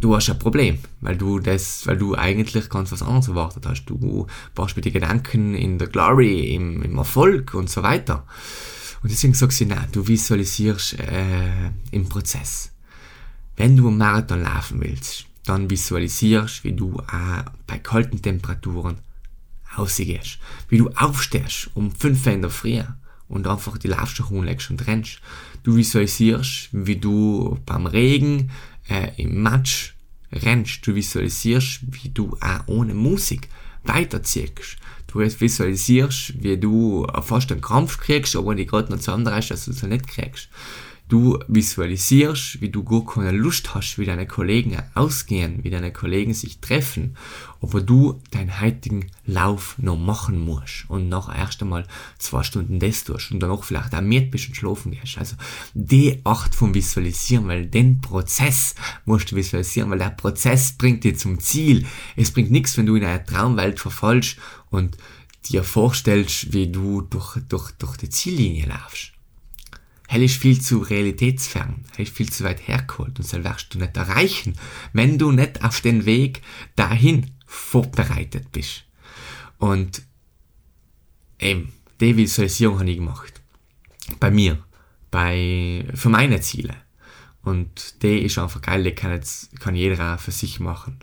du 0.00 0.14
hast 0.14 0.28
ein 0.28 0.38
Problem, 0.38 0.78
weil 1.00 1.16
du 1.16 1.38
das, 1.38 1.86
weil 1.86 1.96
du 1.96 2.14
eigentlich 2.14 2.68
ganz 2.68 2.92
was 2.92 3.02
anderes 3.02 3.28
erwartet 3.28 3.64
hast. 3.66 3.86
Du 3.86 4.26
warst 4.54 4.76
mit 4.76 4.84
den 4.84 4.92
Gedanken 4.92 5.54
in 5.54 5.78
der 5.78 5.88
Glory, 5.88 6.54
im, 6.54 6.82
im 6.82 6.98
Erfolg 6.98 7.54
und 7.54 7.70
so 7.70 7.82
weiter. 7.82 8.26
Und 9.04 9.10
deswegen 9.10 9.34
sagst 9.34 9.60
du, 9.60 9.66
nein, 9.66 9.86
du 9.92 10.08
visualisierst 10.08 10.98
äh, 10.98 11.70
im 11.90 12.08
Prozess. 12.08 12.72
Wenn 13.54 13.76
du 13.76 13.88
einen 13.88 13.98
Marathon 13.98 14.42
laufen 14.42 14.80
willst, 14.80 15.26
dann 15.44 15.68
visualisierst, 15.68 16.64
wie 16.64 16.72
du 16.72 17.02
äh, 17.12 17.44
bei 17.66 17.78
kalten 17.78 18.22
Temperaturen 18.22 18.96
rausgehst. 19.76 20.38
Wie 20.70 20.78
du 20.78 20.88
aufstehst 20.88 21.68
um 21.74 21.92
5 21.94 22.26
Uhr 22.26 22.32
in 22.32 22.40
der 22.40 22.50
Früh 22.50 22.80
und 23.28 23.46
einfach 23.46 23.76
die 23.76 23.88
Laufschuhe 23.88 24.42
legst 24.42 24.70
und 24.70 24.86
rennst. 24.86 25.20
Du 25.64 25.76
visualisierst, 25.76 26.70
wie 26.72 26.96
du 26.96 27.58
beim 27.66 27.84
Regen 27.84 28.52
äh, 28.88 29.10
im 29.22 29.42
Matsch 29.42 29.92
rennst. 30.32 30.86
Du 30.86 30.94
visualisierst, 30.94 31.80
wie 31.90 32.08
du 32.08 32.38
auch 32.40 32.68
ohne 32.68 32.94
Musik 32.94 33.50
weiterziehst. 33.82 34.78
Du 35.14 35.20
visualisierst, 35.40 36.42
wie 36.42 36.56
du 36.56 37.06
fast 37.22 37.52
einen 37.52 37.60
Krampf 37.60 37.98
kriegst, 37.98 38.34
aber 38.34 38.56
die 38.56 38.66
gerade 38.66 38.90
noch 38.90 38.98
zu 38.98 39.12
anderen 39.12 39.38
ist, 39.38 39.48
dass 39.48 39.64
du 39.64 39.70
es 39.70 39.82
nicht 39.84 40.08
kriegst. 40.08 40.48
Du 41.06 41.38
visualisierst, 41.48 42.62
wie 42.62 42.70
du 42.70 42.82
gar 42.82 43.04
keine 43.04 43.30
Lust 43.30 43.74
hast, 43.74 43.98
wie 43.98 44.06
deine 44.06 44.26
Kollegen 44.26 44.78
ausgehen, 44.94 45.62
wie 45.62 45.68
deine 45.68 45.92
Kollegen 45.92 46.32
sich 46.32 46.60
treffen, 46.60 47.18
aber 47.60 47.82
du 47.82 48.22
deinen 48.30 48.58
heutigen 48.58 49.10
Lauf 49.26 49.76
noch 49.76 49.98
machen 49.98 50.40
musst 50.40 50.86
und 50.88 51.10
noch 51.10 51.34
erst 51.34 51.60
einmal 51.60 51.86
zwei 52.18 52.42
Stunden 52.42 52.78
das 52.78 53.04
tust 53.04 53.32
und 53.32 53.40
danach 53.40 53.64
vielleicht 53.64 53.94
auch 53.94 54.00
mit 54.00 54.30
bist 54.30 54.48
und 54.48 54.54
schlafen 54.54 54.92
gehst. 54.92 55.18
Also 55.18 55.36
die 55.74 56.20
Art 56.24 56.54
vom 56.54 56.74
Visualisieren, 56.74 57.48
weil 57.48 57.66
den 57.66 58.00
Prozess 58.00 58.74
musst 59.04 59.30
du 59.30 59.36
visualisieren, 59.36 59.90
weil 59.90 59.98
der 59.98 60.10
Prozess 60.10 60.72
bringt 60.72 61.04
dich 61.04 61.18
zum 61.18 61.38
Ziel. 61.38 61.86
Es 62.16 62.30
bringt 62.30 62.50
nichts, 62.50 62.78
wenn 62.78 62.86
du 62.86 62.96
in 62.96 63.04
eine 63.04 63.24
Traumwelt 63.24 63.78
verfallst 63.78 64.38
und 64.70 64.96
dir 65.50 65.64
vorstellst, 65.64 66.54
wie 66.54 66.72
du 66.72 67.02
durch, 67.02 67.38
durch, 67.48 67.72
durch 67.72 67.98
die 67.98 68.08
Ziellinie 68.08 68.66
laufst. 68.66 69.13
Hell 70.14 70.22
ist 70.22 70.36
viel 70.36 70.60
zu 70.60 70.78
realitätsfern, 70.78 71.84
hell 71.96 72.04
ist 72.06 72.14
viel 72.14 72.30
zu 72.30 72.44
weit 72.44 72.68
hergeholt 72.68 73.18
und 73.18 73.32
das 73.32 73.32
wirst 73.32 73.74
du 73.74 73.80
nicht 73.80 73.96
erreichen, 73.96 74.56
wenn 74.92 75.18
du 75.18 75.32
nicht 75.32 75.64
auf 75.64 75.80
den 75.80 76.06
Weg 76.06 76.40
dahin 76.76 77.32
vorbereitet 77.46 78.52
bist. 78.52 78.84
Und 79.58 80.02
eben, 81.40 81.72
die 81.98 82.16
Visualisierung 82.16 82.78
habe 82.78 82.90
ich 82.92 82.98
gemacht. 82.98 83.42
Bei 84.20 84.30
mir, 84.30 84.64
bei, 85.10 85.84
für 85.94 86.10
meine 86.10 86.40
Ziele. 86.40 86.76
Und 87.42 88.00
die 88.04 88.20
ist 88.20 88.38
einfach 88.38 88.62
geil, 88.62 88.84
die 88.84 88.92
kann, 88.92 89.10
jetzt, 89.10 89.58
kann 89.58 89.74
jeder 89.74 90.14
auch 90.14 90.20
für 90.20 90.30
sich 90.30 90.60
machen. 90.60 91.00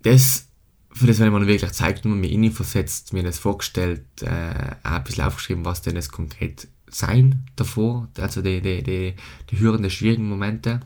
Das, 0.00 0.48
für 0.92 1.06
das, 1.06 1.18
wenn 1.18 1.30
man 1.30 1.46
wirklich 1.46 1.72
zeigt 1.72 2.06
und 2.06 2.18
mir 2.18 2.30
in 2.30 2.50
versetzt, 2.50 3.12
mir 3.12 3.22
das 3.22 3.38
vorgestellt, 3.38 4.06
äh, 4.22 4.76
auch 4.82 4.92
ein 4.92 5.04
bisschen 5.04 5.24
aufgeschrieben, 5.24 5.66
was 5.66 5.82
denn 5.82 5.94
das 5.94 6.08
konkret 6.08 6.68
sein 6.90 7.46
davor, 7.56 8.08
also 8.18 8.42
die, 8.42 8.60
die, 8.60 8.82
die, 8.82 9.14
die 9.50 9.58
Hürden 9.58 9.82
der 9.82 9.90
schwierigen 9.90 10.28
Momente. 10.28 10.80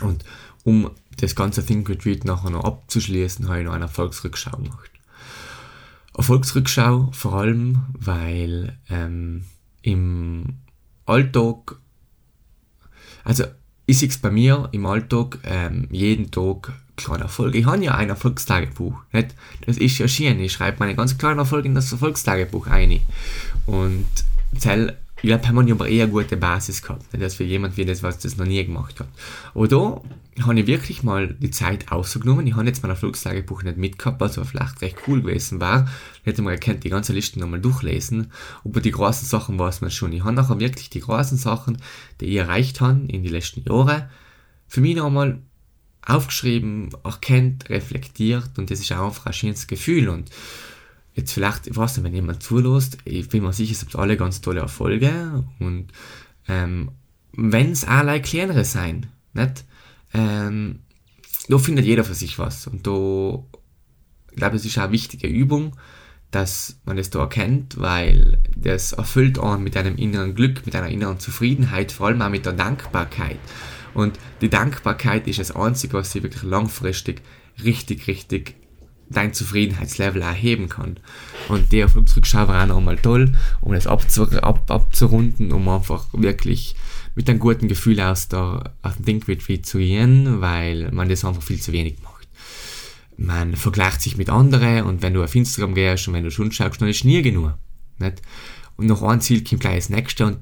Und 0.00 0.24
um 0.64 0.90
das 1.18 1.34
ganze 1.34 1.64
Think 1.64 1.88
Retreat 1.88 2.24
nachher 2.24 2.50
noch 2.50 2.64
abzuschließen, 2.64 3.48
habe 3.48 3.60
ich 3.60 3.64
noch 3.64 3.72
eine 3.72 3.84
Erfolgsrückschau 3.84 4.56
gemacht. 4.56 4.90
Erfolgsrückschau 6.16 7.10
vor 7.12 7.34
allem, 7.34 7.84
weil 7.92 8.78
ähm, 8.88 9.44
im 9.82 10.58
Alltag, 11.04 11.76
also 13.22 13.44
sehe 13.86 14.08
es 14.08 14.18
bei 14.18 14.30
mir 14.30 14.68
im 14.72 14.86
Alltag 14.86 15.38
ähm, 15.44 15.88
jeden 15.90 16.30
Tag 16.30 16.72
kleine 16.96 17.24
Erfolge. 17.24 17.58
Ich 17.58 17.66
habe 17.66 17.84
ja 17.84 17.94
ein 17.94 18.08
Erfolgstagebuch. 18.08 18.94
Nicht? 19.12 19.34
Das 19.66 19.76
ist 19.76 19.98
ja 19.98 20.08
schön. 20.08 20.40
Ich 20.40 20.52
schreibe 20.52 20.78
meine 20.80 20.96
ganz 20.96 21.18
kleinen 21.18 21.38
Erfolge 21.38 21.68
in 21.68 21.74
das 21.74 21.92
Erfolgstagebuch 21.92 22.66
ein. 22.66 23.00
Und 23.66 24.06
Zell, 24.58 24.96
ich 25.16 25.22
glaube, 25.22 25.48
haben 25.48 25.66
wir 25.66 25.74
aber 25.74 25.88
eher 25.88 26.04
eine 26.04 26.12
gute 26.12 26.36
Basis 26.36 26.82
gehabt, 26.82 27.12
nicht? 27.12 27.22
als 27.22 27.36
für 27.36 27.44
jemand 27.44 27.76
wie 27.76 27.86
das, 27.86 28.02
was 28.02 28.18
das 28.18 28.36
noch 28.36 28.44
nie 28.44 28.64
gemacht 28.64 29.00
hat. 29.00 29.08
Aber 29.54 29.66
da 29.66 30.02
habe 30.44 30.60
ich 30.60 30.66
wirklich 30.66 31.02
mal 31.02 31.28
die 31.28 31.50
Zeit 31.50 31.90
ausgenommen. 31.90 32.46
Ich 32.46 32.54
habe 32.54 32.66
jetzt 32.66 32.82
mein 32.82 32.90
Erfolgstagebuch 32.90 33.62
nicht 33.62 33.78
mitgehabt, 33.78 34.20
was 34.20 34.36
aber 34.36 34.46
vielleicht 34.46 34.82
recht 34.82 34.96
cool 35.06 35.22
gewesen 35.22 35.58
war. 35.58 35.88
Ich 36.20 36.26
hätte 36.26 36.42
mal 36.42 36.52
erkannt, 36.52 36.84
die 36.84 36.90
ganze 36.90 37.14
Liste 37.14 37.40
nochmal 37.40 37.60
durchlesen. 37.60 38.30
Aber 38.62 38.80
die 38.82 38.90
großen 38.90 39.26
Sachen 39.26 39.58
weiß 39.58 39.80
man 39.80 39.90
schon. 39.90 40.12
Ich 40.12 40.22
habe 40.22 40.34
nachher 40.34 40.60
wirklich 40.60 40.90
die 40.90 41.00
großen 41.00 41.38
Sachen, 41.38 41.78
die 42.20 42.26
ich 42.26 42.36
erreicht 42.36 42.82
habe 42.82 43.00
in 43.08 43.22
den 43.22 43.32
letzten 43.32 43.62
Jahren, 43.62 44.10
für 44.68 44.82
mich 44.82 44.96
nochmal 44.96 45.40
aufgeschrieben, 46.06 46.90
erkennt, 47.04 47.68
reflektiert 47.68 48.50
und 48.58 48.70
das 48.70 48.80
ist 48.80 48.92
auch 48.92 49.06
einfach 49.06 49.26
ein 49.26 49.32
schönes 49.32 49.66
Gefühl 49.66 50.08
und 50.08 50.30
jetzt 51.16 51.32
vielleicht, 51.32 51.66
ich 51.66 51.76
weiß 51.76 51.96
nicht, 51.96 52.04
wenn 52.04 52.14
jemand 52.14 52.42
zulässt, 52.42 52.98
ich 53.04 53.28
bin 53.28 53.42
mir 53.42 53.52
sicher, 53.52 53.72
es 53.72 53.80
gibt 53.80 53.96
alle 53.96 54.16
ganz 54.16 54.40
tolle 54.42 54.60
Erfolge 54.60 55.44
und 55.58 55.88
ähm, 56.46 56.90
wenn 57.32 57.72
es 57.72 57.84
alle 57.84 58.20
kleinere 58.20 58.64
sein, 58.64 59.06
nicht? 59.32 59.64
Ähm, 60.14 60.80
da 61.48 61.58
findet 61.58 61.84
jeder 61.84 62.04
für 62.04 62.14
sich 62.14 62.38
was 62.38 62.66
und 62.66 62.86
da, 62.86 63.42
ich 64.30 64.36
glaube, 64.36 64.56
es 64.56 64.64
ist 64.64 64.78
auch 64.78 64.84
eine 64.84 64.92
wichtige 64.92 65.26
Übung, 65.26 65.76
dass 66.30 66.80
man 66.84 66.96
das 66.96 67.10
da 67.10 67.20
erkennt, 67.20 67.80
weil 67.80 68.38
das 68.54 68.92
erfüllt 68.92 69.38
einen 69.38 69.64
mit 69.64 69.76
einem 69.76 69.96
inneren 69.96 70.34
Glück, 70.34 70.66
mit 70.66 70.76
einer 70.76 70.88
inneren 70.88 71.18
Zufriedenheit, 71.18 71.92
vor 71.92 72.08
allem 72.08 72.20
auch 72.20 72.28
mit 72.28 72.44
der 72.44 72.52
Dankbarkeit. 72.52 73.38
Und 73.94 74.18
die 74.42 74.50
Dankbarkeit 74.50 75.26
ist 75.28 75.38
das 75.38 75.54
Einzige, 75.56 75.94
was 75.94 76.12
sie 76.12 76.22
wirklich 76.22 76.42
langfristig 76.42 77.22
richtig, 77.64 78.06
richtig 78.06 78.54
dein 79.08 79.32
Zufriedenheitslevel 79.32 80.22
erheben 80.22 80.68
kann. 80.68 80.98
Und 81.48 81.72
der 81.72 81.82
Erfolgsrückschau 81.82 82.48
war 82.48 82.64
auch 82.64 82.68
nochmal 82.68 82.96
toll, 82.96 83.32
um 83.60 83.72
das 83.72 83.86
abzu 83.86 84.24
ab 84.40 84.70
abzurunden, 84.70 85.52
um 85.52 85.68
einfach 85.68 86.06
wirklich 86.12 86.74
mit 87.14 87.30
einem 87.30 87.38
guten 87.38 87.68
Gefühl 87.68 88.00
aus, 88.00 88.28
der, 88.28 88.74
aus 88.82 88.96
dem 88.96 89.24
Think 89.24 89.64
zu 89.64 89.78
gehen, 89.78 90.40
weil 90.40 90.90
man 90.92 91.08
das 91.08 91.24
einfach 91.24 91.42
viel 91.42 91.60
zu 91.60 91.72
wenig 91.72 91.96
macht. 92.02 92.28
Man 93.16 93.56
vergleicht 93.56 94.02
sich 94.02 94.16
mit 94.18 94.28
anderen 94.28 94.84
und 94.84 95.02
wenn 95.02 95.14
du 95.14 95.24
auf 95.24 95.34
Instagram 95.34 95.74
gehst 95.74 96.06
und 96.06 96.14
wenn 96.14 96.24
du 96.24 96.30
schon 96.30 96.52
schaust, 96.52 96.80
dann 96.80 96.88
ist 96.88 97.04
nie 97.04 97.22
genug. 97.22 97.54
Nicht? 97.98 98.20
Und 98.76 98.86
noch 98.86 99.02
ein 99.02 99.22
Ziel 99.22 99.42
kommt 99.42 99.62
gleich 99.62 99.76
das 99.76 99.88
nächste 99.88 100.26
und 100.26 100.38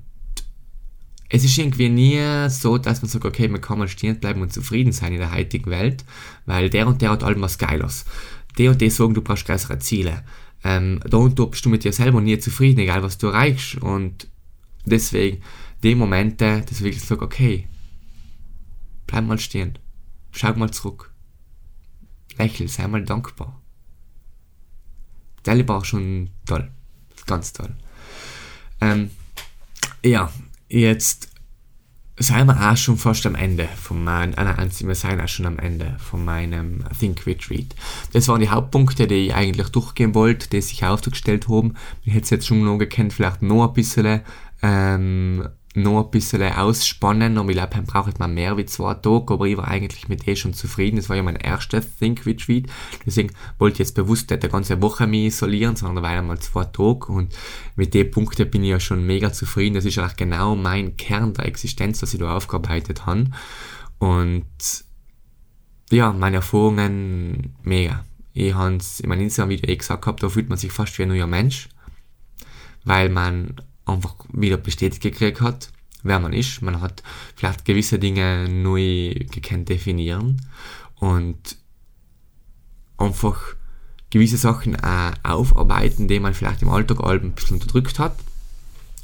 es 1.29 1.45
ist 1.45 1.57
irgendwie 1.57 1.89
nie 1.89 2.49
so, 2.49 2.79
dass 2.79 3.03
man 3.03 3.09
sagt, 3.09 3.25
okay, 3.25 3.49
man 3.49 3.61
kann 3.61 3.79
mal 3.79 3.89
stehen 3.89 4.21
bleiben 4.21 4.43
und 4.43 4.53
zufrieden 4.53 4.93
sein 4.93 5.13
in 5.13 5.21
der 5.21 5.33
heutigen 5.33 5.71
Welt, 5.71 6.05
weil 6.47 6.71
der 6.71 6.87
und 6.87 7.01
der 7.03 7.11
hat 7.11 7.23
allem 7.23 7.41
was 7.41 7.59
Geiles 7.59 8.05
die 8.59 8.69
und 8.69 8.81
die 8.81 8.91
sagen, 8.91 9.15
du 9.15 9.23
brauchst 9.23 9.47
größere 9.47 9.79
Ziele. 9.79 10.25
Ähm, 10.63 11.01
da 11.05 11.19
und 11.19 11.39
da 11.39 11.45
bist 11.45 11.65
du 11.65 11.69
mit 11.69 11.85
dir 11.85 11.93
selber 11.93 12.21
nie 12.21 12.39
zufrieden, 12.39 12.81
egal 12.81 13.03
was 13.03 13.19
du 13.19 13.29
erreichst. 13.29 13.77
Und 13.77 14.29
deswegen, 14.85 15.43
die 15.83 15.95
Momente, 15.95 16.63
dass 16.63 16.79
ich 16.79 16.83
wirklich 16.83 17.05
sage, 17.05 17.23
okay, 17.23 17.69
bleib 19.07 19.27
mal 19.27 19.39
stehen, 19.39 19.79
schau 20.33 20.55
mal 20.55 20.71
zurück, 20.71 21.13
lächel, 22.39 22.69
sei 22.69 22.87
mal 22.89 23.05
dankbar. 23.05 23.61
Das 25.43 25.69
war 25.69 25.85
schon 25.85 26.31
toll, 26.47 26.71
ganz 27.27 27.53
toll. 27.53 27.77
Ähm, 28.81 29.11
ja, 30.03 30.33
jetzt 30.69 31.34
sind 32.17 32.47
wir 32.47 32.71
auch 32.71 32.77
schon 32.77 32.97
fast 32.97 33.27
am 33.27 33.35
Ende 33.35 33.69
von 33.77 34.05
meinem, 34.05 34.35
äh, 34.35 34.45
nein, 34.45 34.71
wir 34.79 34.95
sind 34.95 35.21
auch 35.21 35.29
schon 35.29 35.47
am 35.47 35.59
Ende 35.59 35.97
von 35.99 36.25
meinem 36.25 36.85
Think 36.99 37.27
Retreat. 37.27 37.75
Das 38.13 38.29
waren 38.29 38.41
die 38.41 38.51
Hauptpunkte, 38.51 39.07
die 39.07 39.27
ich 39.27 39.35
eigentlich 39.35 39.69
durchgehen 39.71 40.15
wollte, 40.15 40.49
die 40.49 40.61
sich 40.61 40.85
aufgestellt 40.85 41.49
haben. 41.49 41.75
Ich 42.05 42.15
hätte 42.15 42.25
es 42.25 42.31
jetzt 42.31 42.47
schon 42.47 42.65
noch 42.65 42.79
gekannt, 42.79 43.13
vielleicht 43.13 43.43
noch 43.43 43.67
ein 43.67 43.75
bisschen 43.75 44.21
ähm, 44.63 45.49
noch 45.77 46.05
ein 46.05 46.11
bisschen 46.11 46.43
ausspannen 46.43 47.37
und 47.37 47.49
ich 47.49 47.57
glaube, 47.57 47.75
dann 47.75 47.85
braucht 47.85 48.21
man 48.21 48.33
mehr 48.33 48.57
wie 48.57 48.65
zwei 48.65 48.95
Tage, 48.95 49.35
aber 49.35 49.47
ich 49.47 49.57
war 49.57 49.67
eigentlich 49.67 50.09
mit 50.09 50.27
eh 50.29 50.37
schon 50.37 50.55
zufrieden. 50.55 50.97
Das 50.97 51.09
war 51.09 51.17
ja 51.17 51.23
mein 51.23 51.37
erster 51.37 51.83
Think 51.83 52.25
Retreat. 52.27 52.67
Deswegen 53.05 53.33
wollte 53.59 53.75
ich 53.75 53.79
jetzt 53.81 53.95
bewusst 53.95 54.31
nicht 54.31 54.43
eine 54.43 54.53
ganze 54.53 54.81
Woche 54.81 55.09
mich 55.09 55.27
isolieren, 55.27 55.75
sondern 55.75 56.05
weil 56.05 56.19
einmal 56.19 56.39
zwei 56.39 56.65
Tage 56.65 57.07
und 57.07 57.35
mit 57.75 57.93
den 57.93 58.11
Punkten 58.11 58.49
bin 58.49 58.63
ich 58.63 58.71
ja 58.71 58.79
schon 58.79 59.05
mega 59.05 59.33
zufrieden. 59.33 59.75
Das 59.75 59.85
ist 59.85 59.99
auch 59.99 60.15
genau 60.15 60.55
mein 60.55 60.97
Kern 60.97 61.35
der 61.35 61.47
Existenz, 61.47 62.01
was 62.03 62.15
ich 62.15 62.21
da 62.21 62.37
aufgearbeitet 62.37 63.07
habe. 63.07 63.27
Und 63.99 64.45
ja, 65.91 66.13
meine 66.13 66.37
Erfahrungen 66.37 67.57
mega. 67.63 68.05
Ich 68.33 68.55
habe 68.55 68.77
es 68.77 69.01
in 69.01 69.09
meinem 69.09 69.23
Instagram-Video 69.23 69.69
eh 69.69 69.77
gesagt 69.77 70.03
gehabt, 70.03 70.23
da 70.23 70.29
fühlt 70.29 70.49
man 70.49 70.59
sich 70.59 70.73
fast 70.73 70.99
wie 70.99 71.03
ein 71.03 71.09
neuer 71.09 71.27
Mensch, 71.27 71.69
weil 72.85 73.09
man 73.09 73.57
einfach 73.87 74.15
wieder 74.33 74.57
bestätigt 74.57 75.03
gekriegt 75.03 75.41
hat, 75.41 75.71
wer 76.03 76.21
man 76.21 76.33
ist. 76.33 76.63
Man 76.63 76.81
hat 76.81 77.03
vielleicht 77.37 77.65
gewisse 77.65 77.99
Dinge 77.99 78.49
neu 78.49 79.15
gekannt 79.31 79.69
definieren 79.69 80.43
und 80.97 81.57
einfach 82.97 83.55
gewisse 84.11 84.37
Sachen 84.37 84.77
auch 84.81 85.13
aufarbeiten, 85.25 86.09
die 86.09 86.21
man 86.21 86.35
vielleicht 86.35 86.63
im 86.63 86.69
Alltag 86.69 87.03
ein 87.03 87.33
bisschen 87.33 87.57
unterdrückt 87.57 87.99
hat. 87.99 88.17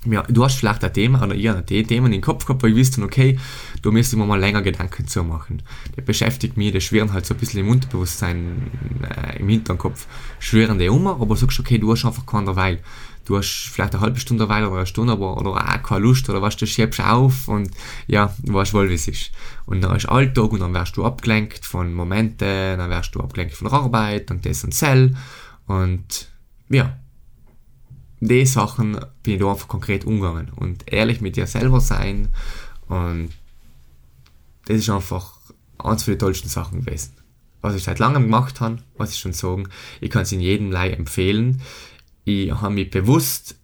Ja, 0.06 0.22
du 0.22 0.42
hast 0.42 0.54
vielleicht 0.54 0.82
ein 0.82 0.94
Thema 0.94 1.22
oder 1.22 1.34
ihr 1.34 1.54
ein 1.54 1.66
Thema 1.66 2.06
in 2.06 2.12
den 2.12 2.22
Kopf 2.22 2.46
gehabt, 2.46 2.62
wo 2.62 2.66
ich 2.66 2.74
wüsste, 2.74 3.02
okay, 3.02 3.38
da 3.82 3.90
müsste 3.90 4.16
ich 4.16 4.20
mir 4.20 4.26
mal 4.26 4.40
länger 4.40 4.62
Gedanken 4.62 5.06
zu 5.06 5.22
machen. 5.24 5.62
Das 5.94 6.06
beschäftigt 6.06 6.56
mich, 6.56 6.72
das 6.72 6.84
schwirren 6.84 7.12
halt 7.12 7.26
so 7.26 7.34
ein 7.34 7.40
bisschen 7.40 7.60
im 7.60 7.68
Unterbewusstsein, 7.68 8.70
äh, 9.02 9.38
im 9.40 9.48
Hinterkopf, 9.50 10.06
schwirren 10.38 10.78
die 10.78 10.88
um, 10.88 11.06
aber 11.06 11.36
sagst, 11.36 11.58
du, 11.58 11.62
okay, 11.62 11.76
du 11.76 11.92
hast 11.92 12.06
einfach 12.06 12.24
keinen 12.24 12.56
Weil 12.56 12.78
du 13.24 13.36
hast 13.36 13.68
vielleicht 13.70 13.94
eine 13.94 14.02
halbe 14.02 14.20
Stunde 14.20 14.48
weiter 14.48 14.68
oder 14.68 14.78
eine 14.78 14.86
Stunde, 14.86 15.12
aber 15.12 15.36
oder 15.36 15.50
auch 15.50 15.82
keine 15.82 16.00
Lust 16.00 16.28
oder 16.28 16.42
was, 16.42 16.56
du 16.56 16.66
schiebst 16.66 17.00
auf 17.00 17.48
und 17.48 17.70
ja, 18.06 18.34
du 18.42 18.54
weißt 18.54 18.74
wohl, 18.74 18.90
wie 18.90 18.94
es 18.94 19.08
ist. 19.08 19.30
Und 19.66 19.82
dann 19.82 19.96
ist 19.96 20.08
Alltag 20.08 20.52
und 20.52 20.60
dann 20.60 20.74
wirst 20.74 20.96
du 20.96 21.04
abgelenkt 21.04 21.64
von 21.64 21.92
Momenten, 21.92 22.78
dann 22.78 22.90
wirst 22.90 23.14
du 23.14 23.20
abgelenkt 23.20 23.54
von 23.54 23.68
Arbeit 23.68 24.30
und 24.30 24.44
das 24.46 24.64
und 24.64 24.74
Cell 24.74 25.16
und 25.66 26.28
ja, 26.68 26.96
die 28.20 28.46
Sachen 28.46 28.98
bin 29.22 29.34
ich 29.34 29.40
da 29.40 29.50
einfach 29.50 29.68
konkret 29.68 30.04
umgegangen 30.04 30.50
und 30.54 30.92
ehrlich 30.92 31.20
mit 31.20 31.36
dir 31.36 31.46
selber 31.46 31.80
sein 31.80 32.28
und 32.88 33.30
das 34.66 34.76
ist 34.78 34.90
einfach 34.90 35.34
eines 35.78 36.02
von 36.02 36.12
den 36.12 36.18
tollsten 36.18 36.48
Sachen 36.48 36.84
gewesen. 36.84 37.14
Was 37.62 37.74
ich 37.74 37.82
seit 37.82 37.98
langem 37.98 38.24
gemacht 38.24 38.60
habe, 38.60 38.78
was 38.96 39.12
ich 39.12 39.18
schon 39.18 39.32
sagen, 39.32 39.68
ich 40.00 40.10
kann 40.10 40.22
es 40.22 40.32
in 40.32 40.40
jedem 40.40 40.70
Leih 40.70 40.90
empfehlen 40.90 41.60
ich 42.24 42.52
habe 42.52 42.74
mich 42.74 42.90
bewusst 42.90 43.58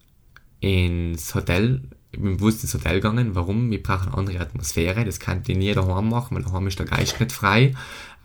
ins 0.61 1.35
Hotel, 1.35 1.83
ich 2.13 2.21
bin 2.21 2.37
bewusst 2.37 2.63
ins 2.63 2.75
Hotel 2.75 2.95
gegangen. 2.95 3.35
Warum? 3.35 3.71
Wir 3.71 3.83
brauchen 3.83 4.09
eine 4.09 4.19
andere 4.19 4.41
Atmosphäre. 4.41 5.05
Das 5.05 5.21
kann 5.21 5.43
ich 5.47 5.57
nie 5.57 5.73
daheim 5.73 6.09
machen, 6.09 6.37
weil 6.37 6.45
daheim 6.45 6.67
ist 6.67 6.79
der 6.79 6.87
Geist 6.87 7.21
nicht 7.21 7.33
frei. 7.33 7.75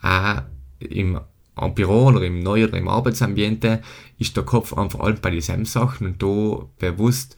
Auch 0.02 0.44
im 0.80 1.20
Büro 1.76 2.08
oder 2.08 2.22
im 2.24 2.40
Neu- 2.40 2.64
oder 2.64 2.78
im 2.78 2.88
Arbeitsambiente 2.88 3.82
ist 4.18 4.36
der 4.36 4.44
Kopf 4.44 4.74
einfach 4.74 5.02
alt 5.02 5.22
bei 5.22 5.32
dieselben 5.32 5.66
Sachen 5.66 6.08
und 6.08 6.24
da 6.24 6.66
bewusst 6.80 7.38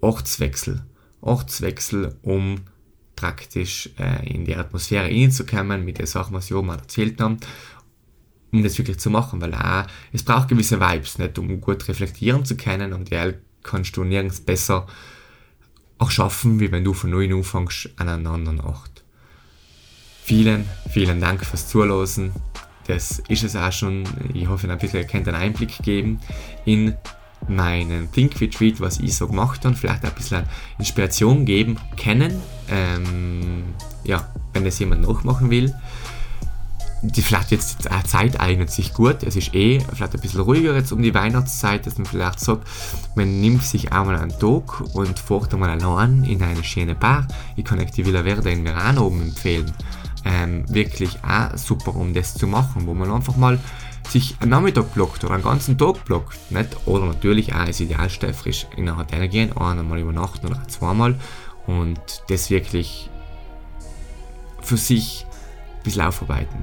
Ortswechsel. 0.00 0.84
Ortswechsel, 1.20 2.14
um 2.22 2.60
praktisch 3.16 3.90
äh, 3.98 4.32
in 4.32 4.44
die 4.44 4.54
Atmosphäre 4.54 5.08
hineinzukommen 5.08 5.84
mit 5.84 5.98
den 5.98 6.06
Sachen, 6.06 6.34
was 6.34 6.46
ich 6.46 6.54
oben 6.54 6.68
erzählt 6.68 7.20
habe 7.20 7.38
um 8.52 8.62
das 8.62 8.78
wirklich 8.78 8.98
zu 8.98 9.10
machen, 9.10 9.40
weil 9.40 9.54
auch, 9.54 9.86
es 10.12 10.22
braucht 10.22 10.48
gewisse 10.48 10.80
Vibes, 10.80 11.18
nicht, 11.18 11.38
um 11.38 11.60
gut 11.60 11.86
reflektieren 11.88 12.44
zu 12.44 12.56
können 12.56 12.92
und 12.92 13.10
die 13.10 13.34
kannst 13.62 13.96
du 13.96 14.04
nirgends 14.04 14.40
besser 14.40 14.86
auch 15.98 16.10
schaffen, 16.10 16.60
wie 16.60 16.70
wenn 16.70 16.84
du 16.84 16.94
von 16.94 17.10
neu 17.10 17.32
anfängst 17.32 17.90
an 17.96 18.08
einer 18.08 18.30
anderen 18.30 18.60
Ort. 18.60 19.04
Vielen, 20.22 20.66
vielen 20.90 21.20
Dank 21.20 21.44
fürs 21.44 21.68
Zuhören. 21.68 22.32
Das 22.86 23.18
ist 23.28 23.44
es 23.44 23.56
auch 23.56 23.72
schon. 23.72 24.04
Ich 24.32 24.46
hoffe, 24.46 24.70
ein 24.70 24.78
bisschen 24.78 25.06
könnt 25.06 25.28
einen 25.28 25.36
Einblick 25.36 25.78
geben 25.82 26.20
in 26.64 26.94
meinen 27.48 28.10
Think 28.12 28.40
Retreat, 28.40 28.80
was 28.80 28.98
ich 28.98 29.16
so 29.16 29.26
gemacht 29.26 29.64
habe, 29.64 29.74
vielleicht 29.74 30.04
ein 30.04 30.14
bisschen 30.14 30.44
Inspiration 30.78 31.44
geben 31.44 31.78
können. 32.00 32.40
Ähm, 32.70 33.64
ja, 34.04 34.32
wenn 34.52 34.64
das 34.64 34.78
jemand 34.78 35.02
nachmachen 35.02 35.50
will 35.50 35.74
die 37.02 37.22
vielleicht 37.22 37.50
jetzt 37.52 37.84
die 37.84 38.04
Zeit 38.06 38.40
eignet 38.40 38.70
sich 38.70 38.92
gut. 38.92 39.22
Es 39.22 39.36
ist 39.36 39.54
eh 39.54 39.80
vielleicht 39.80 40.14
ein 40.14 40.20
bisschen 40.20 40.40
ruhiger 40.40 40.74
jetzt 40.74 40.92
um 40.92 41.02
die 41.02 41.14
Weihnachtszeit, 41.14 41.86
dass 41.86 41.96
man 41.96 42.06
vielleicht 42.06 42.40
sagt, 42.40 42.66
man 43.14 43.40
nimmt 43.40 43.62
sich 43.62 43.92
einmal 43.92 44.16
einen 44.16 44.36
Tag 44.38 44.80
und 44.94 45.18
fährt 45.18 45.54
einmal 45.54 45.70
allein 45.70 46.24
in 46.24 46.42
eine 46.42 46.64
schöne 46.64 46.94
Bar. 46.94 47.26
Ich 47.56 47.64
kann 47.64 47.78
euch 47.78 47.92
die 47.92 48.04
Villa 48.04 48.24
Verde 48.24 48.50
in 48.50 48.64
Verano 48.64 49.06
oben 49.06 49.22
empfehlen. 49.22 49.72
Ähm, 50.24 50.64
wirklich 50.68 51.18
auch 51.24 51.56
super, 51.56 51.94
um 51.94 52.12
das 52.12 52.34
zu 52.34 52.46
machen, 52.46 52.86
wo 52.86 52.94
man 52.94 53.10
einfach 53.10 53.36
mal 53.36 53.58
sich 54.08 54.36
einen 54.40 54.50
Nachmittag 54.50 54.92
blockt 54.94 55.22
oder 55.22 55.34
einen 55.34 55.44
ganzen 55.44 55.78
Tag 55.78 56.04
blockt. 56.04 56.36
Nicht? 56.50 56.76
Oder 56.86 57.06
natürlich 57.06 57.54
auch 57.54 57.64
das 57.64 57.78
Idealste 57.78 58.34
frisch 58.34 58.66
in 58.76 58.88
ein 58.88 58.96
Hotel 58.96 59.28
gehen, 59.28 59.56
einmal 59.56 59.98
übernachten 60.00 60.46
oder 60.46 60.66
zweimal 60.66 61.14
und 61.66 62.00
das 62.28 62.50
wirklich 62.50 63.08
für 64.62 64.76
sich 64.76 65.26
ein 65.76 65.82
bisschen 65.84 66.02
aufarbeiten 66.02 66.58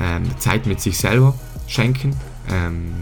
ähm, 0.00 0.24
Zeit 0.38 0.66
mit 0.66 0.80
sich 0.80 0.98
selber 0.98 1.34
schenken. 1.66 2.16
Ähm, 2.50 2.92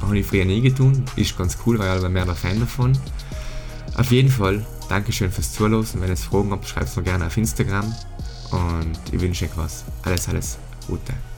habe 0.00 0.18
ich 0.18 0.26
früher 0.26 0.44
nie 0.44 0.60
getan. 0.60 1.04
Ist 1.16 1.36
ganz 1.36 1.58
cool, 1.66 1.78
weil 1.78 2.02
ich 2.02 2.08
mehr 2.08 2.24
der 2.24 2.34
Fan 2.34 2.60
davon. 2.60 2.96
Auf 3.96 4.10
jeden 4.10 4.30
Fall, 4.30 4.64
Dankeschön 4.88 5.30
fürs 5.30 5.52
Zuhören. 5.52 5.86
Wenn 5.94 6.08
ihr 6.08 6.16
Fragen 6.16 6.50
habt, 6.52 6.66
schreibt 6.66 6.88
es 6.88 6.96
mir 6.96 7.02
gerne 7.02 7.26
auf 7.26 7.36
Instagram. 7.36 7.94
Und 8.50 8.98
ich 9.12 9.20
wünsche 9.20 9.44
euch 9.44 9.56
was. 9.56 9.84
Alles, 10.04 10.28
alles 10.28 10.58
Gute. 10.86 11.29